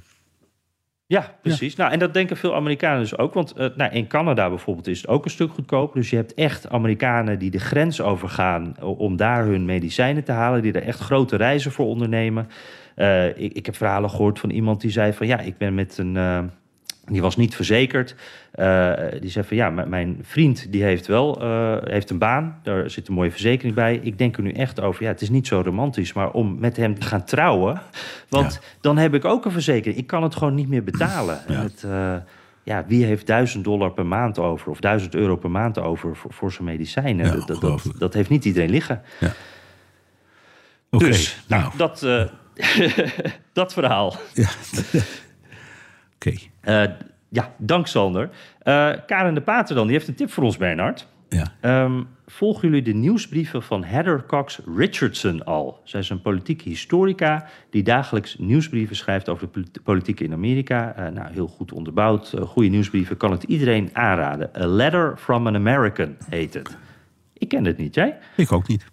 Ja, 1.07 1.37
precies. 1.41 1.75
Ja. 1.75 1.81
Nou, 1.81 1.93
en 1.93 1.99
dat 1.99 2.13
denken 2.13 2.37
veel 2.37 2.55
Amerikanen 2.55 2.99
dus 2.99 3.17
ook. 3.17 3.33
Want 3.33 3.53
uh, 3.57 3.67
nou, 3.75 3.91
in 3.91 4.07
Canada 4.07 4.49
bijvoorbeeld 4.49 4.87
is 4.87 4.97
het 5.01 5.07
ook 5.07 5.25
een 5.25 5.31
stuk 5.31 5.51
goedkoper. 5.51 5.95
Dus 5.95 6.09
je 6.09 6.15
hebt 6.15 6.33
echt 6.33 6.69
Amerikanen 6.69 7.39
die 7.39 7.51
de 7.51 7.59
grens 7.59 8.01
overgaan 8.01 8.75
om 8.81 9.15
daar 9.15 9.45
hun 9.45 9.65
medicijnen 9.65 10.23
te 10.23 10.31
halen. 10.31 10.61
Die 10.61 10.73
er 10.73 10.83
echt 10.83 10.99
grote 10.99 11.35
reizen 11.35 11.71
voor 11.71 11.85
ondernemen. 11.85 12.47
Uh, 12.95 13.27
ik, 13.27 13.53
ik, 13.53 13.65
heb 13.65 13.75
verhalen 13.75 14.09
gehoord 14.09 14.39
van 14.39 14.49
iemand 14.49 14.81
die 14.81 14.91
zei 14.91 15.13
van 15.13 15.27
ja, 15.27 15.39
ik 15.39 15.57
ben 15.57 15.75
met 15.75 15.97
een. 15.97 16.15
Uh, 16.15 16.39
die 17.07 17.21
was 17.21 17.35
niet 17.35 17.55
verzekerd. 17.55 18.15
Uh, 18.55 18.93
die 19.19 19.29
zei 19.29 19.45
van 19.45 19.57
ja, 19.57 19.69
mijn 19.69 20.19
vriend 20.21 20.71
die 20.71 20.83
heeft 20.83 21.07
wel 21.07 21.41
heeft 21.83 22.09
een 22.09 22.17
baan. 22.17 22.59
Daar 22.63 22.89
zit 22.89 23.07
een 23.07 23.13
mooie 23.13 23.31
verzekering 23.31 23.75
bij. 23.75 23.99
Ik 24.03 24.17
denk 24.17 24.37
er 24.37 24.43
nu 24.43 24.51
echt 24.51 24.81
over. 24.81 25.03
Ja, 25.03 25.09
het 25.09 25.21
is 25.21 25.29
niet 25.29 25.47
zo 25.47 25.61
romantisch, 25.65 26.13
maar 26.13 26.31
om 26.31 26.59
met 26.59 26.77
hem 26.77 26.99
te 26.99 27.05
gaan 27.05 27.23
trouwen. 27.23 27.81
Want 28.29 28.53
ja. 28.53 28.59
dan 28.81 28.97
heb 28.97 29.13
ik 29.13 29.25
ook 29.25 29.45
een 29.45 29.51
verzekering. 29.51 29.99
Ik 29.99 30.07
kan 30.07 30.23
het 30.23 30.35
gewoon 30.35 30.55
niet 30.55 30.69
meer 30.69 30.83
betalen. 30.83 31.39
Ja. 31.47 31.61
Het, 31.61 31.85
ja, 32.67 32.83
wie 32.87 33.05
heeft 33.05 33.27
duizend 33.27 33.63
dollar 33.63 33.91
per 33.91 34.05
maand 34.05 34.39
over 34.39 34.71
of 34.71 34.79
duizend 34.79 35.15
euro 35.15 35.35
per 35.35 35.51
maand 35.51 35.79
over 35.79 36.15
voor, 36.15 36.33
voor 36.33 36.51
zijn 36.51 36.63
medicijnen? 36.63 37.25
Ja, 37.25 37.45
dat, 37.45 37.61
dat, 37.61 37.91
dat, 37.97 38.13
heeft 38.13 38.29
niet 38.29 38.45
iedereen 38.45 38.69
liggen. 38.69 39.01
Ja. 39.19 39.33
Okay, 40.89 41.09
dus 41.09 41.43
nou, 41.47 41.71
dat, 41.77 42.03
uh, 42.03 42.23
dat 43.53 43.73
verhaal. 43.73 44.15
Ja. 44.33 44.49
Oké. 46.17 46.35
Okay. 46.61 46.87
Uh, 46.89 46.93
ja, 47.29 47.53
dank 47.57 47.87
Sander. 47.87 48.29
Uh, 48.63 48.93
Karen 49.05 49.33
de 49.33 49.41
Pater 49.41 49.75
dan, 49.75 49.87
die 49.87 49.95
heeft 49.95 50.07
een 50.07 50.15
tip 50.15 50.31
voor 50.31 50.43
ons, 50.43 50.57
Bernard. 50.57 51.07
Ja. 51.29 51.83
Um, 51.83 52.07
volgen 52.25 52.67
jullie 52.67 52.83
de 52.83 52.93
nieuwsbrieven 52.93 53.63
van 53.63 53.83
Heather 53.83 54.25
Cox 54.25 54.59
Richardson 54.75 55.45
al? 55.45 55.81
Zij 55.83 55.99
is 55.99 56.09
een 56.09 56.21
politieke 56.21 56.69
historica 56.69 57.47
die 57.69 57.83
dagelijks 57.83 58.37
nieuwsbrieven 58.37 58.95
schrijft 58.95 59.29
over 59.29 59.49
de 59.53 59.81
politiek 59.83 60.19
in 60.19 60.33
Amerika. 60.33 60.95
Uh, 60.99 61.07
nou, 61.07 61.33
heel 61.33 61.47
goed 61.47 61.71
onderbouwd, 61.71 62.33
uh, 62.35 62.41
goede 62.41 62.69
nieuwsbrieven, 62.69 63.17
kan 63.17 63.31
het 63.31 63.43
iedereen 63.43 63.89
aanraden. 63.93 64.49
A 64.57 64.65
Letter 64.65 65.17
from 65.17 65.47
an 65.47 65.55
American 65.55 66.17
heet 66.29 66.53
het. 66.53 66.77
Ik 67.33 67.47
ken 67.47 67.65
het 67.65 67.77
niet, 67.77 67.95
jij? 67.95 68.17
Ik 68.35 68.51
ook 68.51 68.67
niet. 68.67 68.85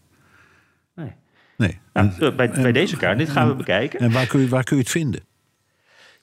Nee. 0.95 1.13
Nee. 1.57 1.79
Nou, 1.93 2.11
en, 2.19 2.37
bij, 2.37 2.51
bij 2.51 2.73
deze 2.73 2.97
kaart, 2.97 3.19
dit 3.19 3.31
gaan 3.31 3.49
we 3.49 3.55
bekijken. 3.55 3.99
En 4.01 4.13
waar 4.13 4.27
kun 4.27 4.41
je, 4.41 4.49
waar 4.49 4.65
kun 4.65 4.77
je 4.77 4.83
het 4.83 4.91
vinden? 4.91 5.21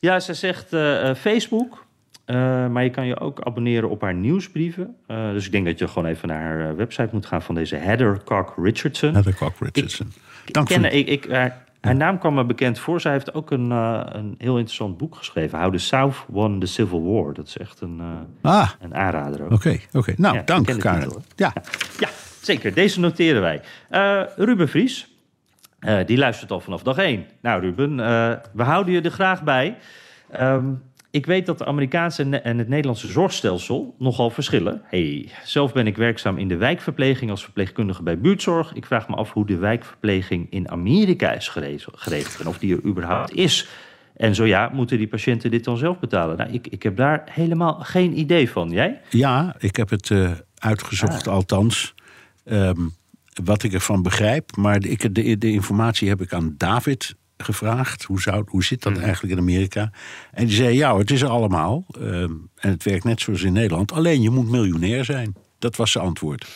Ja, 0.01 0.19
ze 0.19 0.33
zegt 0.33 0.73
uh, 0.73 1.13
Facebook, 1.13 1.85
uh, 2.25 2.67
maar 2.67 2.83
je 2.83 2.89
kan 2.89 3.05
je 3.05 3.19
ook 3.19 3.41
abonneren 3.41 3.89
op 3.89 4.01
haar 4.01 4.13
nieuwsbrieven. 4.13 4.95
Uh, 5.07 5.31
dus 5.31 5.45
ik 5.45 5.51
denk 5.51 5.65
dat 5.65 5.79
je 5.79 5.87
gewoon 5.87 6.09
even 6.09 6.27
naar 6.27 6.41
haar 6.41 6.75
website 6.75 7.09
moet 7.11 7.25
gaan 7.25 7.41
van 7.41 7.55
deze 7.55 7.75
Heather 7.75 8.23
Cock 8.23 8.53
Richardson. 8.57 9.13
Heather 9.13 9.35
Cock 9.35 9.53
Richardson. 9.59 10.11
Ik, 10.45 10.53
Dank 10.53 10.67
ken, 10.67 10.81
voor... 10.81 10.89
ik, 10.89 11.07
ik, 11.07 11.25
haar, 11.29 11.65
haar, 11.81 11.95
naam 11.95 12.19
kwam 12.19 12.33
me 12.33 12.45
bekend 12.45 12.79
voor. 12.79 13.01
Zij 13.01 13.11
heeft 13.11 13.33
ook 13.33 13.51
een, 13.51 13.69
een 13.69 14.35
heel 14.37 14.55
interessant 14.55 14.97
boek 14.97 15.15
geschreven. 15.15 15.59
How 15.59 15.71
the 15.71 15.77
South 15.77 16.25
Won 16.27 16.59
the 16.59 16.65
Civil 16.65 17.03
War. 17.03 17.33
Dat 17.33 17.47
is 17.47 17.57
echt 17.57 17.81
een, 17.81 18.01
ah. 18.41 18.69
een 18.79 18.95
aanrader. 18.95 19.43
Oké, 19.43 19.53
okay, 19.53 19.81
oké. 19.87 19.97
Okay. 19.97 20.15
Nou, 20.17 20.35
ja, 20.35 20.41
dank 20.41 20.79
Karen. 20.79 21.11
Ja. 21.35 21.51
ja. 21.55 21.61
ja, 21.99 22.09
zeker. 22.41 22.73
Deze 22.73 22.99
noteren 22.99 23.41
wij. 23.41 23.61
Ruben 24.35 24.69
Vries. 24.69 25.10
Die 26.05 26.17
luistert 26.17 26.51
al 26.51 26.59
vanaf 26.59 26.83
dag 26.83 26.97
één. 26.97 27.25
Nou 27.41 27.61
Ruben, 27.61 27.95
we 28.53 28.63
houden 28.63 28.93
je 28.93 29.01
er 29.01 29.11
graag 29.11 29.43
bij. 29.43 29.77
Um, 30.41 30.81
ik 31.11 31.25
weet 31.25 31.45
dat 31.45 31.57
de 31.57 31.65
Amerikaanse 31.65 32.23
en 32.23 32.57
het 32.57 32.67
Nederlandse 32.67 33.07
zorgstelsel 33.07 33.95
nogal 33.97 34.29
verschillen. 34.29 34.81
Hey, 34.85 35.29
zelf 35.43 35.73
ben 35.73 35.87
ik 35.87 35.97
werkzaam 35.97 36.37
in 36.37 36.47
de 36.47 36.57
wijkverpleging 36.57 37.31
als 37.31 37.43
verpleegkundige 37.43 38.03
bij 38.03 38.19
buurtzorg. 38.19 38.73
Ik 38.73 38.85
vraag 38.85 39.07
me 39.07 39.15
af 39.15 39.31
hoe 39.31 39.45
de 39.45 39.57
wijkverpleging 39.57 40.47
in 40.49 40.69
Amerika 40.69 41.31
is 41.31 41.47
geregeld 41.47 42.39
en 42.39 42.47
of 42.47 42.57
die 42.57 42.75
er 42.75 42.85
überhaupt 42.85 43.33
is. 43.33 43.67
En 44.15 44.35
zo 44.35 44.45
ja, 44.45 44.69
moeten 44.73 44.97
die 44.97 45.07
patiënten 45.07 45.51
dit 45.51 45.63
dan 45.63 45.77
zelf 45.77 45.99
betalen? 45.99 46.37
Nou, 46.37 46.51
ik, 46.51 46.67
ik 46.67 46.83
heb 46.83 46.95
daar 46.95 47.21
helemaal 47.31 47.73
geen 47.73 48.19
idee 48.19 48.49
van. 48.49 48.69
Jij? 48.69 49.01
Ja, 49.09 49.55
ik 49.59 49.75
heb 49.75 49.89
het 49.89 50.09
uh, 50.09 50.31
uitgezocht, 50.57 51.27
ah. 51.27 51.33
althans. 51.33 51.95
Um, 52.45 52.93
wat 53.43 53.63
ik 53.63 53.73
ervan 53.73 54.01
begrijp. 54.01 54.55
Maar 54.55 54.85
ik, 54.85 55.15
de, 55.15 55.37
de 55.37 55.51
informatie 55.51 56.09
heb 56.09 56.21
ik 56.21 56.33
aan 56.33 56.55
David 56.57 57.15
gevraagd. 57.37 58.03
Hoe, 58.03 58.21
zou, 58.21 58.43
hoe 58.47 58.63
zit 58.63 58.81
dat 58.81 58.97
eigenlijk 58.97 59.33
in 59.33 59.39
Amerika? 59.39 59.91
En 60.31 60.45
die 60.45 60.55
zei, 60.55 60.75
ja, 60.75 60.97
het 60.97 61.11
is 61.11 61.21
er 61.21 61.29
allemaal. 61.29 61.85
Um, 61.99 62.49
en 62.55 62.69
het 62.69 62.83
werkt 62.83 63.03
net 63.03 63.21
zoals 63.21 63.41
in 63.41 63.53
Nederland. 63.53 63.91
Alleen 63.91 64.21
je 64.21 64.29
moet 64.29 64.49
miljonair 64.49 65.05
zijn. 65.05 65.35
Dat 65.59 65.75
was 65.75 65.91
zijn 65.91 66.03
antwoord. 66.03 66.47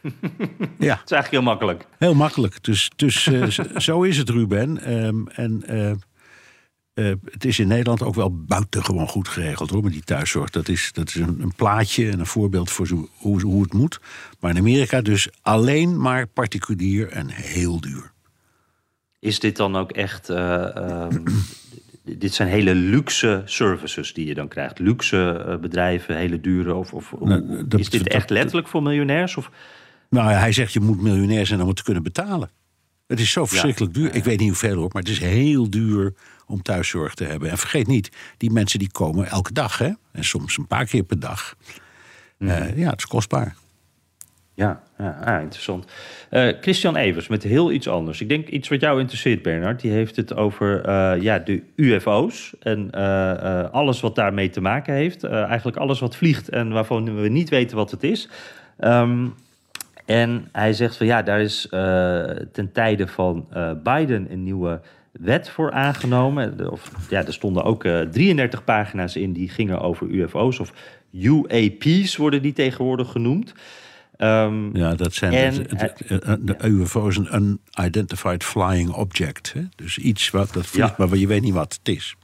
ja. 0.78 0.94
Het 0.94 1.04
is 1.04 1.12
eigenlijk 1.12 1.30
heel 1.30 1.42
makkelijk. 1.42 1.86
Heel 1.98 2.14
makkelijk. 2.14 2.64
Dus, 2.64 2.90
dus 2.96 3.26
uh, 3.26 3.48
zo 3.76 4.02
is 4.02 4.18
het, 4.18 4.28
Ruben. 4.28 4.92
Um, 4.92 5.28
en 5.28 5.62
uh, 5.70 5.92
uh, 6.96 7.12
het 7.24 7.44
is 7.44 7.58
in 7.58 7.68
Nederland 7.68 8.02
ook 8.02 8.14
wel 8.14 8.44
buitengewoon 8.44 9.08
goed 9.08 9.28
geregeld 9.28 9.70
hoor, 9.70 9.82
met 9.82 9.92
die 9.92 10.02
thuiszorg. 10.02 10.50
Dat 10.50 10.68
is, 10.68 10.90
dat 10.92 11.08
is 11.08 11.14
een, 11.14 11.40
een 11.40 11.54
plaatje 11.56 12.10
en 12.10 12.18
een 12.18 12.26
voorbeeld 12.26 12.70
voor 12.70 12.86
zo, 12.86 13.08
hoe, 13.16 13.40
hoe 13.40 13.62
het 13.62 13.72
moet. 13.72 14.00
Maar 14.40 14.50
in 14.50 14.58
Amerika 14.58 15.00
dus 15.00 15.28
alleen 15.42 16.00
maar 16.00 16.26
particulier 16.26 17.08
en 17.08 17.28
heel 17.28 17.80
duur. 17.80 18.12
Is 19.18 19.40
dit 19.40 19.56
dan 19.56 19.76
ook 19.76 19.92
echt. 19.92 20.30
Uh, 20.30 21.08
um, 21.12 21.22
dit 22.18 22.34
zijn 22.34 22.48
hele 22.48 22.74
luxe 22.74 23.42
services 23.44 24.12
die 24.12 24.26
je 24.26 24.34
dan 24.34 24.48
krijgt. 24.48 24.78
Luxe 24.78 25.44
uh, 25.48 25.56
bedrijven, 25.56 26.16
hele 26.16 26.40
dure. 26.40 26.74
Of, 26.74 26.92
of 26.92 27.14
nou, 27.20 27.66
dat, 27.66 27.80
is 27.80 27.90
dit 27.90 28.08
echt 28.08 28.28
dat, 28.28 28.36
letterlijk 28.36 28.68
voor 28.68 28.82
miljonairs? 28.82 29.36
Of? 29.36 29.50
Nou, 30.10 30.30
hij 30.30 30.52
zegt 30.52 30.72
je 30.72 30.80
moet 30.80 31.02
miljonair 31.02 31.46
zijn 31.46 31.60
om 31.60 31.66
het 31.66 31.76
te 31.76 31.82
kunnen 31.82 32.02
betalen. 32.02 32.50
Het 33.06 33.20
is 33.20 33.30
zo 33.30 33.46
verschrikkelijk 33.46 33.96
ja, 33.96 34.02
duur. 34.02 34.14
Ik 34.14 34.24
weet 34.24 34.38
niet 34.38 34.48
hoeveel 34.48 34.76
hoor, 34.76 34.90
maar 34.92 35.02
het 35.02 35.10
is 35.10 35.18
heel 35.18 35.70
duur 35.70 36.14
om 36.46 36.62
thuiszorg 36.62 37.14
te 37.14 37.24
hebben. 37.24 37.50
En 37.50 37.58
vergeet 37.58 37.86
niet, 37.86 38.10
die 38.36 38.50
mensen 38.50 38.78
die 38.78 38.90
komen 38.92 39.26
elke 39.26 39.52
dag, 39.52 39.78
hè? 39.78 39.90
En 40.12 40.24
soms 40.24 40.58
een 40.58 40.66
paar 40.66 40.86
keer 40.86 41.02
per 41.02 41.20
dag. 41.20 41.56
Mm. 42.38 42.48
Uh, 42.48 42.76
ja, 42.76 42.90
het 42.90 42.98
is 42.98 43.06
kostbaar. 43.06 43.56
Ja, 44.54 44.82
ja 44.98 45.18
ah, 45.24 45.42
interessant. 45.42 45.84
Uh, 46.30 46.52
Christian 46.60 46.96
Evers 46.96 47.28
met 47.28 47.42
heel 47.42 47.72
iets 47.72 47.88
anders. 47.88 48.20
Ik 48.20 48.28
denk 48.28 48.48
iets 48.48 48.68
wat 48.68 48.80
jou 48.80 49.00
interesseert, 49.00 49.42
Bernard. 49.42 49.80
Die 49.80 49.90
heeft 49.90 50.16
het 50.16 50.34
over 50.34 50.88
uh, 50.88 51.22
ja, 51.22 51.38
de 51.38 51.62
UFO's 51.76 52.54
en 52.60 52.90
uh, 52.94 53.70
alles 53.70 54.00
wat 54.00 54.14
daarmee 54.14 54.50
te 54.50 54.60
maken 54.60 54.94
heeft. 54.94 55.24
eigenlijk 55.24 55.76
alles 55.76 56.00
wat 56.00 56.16
vliegt 56.16 56.48
en 56.48 56.72
waarvan 56.72 57.20
we 57.20 57.28
niet 57.28 57.48
weten 57.48 57.76
wat 57.76 57.90
het 57.90 58.02
is. 58.02 58.28
Um, 58.78 59.34
en 60.04 60.48
hij 60.52 60.72
zegt 60.72 60.96
van 60.96 61.06
ja, 61.06 61.22
daar 61.22 61.40
is 61.40 61.66
ten 62.52 62.70
tijde 62.72 63.08
van 63.08 63.48
Biden 63.82 64.32
een 64.32 64.42
nieuwe 64.42 64.80
wet 65.20 65.48
voor 65.48 65.72
aangenomen. 65.72 66.70
Of, 66.70 66.90
ja, 67.10 67.26
er 67.26 67.32
stonden 67.32 67.64
ook 67.64 67.82
33 67.82 68.64
pagina's 68.64 69.16
in 69.16 69.32
die 69.32 69.48
gingen 69.48 69.80
over 69.80 70.06
UFO's 70.06 70.58
of 70.58 70.72
UAP's 71.12 72.16
worden 72.16 72.42
die 72.42 72.52
tegenwoordig 72.52 73.10
genoemd. 73.10 73.54
Um, 74.18 74.76
ja, 74.76 74.94
dat 74.94 75.14
zijn 75.14 75.32
en, 75.32 75.54
de, 75.54 75.92
de, 76.08 76.38
de, 76.44 76.68
UFO 76.68 77.08
is 77.08 77.16
een 77.16 77.60
unidentified 77.78 78.44
flying 78.44 78.90
object. 78.90 79.52
Hè? 79.52 79.62
Dus 79.74 79.98
iets 79.98 80.30
wat 80.30 80.52
dat 80.52 80.66
vliegt, 80.66 80.96
maar 80.96 81.16
je 81.16 81.26
weet 81.26 81.42
niet 81.42 81.54
wat 81.54 81.78
het 81.78 81.94
is. 81.94 82.16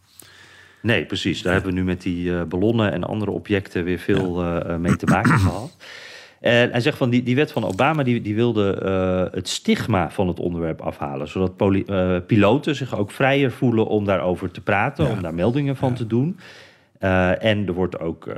Nee, 0.80 1.04
precies. 1.04 1.42
Daar 1.42 1.52
hebben 1.52 1.72
we 1.72 1.78
nu 1.78 1.84
met 1.84 2.02
die 2.02 2.30
uh, 2.30 2.42
ballonnen 2.42 2.92
en 2.92 3.04
andere 3.04 3.30
objecten 3.30 3.84
weer 3.84 3.98
veel 3.98 4.44
uh, 4.44 4.76
mee 4.76 4.96
te 4.96 5.06
maken 5.06 5.38
gehad. 5.38 5.76
En 6.42 6.70
hij 6.70 6.80
zegt 6.80 6.96
van 6.96 7.10
die, 7.10 7.22
die 7.22 7.34
wet 7.34 7.52
van 7.52 7.64
Obama 7.64 8.02
die, 8.02 8.20
die 8.20 8.34
wilde 8.34 8.82
uh, 8.82 9.34
het 9.34 9.48
stigma 9.48 10.10
van 10.10 10.28
het 10.28 10.40
onderwerp 10.40 10.80
afhalen. 10.80 11.28
Zodat 11.28 11.56
piloten 12.26 12.74
zich 12.74 12.96
ook 12.98 13.10
vrijer 13.10 13.52
voelen 13.52 13.86
om 13.86 14.04
daarover 14.04 14.50
te 14.50 14.60
praten, 14.60 15.10
om 15.10 15.22
daar 15.22 15.34
meldingen 15.34 15.76
van 15.76 15.94
te 15.94 16.06
doen. 16.06 16.38
Uh, 17.00 17.44
en 17.44 17.66
er 17.66 17.72
wordt 17.72 18.00
ook 18.00 18.32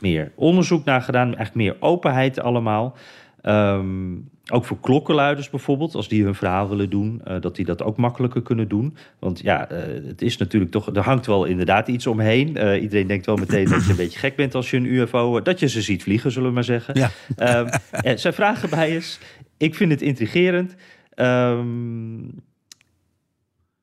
meer 0.00 0.32
onderzoek 0.34 0.84
naar 0.84 1.02
gedaan, 1.02 1.36
echt 1.36 1.54
meer 1.54 1.76
openheid 1.80 2.40
allemaal. 2.40 2.96
Um, 3.42 4.30
ook 4.52 4.64
voor 4.64 4.80
klokkenluiders 4.80 5.50
bijvoorbeeld, 5.50 5.94
als 5.94 6.08
die 6.08 6.24
hun 6.24 6.34
verhaal 6.34 6.68
willen 6.68 6.90
doen, 6.90 7.22
uh, 7.28 7.40
dat 7.40 7.56
die 7.56 7.64
dat 7.64 7.82
ook 7.82 7.96
makkelijker 7.96 8.42
kunnen 8.42 8.68
doen. 8.68 8.96
Want 9.18 9.40
ja, 9.42 9.66
het 10.06 10.22
is 10.22 10.36
natuurlijk 10.36 10.70
toch, 10.70 10.86
er 10.94 11.02
hangt 11.02 11.26
wel 11.26 11.44
inderdaad 11.44 11.88
iets 11.88 12.06
omheen. 12.06 12.48
iedereen 12.80 13.06
denkt 13.06 13.26
wel 13.26 13.36
meteen 13.36 13.68
dat 13.68 13.84
je 13.84 13.90
een 13.90 13.96
beetje 13.96 14.18
gek 14.18 14.36
bent 14.36 14.54
als 14.54 14.70
je 14.70 14.76
een 14.76 14.94
UFO, 14.94 15.42
dat 15.42 15.60
je 15.60 15.68
ze 15.68 15.82
ziet 15.82 16.02
vliegen, 16.02 16.32
zullen 16.32 16.48
we 16.48 16.54
maar 16.54 16.64
zeggen. 16.64 16.94
Ja. 16.98 17.10
Um, 17.58 17.68
en 17.90 18.18
zijn 18.18 18.34
vraag 18.34 18.62
erbij 18.62 18.90
is, 18.90 19.18
ik 19.56 19.74
vind 19.74 19.90
het 19.90 20.02
intrigerend. 20.02 20.74
Um, 21.16 22.42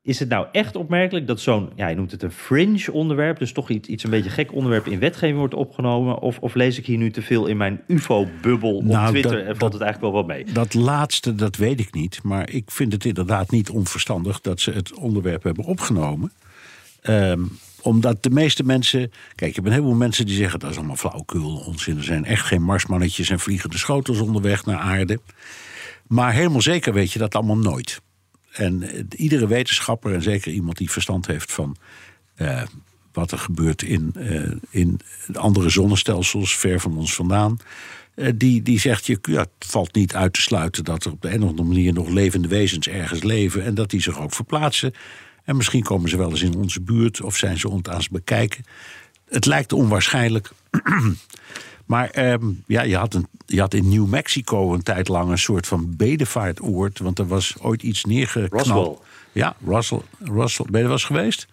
is 0.10 0.20
het 0.20 0.30
nou 0.30 0.48
echt 0.52 0.76
opmerkelijk 0.76 1.28
dat 1.28 1.40
zo'n, 1.40 1.70
ja, 1.76 1.88
je 1.88 1.96
noemt 1.96 2.12
het 2.12 2.24
een 2.24 2.32
fringe 2.32 2.92
onderwerp, 2.92 3.40
dus 3.40 3.52
toch 3.52 3.70
iets, 3.70 3.88
iets 3.88 4.04
een 4.04 4.10
beetje 4.10 4.30
gek 4.30 4.54
onderwerp 4.54 4.88
in 4.88 5.00
wetgeving 5.00 5.38
wordt 5.38 5.54
opgenomen? 5.54 6.20
Of, 6.20 6.40
of 6.40 6.54
lees 6.54 6.78
ik 6.78 6.86
hier 6.86 6.98
nu 6.98 7.12
te 7.12 7.22
veel 7.22 7.48
in 7.48 7.58
mijn 7.58 7.82
UFO-bubbel 7.88 8.76
op 8.76 8.84
nou, 8.84 9.10
Twitter 9.10 9.46
en 9.46 9.58
valt 9.58 9.74
het 9.74 9.82
eigenlijk 9.82 10.14
wel 10.14 10.24
wat 10.24 10.36
mee? 10.36 10.54
Dat 10.54 10.74
laatste, 10.74 11.36
dat 11.36 11.56
weet 11.56 11.80
ik 11.80 11.94
niet. 11.94 12.20
Maar 12.24 12.50
ik 12.50 12.72
vind 12.72 12.94
het 12.94 13.06
inderdaad 13.06 13.52
niet 13.52 13.70
onverstandig 13.70 14.42
dat 14.42 14.60
ze 14.60 14.72
het 14.72 14.94
onderwerp 14.94 15.44
hebben 15.44 15.66
opgenomen. 15.66 16.32
Um, 17.04 17.58
omdat 17.82 18.24
de 18.24 18.30
meeste 18.30 18.64
mensen. 18.64 19.12
Kijk, 19.36 19.50
je 19.50 19.56
hebt 19.56 19.66
een 19.66 19.74
heleboel 19.74 19.96
mensen 19.96 20.26
die 20.26 20.36
zeggen 20.36 20.60
dat 20.60 20.72
is 20.72 20.78
allemaal 20.78 20.96
flauwkul, 20.96 21.64
onzin. 21.68 21.98
Er 21.98 22.04
zijn 22.04 22.26
echt 22.26 22.46
geen 22.46 22.64
marsmannetjes 22.64 23.30
en 23.30 23.40
vliegende 23.40 23.78
schotels 23.78 24.20
onderweg 24.20 24.66
naar 24.66 24.78
aarde. 24.78 25.20
Maar 26.08 26.34
helemaal 26.34 26.62
zeker 26.62 26.94
weet 26.94 27.12
je 27.12 27.20
dat 27.20 27.36
allemaal 27.36 27.58
nooit. 27.58 28.02
En 28.52 28.84
eh, 28.84 29.04
iedere 29.16 29.48
wetenschapper, 29.48 30.14
en 30.14 30.22
zeker 30.22 30.52
iemand 30.52 30.78
die 30.78 30.92
verstand 30.92 31.28
heeft 31.28 31.52
van 31.52 31.76
uh, 32.38 32.62
wat 33.14 33.32
er 33.32 33.38
gebeurt 33.38 33.82
in, 33.82 34.14
uh, 34.18 34.52
in 34.70 35.00
andere 35.34 35.70
zonnestelsels 35.70 36.56
ver 36.56 36.80
van 36.80 36.98
ons 36.98 37.14
vandaan. 37.14 37.58
Uh, 38.16 38.32
die, 38.36 38.62
die 38.62 38.80
zegt, 38.80 39.06
je, 39.06 39.20
ja, 39.22 39.40
het 39.40 39.70
valt 39.70 39.96
niet 39.96 40.16
uit 40.16 40.34
te 40.34 40.42
sluiten 40.42 40.84
dat 40.84 41.06
er 41.06 41.12
op 41.12 41.22
de 41.22 41.34
een 41.34 41.44
of 41.44 41.50
andere 41.50 41.68
manier 41.68 41.94
nog 41.94 42.10
levende 42.10 42.48
wezens 42.48 42.88
ergens 42.88 43.24
leven. 43.24 43.64
En 43.64 43.74
dat 43.74 43.90
die 43.90 44.02
zich 44.02 44.20
ook 44.20 44.34
verplaatsen. 44.34 44.94
En 45.44 45.56
misschien 45.56 45.84
komen 45.84 46.10
ze 46.10 46.18
wel 46.18 46.30
eens 46.30 46.42
in 46.42 46.56
onze 46.56 46.82
buurt 46.82 47.22
of 47.22 47.38
zijn 47.38 47.58
ze 47.58 47.70
ons 47.70 47.88
aan 47.90 47.98
het 47.98 48.10
bekijken. 48.10 48.64
Het 49.30 49.46
lijkt 49.46 49.74
onwaarschijnlijk. 49.74 50.52
Maar 51.90 52.10
ehm, 52.10 52.46
ja, 52.68 52.82
je 52.82 52.98
had, 52.98 53.14
een, 53.14 53.28
je 53.46 53.60
had 53.60 53.74
in 53.74 53.90
New 53.90 54.06
Mexico 54.06 54.74
een 54.74 54.84
tijd 54.84 55.08
lang 55.08 55.30
een 55.30 55.38
soort 55.38 55.68
van 55.68 55.96
bedevaartoord. 55.98 57.00
Want 57.00 57.20
er 57.20 57.28
was 57.28 57.56
ooit 57.62 57.84
iets 57.84 58.06
neergeknald. 58.06 58.68
Roswell. 58.68 58.98
Ja, 59.32 59.56
Russell, 59.66 60.02
Russell. 60.20 60.66
Ben 60.70 60.80
je 60.80 60.86
er 60.86 60.92
was 60.92 61.04
geweest? 61.04 61.48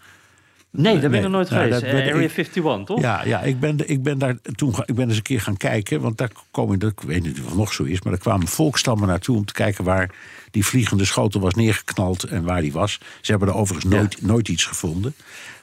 Nee, 0.71 0.99
daar 0.99 1.11
ben 1.11 1.19
ik 1.19 1.23
nog 1.23 1.33
nooit 1.33 1.49
geweest. 1.49 1.83
Uh, 1.83 1.89
Area 1.89 2.15
51, 2.15 2.85
toch? 2.85 3.01
Ja, 3.01 3.25
ja 3.25 3.41
ik, 3.41 3.61
ben, 3.61 3.89
ik 3.89 4.03
ben 4.03 4.19
daar 4.19 4.37
toen 4.55 4.75
ik 4.85 4.95
ben 4.95 5.09
eens 5.09 5.17
een 5.17 5.23
keer 5.23 5.41
gaan 5.41 5.57
kijken. 5.57 6.01
Want 6.01 6.19
daar 6.19 6.31
komen, 6.51 6.81
ik 6.81 7.01
weet 7.01 7.23
niet 7.23 7.39
of 7.39 7.47
het 7.47 7.57
nog 7.57 7.73
zo 7.73 7.83
is, 7.83 8.03
maar 8.03 8.13
er 8.13 8.19
kwamen 8.19 8.47
volkstammen 8.47 9.09
naartoe 9.09 9.37
om 9.37 9.45
te 9.45 9.53
kijken 9.53 9.85
waar 9.85 10.15
die 10.51 10.67
vliegende 10.67 11.05
schotel 11.05 11.41
was 11.41 11.55
neergeknald 11.55 12.25
en 12.25 12.45
waar 12.45 12.61
die 12.61 12.73
was. 12.73 13.01
Ze 13.21 13.31
hebben 13.31 13.49
er 13.49 13.55
overigens 13.55 13.95
nooit, 13.95 14.23
nooit 14.23 14.49
iets 14.49 14.65
gevonden. 14.65 15.15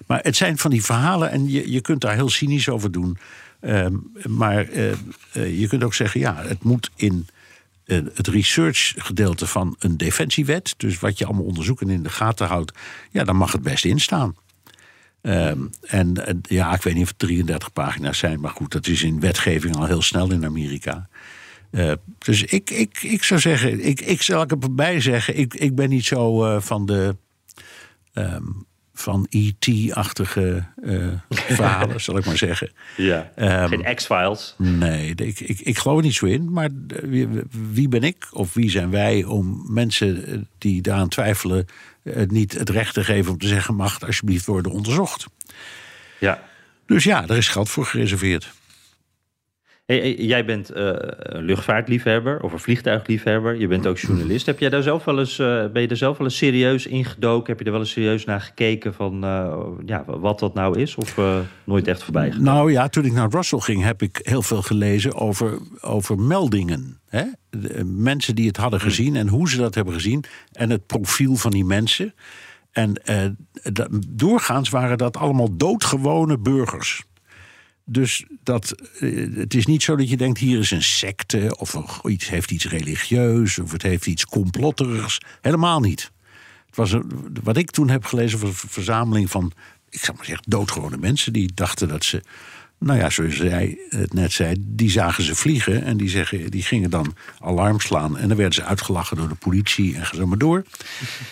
Maar 0.07 0.19
het 0.24 0.36
zijn 0.36 0.57
van 0.57 0.71
die 0.71 0.84
verhalen 0.84 1.32
en 1.32 1.49
je, 1.49 1.71
je 1.71 1.82
kunt 1.82 2.01
daar 2.01 2.15
heel 2.15 2.30
cynisch 2.30 2.69
over 2.69 2.91
doen. 2.91 3.17
Ehm, 3.64 3.95
maar 4.28 4.70
uh, 4.70 4.91
uh, 5.34 5.59
je 5.59 5.68
kunt 5.68 5.84
ook 5.84 5.93
zeggen, 5.93 6.20
ja, 6.20 6.36
het 6.36 6.64
moet 6.64 6.91
in 6.95 7.28
uh, 7.86 8.01
het 8.14 8.28
research 8.28 8.93
gedeelte 8.97 9.47
van 9.47 9.76
een 9.80 9.97
defensiewet, 9.97 10.74
dus 10.78 10.99
wat 10.99 11.18
je 11.18 11.26
allemaal 11.26 11.45
onderzoeken 11.45 11.89
in 11.89 12.03
de 12.03 12.09
gaten 12.09 12.47
houdt, 12.47 12.72
ja, 13.11 13.24
dan 13.24 13.36
mag 13.36 13.51
het 13.51 13.61
best 13.61 13.86
instaan. 13.86 14.36
Um, 15.22 15.70
en 15.82 16.41
ja, 16.41 16.74
ik 16.74 16.82
weet 16.82 16.93
niet 16.93 17.03
of 17.03 17.09
het 17.09 17.20
33 17.20 17.74
pagina's 17.74 18.18
zijn, 18.18 18.39
maar 18.39 18.51
goed, 18.51 18.72
dat 18.72 18.88
is 18.88 19.03
in 19.03 19.20
wetgeving 19.20 19.76
al 19.76 19.86
heel 19.86 20.01
snel 20.01 20.32
in 20.32 20.45
Amerika. 20.45 21.07
dus 22.18 22.43
ik, 22.43 22.70
ik, 22.70 23.03
ik 23.03 23.24
zou 23.24 23.39
zeggen, 23.39 23.86
ik, 23.86 24.01
ik 24.01 24.22
zal 24.22 24.41
ik 24.41 24.51
erbij 24.51 25.01
zeggen, 25.01 25.38
ik, 25.38 25.53
ik 25.53 25.76
ben 25.76 25.89
niet 25.89 26.05
zo 26.05 26.59
van 26.59 26.86
de. 26.86 27.16
Um, 28.14 28.66
van 28.93 29.27
E.T.-achtige 29.29 30.65
uh, 30.83 31.07
verhalen, 31.57 32.01
zal 32.01 32.17
ik 32.17 32.25
maar 32.25 32.37
zeggen. 32.37 32.71
Ja, 32.97 33.31
um, 33.35 33.67
geen 33.67 33.95
X-Files. 33.95 34.55
Nee, 34.57 35.15
ik, 35.15 35.39
ik, 35.39 35.59
ik 35.59 35.77
geloof 35.77 35.97
er 35.97 36.03
niet 36.03 36.13
zo 36.13 36.25
in. 36.25 36.51
Maar 36.51 36.69
wie, 37.01 37.27
wie, 37.71 37.87
ben 37.87 38.03
ik 38.03 38.27
of 38.31 38.53
wie 38.53 38.69
zijn 38.69 38.89
wij 38.89 39.23
om 39.23 39.65
mensen 39.67 40.25
eh, 40.25 40.37
die 40.57 40.81
daaraan 40.81 41.09
twijfelen... 41.09 41.65
Uh, 42.03 42.27
niet 42.27 42.53
het 42.53 42.69
recht 42.69 42.93
te 42.93 43.03
geven 43.03 43.31
om 43.31 43.37
te 43.37 43.47
zeggen... 43.47 43.75
mag 43.75 43.93
het 43.93 44.05
alsjeblieft 44.05 44.45
worden 44.45 44.71
onderzocht. 44.71 45.25
Ja. 46.19 46.43
Dus 46.85 47.03
ja, 47.03 47.27
er 47.27 47.37
is 47.37 47.47
geld 47.47 47.69
voor 47.69 47.85
gereserveerd. 47.85 48.51
Hey, 49.86 50.15
jij 50.15 50.45
bent 50.45 50.75
uh, 50.75 50.91
een 51.17 51.43
luchtvaartliefhebber 51.43 52.41
of 52.41 52.53
een 52.53 52.59
vliegtuigliefhebber. 52.59 53.59
Je 53.59 53.67
bent 53.67 53.88
ook 53.88 53.97
journalist. 54.07 54.45
Heb 54.45 54.59
jij 54.59 54.69
daar 54.69 54.81
zelf 54.81 55.03
wel 55.03 55.19
eens, 55.19 55.39
uh, 55.39 55.65
ben 55.67 55.81
je 55.81 55.88
daar 55.88 55.97
zelf 55.97 56.17
wel 56.17 56.27
eens 56.27 56.38
serieus 56.38 56.88
ingedoken? 56.88 57.49
Heb 57.49 57.59
je 57.59 57.65
er 57.65 57.71
wel 57.71 57.79
eens 57.79 57.91
serieus 57.91 58.25
naar 58.25 58.41
gekeken 58.41 58.93
van 58.93 59.25
uh, 59.25 59.57
ja, 59.86 60.03
wat 60.05 60.39
dat 60.39 60.53
nou 60.53 60.79
is? 60.79 60.95
Of 60.95 61.19
nooit 61.63 61.88
echt 61.88 62.03
voorbij 62.03 62.27
gegaan? 62.27 62.43
Nou 62.43 62.71
ja, 62.71 62.88
toen 62.88 63.05
ik 63.05 63.13
naar 63.13 63.29
Russell 63.29 63.59
ging, 63.59 63.84
heb 63.84 64.01
ik 64.01 64.19
heel 64.23 64.41
veel 64.41 64.61
gelezen 64.61 65.13
over, 65.13 65.59
over 65.81 66.19
meldingen. 66.19 66.99
Hè? 67.07 67.23
De, 67.49 67.84
mensen 67.84 68.36
die 68.36 68.47
het 68.47 68.57
hadden 68.57 68.79
hmm. 68.79 68.89
gezien 68.89 69.15
en 69.15 69.27
hoe 69.27 69.49
ze 69.49 69.57
dat 69.57 69.75
hebben 69.75 69.93
gezien. 69.93 70.23
En 70.51 70.69
het 70.69 70.86
profiel 70.86 71.36
van 71.36 71.51
die 71.51 71.65
mensen. 71.65 72.13
En 72.71 73.01
doorgaans 74.09 74.69
waren 74.69 74.97
dat 74.97 75.17
allemaal 75.17 75.57
doodgewone 75.57 76.38
burgers. 76.39 77.03
Dus 77.86 78.23
dat, 78.43 78.71
eh, 78.99 79.36
het 79.36 79.53
is 79.53 79.65
niet 79.65 79.84
zo 79.84 79.95
dat 79.95 80.09
je 80.09 80.17
denkt: 80.17 80.39
hier 80.39 80.59
is 80.59 80.71
een 80.71 80.84
secte, 80.84 81.55
of 81.57 82.01
iets 82.03 82.29
heeft 82.29 82.51
iets 82.51 82.67
religieus, 82.67 83.59
of 83.59 83.71
het 83.71 83.81
heeft 83.81 84.05
iets 84.05 84.25
complotterigs. 84.25 85.17
Helemaal 85.41 85.79
niet. 85.79 86.11
Het 86.65 86.75
was 86.75 86.91
een, 86.91 87.11
wat 87.43 87.57
ik 87.57 87.71
toen 87.71 87.89
heb 87.89 88.05
gelezen 88.05 88.39
was 88.39 88.49
een 88.49 88.69
verzameling 88.69 89.31
van, 89.31 89.51
ik 89.89 90.03
zou 90.03 90.17
maar 90.17 90.25
zeggen, 90.25 90.45
doodgewone 90.49 90.97
mensen 90.97 91.34
die 91.34 91.51
dachten 91.53 91.88
dat 91.88 92.03
ze. 92.03 92.21
Nou 92.77 92.99
ja, 92.99 93.09
zoals 93.09 93.38
jij 93.38 93.77
het 93.89 94.13
net 94.13 94.31
zei, 94.31 94.55
die 94.59 94.89
zagen 94.89 95.23
ze 95.23 95.36
vliegen 95.36 95.84
en 95.84 95.97
die, 95.97 96.09
zeggen, 96.09 96.51
die 96.51 96.63
gingen 96.63 96.89
dan 96.89 97.15
alarm 97.39 97.79
slaan. 97.79 98.17
En 98.17 98.27
dan 98.27 98.38
werden 98.38 98.55
ze 98.55 98.63
uitgelachen 98.63 99.17
door 99.17 99.27
de 99.27 99.36
politie 99.36 99.95
en 99.95 100.05
zo 100.05 100.27
maar 100.27 100.38
door. 100.38 100.63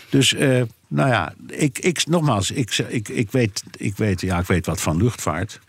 Dus, 0.09 0.33
uh, 0.33 0.61
nou 0.87 1.09
ja, 1.09 1.33
ik, 1.47 1.79
ik, 1.79 2.05
nogmaals, 2.07 2.51
ik, 2.51 2.77
ik, 2.77 3.09
ik, 3.09 3.31
weet, 3.31 3.63
ik, 3.77 3.97
weet, 3.97 4.21
ja, 4.21 4.39
ik 4.39 4.45
weet 4.45 4.65
wat 4.65 4.81
van 4.81 4.97
luchtvaart 4.97 5.59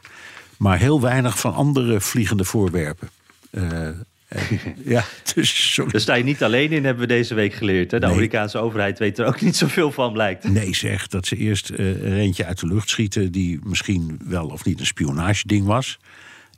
maar 0.63 0.79
heel 0.79 1.01
weinig 1.01 1.39
van 1.39 1.55
andere 1.55 2.01
vliegende 2.01 2.45
voorwerpen. 2.45 3.09
Uh, 3.51 3.89
ja, 4.95 5.05
dus 5.35 5.81
Daar 5.91 6.01
sta 6.01 6.15
je 6.15 6.25
niet 6.25 6.43
alleen 6.43 6.71
in, 6.71 6.85
hebben 6.85 7.03
we 7.03 7.15
deze 7.15 7.35
week 7.35 7.55
geleerd. 7.55 7.91
Hè? 7.91 8.01
De 8.01 8.07
Amerikaanse 8.07 8.59
overheid 8.59 8.99
weet 8.99 9.19
er 9.19 9.27
ook 9.27 9.41
niet 9.41 9.57
zoveel 9.57 9.93
van, 9.93 10.13
blijkt. 10.13 10.49
Nee, 10.49 10.75
zeg, 10.75 11.07
dat 11.07 11.27
ze 11.27 11.37
eerst 11.37 11.71
uh, 11.71 12.03
een 12.03 12.17
eentje 12.17 12.45
uit 12.45 12.61
de 12.61 12.67
lucht 12.67 12.89
schieten... 12.89 13.33
die 13.33 13.61
misschien 13.63 14.21
wel 14.25 14.47
of 14.47 14.65
niet 14.65 14.81
een 14.81 14.87
spionageding 14.87 15.67
was. 15.67 15.99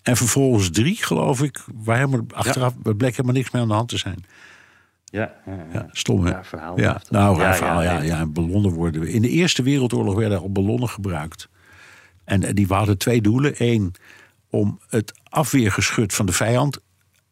En 0.02 0.16
vervolgens 0.16 0.70
drie, 0.70 0.96
geloof 0.96 1.42
ik, 1.42 1.64
waar 1.74 1.96
helemaal 1.96 2.24
achteraf... 2.34 2.74
Ja. 2.84 2.92
bleek 2.92 3.10
helemaal 3.10 3.36
niks 3.36 3.50
meer 3.50 3.62
aan 3.62 3.68
de 3.68 3.74
hand 3.74 3.88
te 3.88 3.98
zijn. 3.98 4.24
Ja, 5.04 5.34
ja, 5.46 5.66
ja. 5.72 5.88
stom 5.92 6.24
hè? 6.24 6.30
Ja, 6.30 6.44
verhaal. 6.44 6.80
Ja, 6.80 7.00
nou, 7.10 7.38
raar 7.38 7.56
verhaal, 7.56 7.82
ja, 7.82 8.02
ja, 8.02 8.26
ballonnen 8.26 8.72
worden... 8.72 9.08
In 9.08 9.22
de 9.22 9.28
Eerste 9.28 9.62
Wereldoorlog 9.62 10.14
werden 10.14 10.40
al 10.40 10.52
ballonnen 10.52 10.88
gebruikt. 10.88 11.48
En 12.24 12.54
die 12.54 12.66
hadden 12.66 12.98
twee 12.98 13.20
doelen. 13.20 13.54
Eén, 13.56 13.94
om 14.50 14.80
het 14.88 15.12
afweergeschut 15.28 16.14
van 16.14 16.26
de 16.26 16.32
vijand 16.32 16.80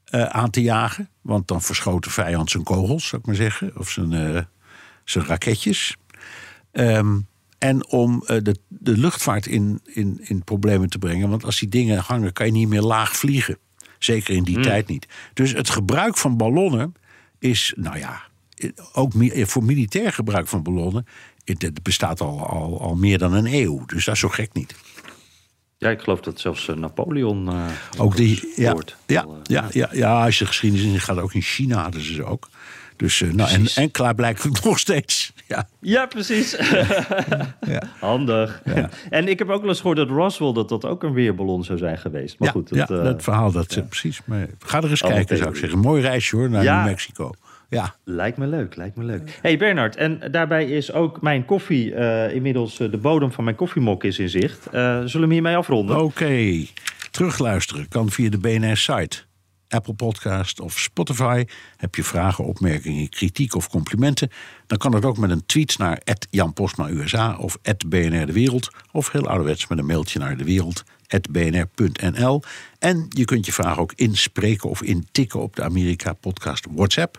eh, 0.04 0.22
aan 0.22 0.50
te 0.50 0.62
jagen. 0.62 1.08
Want 1.20 1.48
dan 1.48 1.62
verschoot 1.62 2.04
de 2.04 2.10
vijand 2.10 2.50
zijn 2.50 2.62
kogels, 2.62 3.06
zou 3.06 3.20
ik 3.20 3.26
maar 3.26 3.36
zeggen. 3.36 3.78
Of 3.78 3.90
zijn, 3.90 4.12
eh, 4.12 4.42
zijn 5.04 5.24
raketjes. 5.24 5.96
Ehm, 6.72 7.20
en 7.58 7.86
om 7.86 8.22
eh, 8.26 8.42
de, 8.42 8.56
de 8.68 8.96
luchtvaart 8.96 9.46
in, 9.46 9.80
in, 9.84 10.20
in 10.22 10.44
problemen 10.44 10.90
te 10.90 10.98
brengen. 10.98 11.28
Want 11.28 11.44
als 11.44 11.58
die 11.58 11.68
dingen 11.68 11.98
hangen, 11.98 12.32
kan 12.32 12.46
je 12.46 12.52
niet 12.52 12.68
meer 12.68 12.82
laag 12.82 13.16
vliegen. 13.16 13.58
Zeker 13.98 14.34
in 14.34 14.42
die 14.42 14.60
tijd 14.60 14.88
niet. 14.88 15.06
Dus 15.34 15.52
het 15.52 15.70
gebruik 15.70 16.16
van 16.16 16.36
ballonnen 16.36 16.94
is, 17.38 17.72
nou 17.76 17.98
ja, 17.98 18.22
ook 18.92 19.12
voor 19.32 19.64
militair 19.64 20.12
gebruik 20.12 20.48
van 20.48 20.62
ballonnen. 20.62 21.06
Het, 21.44 21.82
bestaat 21.82 22.20
al, 22.20 22.46
al, 22.46 22.80
al 22.80 22.94
meer 22.94 23.18
dan 23.18 23.32
een 23.32 23.46
eeuw. 23.54 23.84
Dus 23.86 24.04
dat 24.04 24.14
is 24.14 24.20
zo 24.20 24.28
gek 24.28 24.52
niet. 24.52 24.74
Ja, 25.78 25.90
ik 25.90 26.00
geloof 26.00 26.20
dat 26.20 26.40
zelfs 26.40 26.68
eh, 26.68 26.76
Napoleon. 26.76 27.48
eh, 27.48 27.64
Ook 27.98 28.16
die, 28.16 28.52
ja, 28.56 28.72
woord 28.72 28.96
ja, 29.06 29.22
eh, 29.22 29.28
ja, 29.42 29.66
ja, 29.70 29.88
ja, 29.92 30.24
als 30.24 30.38
je 30.38 30.46
geschiedenis 30.46 30.84
in 30.86 31.00
gaat, 31.00 31.18
ook 31.18 31.34
in 31.34 31.42
China 31.42 31.82
hadden 31.82 32.00
ze 32.02 32.12
ze 32.14 32.24
ook. 32.24 32.48
Dus, 32.96 33.20
eh, 33.20 33.30
nou, 33.32 33.50
en, 33.50 33.66
en 33.74 33.90
klaarblijkelijk 33.90 34.62
nog 34.64 34.78
steeds. 34.78 35.32
Ja, 35.46 35.68
Ja, 35.80 36.06
precies. 36.06 36.56
Handig. 38.00 38.62
Ja. 38.64 38.90
En 39.10 39.28
ik 39.28 39.38
heb 39.38 39.48
ook 39.48 39.60
wel 39.60 39.68
eens 39.68 39.78
gehoord 39.80 39.96
dat 39.96 40.08
Roswell 40.08 40.52
dat 40.52 40.68
dat 40.68 40.84
ook 40.84 41.02
een 41.02 41.12
weerballon 41.12 41.64
zou 41.64 41.78
zijn 41.78 41.98
geweest. 41.98 42.38
Maar 42.38 42.48
ja, 42.48 42.54
goed, 42.54 42.68
ja, 42.72 42.84
dat, 42.86 42.98
eh, 42.98 43.04
dat 43.04 43.22
verhaal, 43.22 43.52
dat 43.52 43.76
eh, 43.76 43.86
precies. 43.88 44.20
Maar 44.24 44.46
ga 44.58 44.78
er 44.82 44.90
eens 44.90 45.02
Allemaal 45.02 45.18
kijken, 45.20 45.36
zou 45.36 45.50
ik 45.50 45.56
zeggen. 45.56 45.78
Mooi 45.78 46.02
reisje 46.02 46.36
hoor, 46.36 46.50
naar 46.50 46.62
Ja. 46.62 46.76
New 46.82 46.90
Mexico. 46.90 47.30
Ja, 47.72 47.94
lijkt 48.04 48.36
me 48.36 48.46
leuk, 48.46 48.76
lijkt 48.76 48.96
me 48.96 49.04
leuk. 49.04 49.38
hey 49.42 49.56
Bernard, 49.56 49.96
en 49.96 50.20
daarbij 50.30 50.64
is 50.64 50.92
ook 50.92 51.20
mijn 51.20 51.44
koffie, 51.44 51.94
eh, 51.94 52.34
inmiddels 52.34 52.80
eh, 52.80 52.90
de 52.90 52.96
bodem 52.96 53.32
van 53.32 53.44
mijn 53.44 53.56
koffiemok 53.56 54.04
is 54.04 54.18
in 54.18 54.28
zicht. 54.28 54.66
Eh, 54.66 55.02
zullen 55.04 55.28
we 55.28 55.34
hiermee 55.34 55.56
afronden? 55.56 56.02
oké. 56.04 56.66
Terugluisteren 57.10 57.88
kan 57.88 58.10
via 58.10 58.30
de 58.30 58.38
BNR-site. 58.38 59.22
Apple 59.68 59.94
Podcast 59.94 60.60
of 60.60 60.78
Spotify. 60.78 61.44
Heb 61.76 61.94
je 61.94 62.04
vragen, 62.04 62.44
opmerkingen, 62.44 63.08
kritiek 63.08 63.54
of 63.54 63.68
complimenten? 63.68 64.30
Dan 64.66 64.78
kan 64.78 64.94
het 64.94 65.04
ook 65.04 65.18
met 65.18 65.30
een 65.30 65.46
tweet 65.46 65.78
naar 65.78 66.02
Jan 66.30 66.52
Postma 66.52 66.88
USA 66.88 67.36
of 67.36 67.58
BNR 67.86 68.26
De 68.26 68.32
Wereld. 68.32 68.70
Of 68.90 69.12
heel 69.12 69.28
ouderwets 69.28 69.66
met 69.66 69.78
een 69.78 69.86
mailtje 69.86 70.18
naar 70.18 70.36
de 70.36 70.44
wereld 70.44 70.84
bnr.nl. 71.30 72.42
En 72.78 73.06
je 73.08 73.24
kunt 73.24 73.46
je 73.46 73.52
vraag 73.52 73.78
ook 73.78 73.92
inspreken 73.96 74.70
of 74.70 74.82
intikken 74.82 75.40
op 75.40 75.56
de 75.56 75.62
Amerika 75.62 76.12
Podcast 76.12 76.66
WhatsApp 76.70 77.18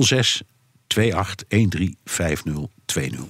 06 0.00 0.42
28 0.88 1.70
13 1.70 1.96
5020. 2.04 3.24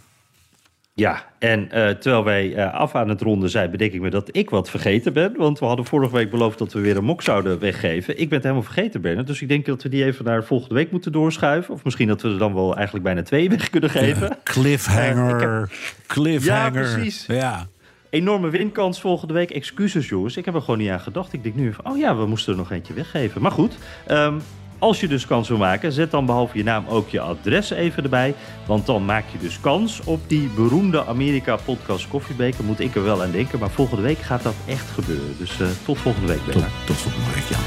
Ja, 0.97 1.25
en 1.39 1.71
eh, 1.71 1.89
terwijl 1.89 2.25
wij 2.25 2.55
eh, 2.55 2.75
af 2.75 2.95
aan 2.95 3.09
het 3.09 3.21
ronden 3.21 3.51
zijn, 3.51 3.71
bedenk 3.71 3.93
ik 3.93 4.01
me 4.01 4.11
dat 4.11 4.29
ik 4.33 4.51
wat 4.51 4.71
vergeten 4.71 5.13
ben. 5.13 5.37
Want 5.37 5.59
we 5.59 5.65
hadden 5.65 5.85
vorige 5.85 6.15
week 6.15 6.31
beloofd 6.31 6.59
dat 6.59 6.73
we 6.73 6.81
weer 6.81 6.97
een 6.97 7.05
mok 7.05 7.23
zouden 7.23 7.59
weggeven. 7.59 8.21
Ik 8.21 8.29
ben 8.29 8.35
het 8.35 8.43
helemaal 8.43 8.65
vergeten, 8.65 9.01
Bernard. 9.01 9.27
Dus 9.27 9.43
ik 9.43 9.49
denk 9.49 9.67
dat 9.67 9.83
we 9.83 9.89
die 9.89 10.05
even 10.05 10.25
naar 10.25 10.45
volgende 10.45 10.75
week 10.75 10.91
moeten 10.91 11.13
doorschuiven. 11.13 11.75
Of 11.75 11.85
misschien 11.85 12.09
dat 12.09 12.23
we 12.23 12.29
er 12.29 12.39
dan 12.39 12.55
wel 12.55 12.75
eigenlijk 12.75 13.05
bijna 13.05 13.23
twee 13.23 13.51
weg 13.51 13.71
kunnen 13.71 13.91
geven. 13.91 14.39
Cliffhanger. 14.43 15.63
Eh, 15.63 15.77
Cliffhanger. 16.07 16.83
Ja, 16.83 16.95
precies. 16.95 17.27
Ja. 17.27 17.67
Enorme 18.11 18.51
winkans 18.51 19.01
volgende 19.01 19.35
week. 19.35 19.51
Excuses, 19.51 20.09
jongens. 20.09 20.37
Ik 20.37 20.45
heb 20.45 20.55
er 20.55 20.61
gewoon 20.61 20.79
niet 20.79 20.91
aan 20.91 21.01
gedacht. 21.01 21.33
Ik 21.33 21.43
denk 21.43 21.55
nu 21.55 21.73
van, 21.73 21.87
oh 21.93 21.99
ja, 21.99 22.17
we 22.17 22.27
moesten 22.27 22.53
er 22.53 22.59
nog 22.59 22.71
eentje 22.71 22.95
weggeven. 22.95 23.43
Maar 23.43 23.51
goed, 23.51 23.79
ehm, 24.07 24.39
als 24.85 25.01
je 25.01 25.09
dus 25.09 25.27
kans 25.27 25.49
wil 25.49 25.59
maken, 25.59 25.93
zet 25.93 26.11
dan 26.11 26.27
behalve 26.27 26.57
je 26.57 26.65
naam 26.65 26.85
ook 26.89 27.09
je 27.09 27.21
adres 27.21 27.71
even 27.71 28.03
erbij. 28.03 28.35
Want 28.67 28.87
dan 28.87 29.05
maak 29.05 29.25
je 29.33 29.39
dus 29.39 29.61
kans 29.61 30.01
op 30.05 30.21
die 30.27 30.49
beroemde 30.55 31.07
Amerika 31.07 31.57
Podcast 31.57 32.09
Koffiebeker. 32.09 32.65
Moet 32.65 32.81
ik 32.81 32.95
er 32.95 33.05
wel 33.05 33.23
aan 33.23 33.31
denken. 33.31 33.59
Maar 33.59 33.71
volgende 33.71 34.03
week 34.03 34.19
gaat 34.19 34.43
dat 34.43 34.55
echt 34.67 34.91
gebeuren. 34.91 35.37
Dus 35.39 35.61
eh, 35.61 35.67
tot 35.85 35.99
volgende 35.99 36.29
week, 36.29 36.37
Tot, 36.37 36.47
Bernard. 36.47 36.73
tot 36.87 36.97
volgende 36.97 37.31
week, 37.35 37.45
Jan. 37.49 37.63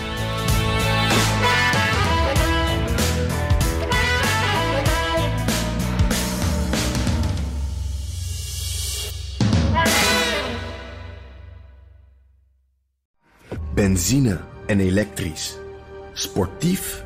Benzine 13.74 14.40
en 14.66 14.80
elektrisch. 14.80 15.58
Sportief 16.14 17.06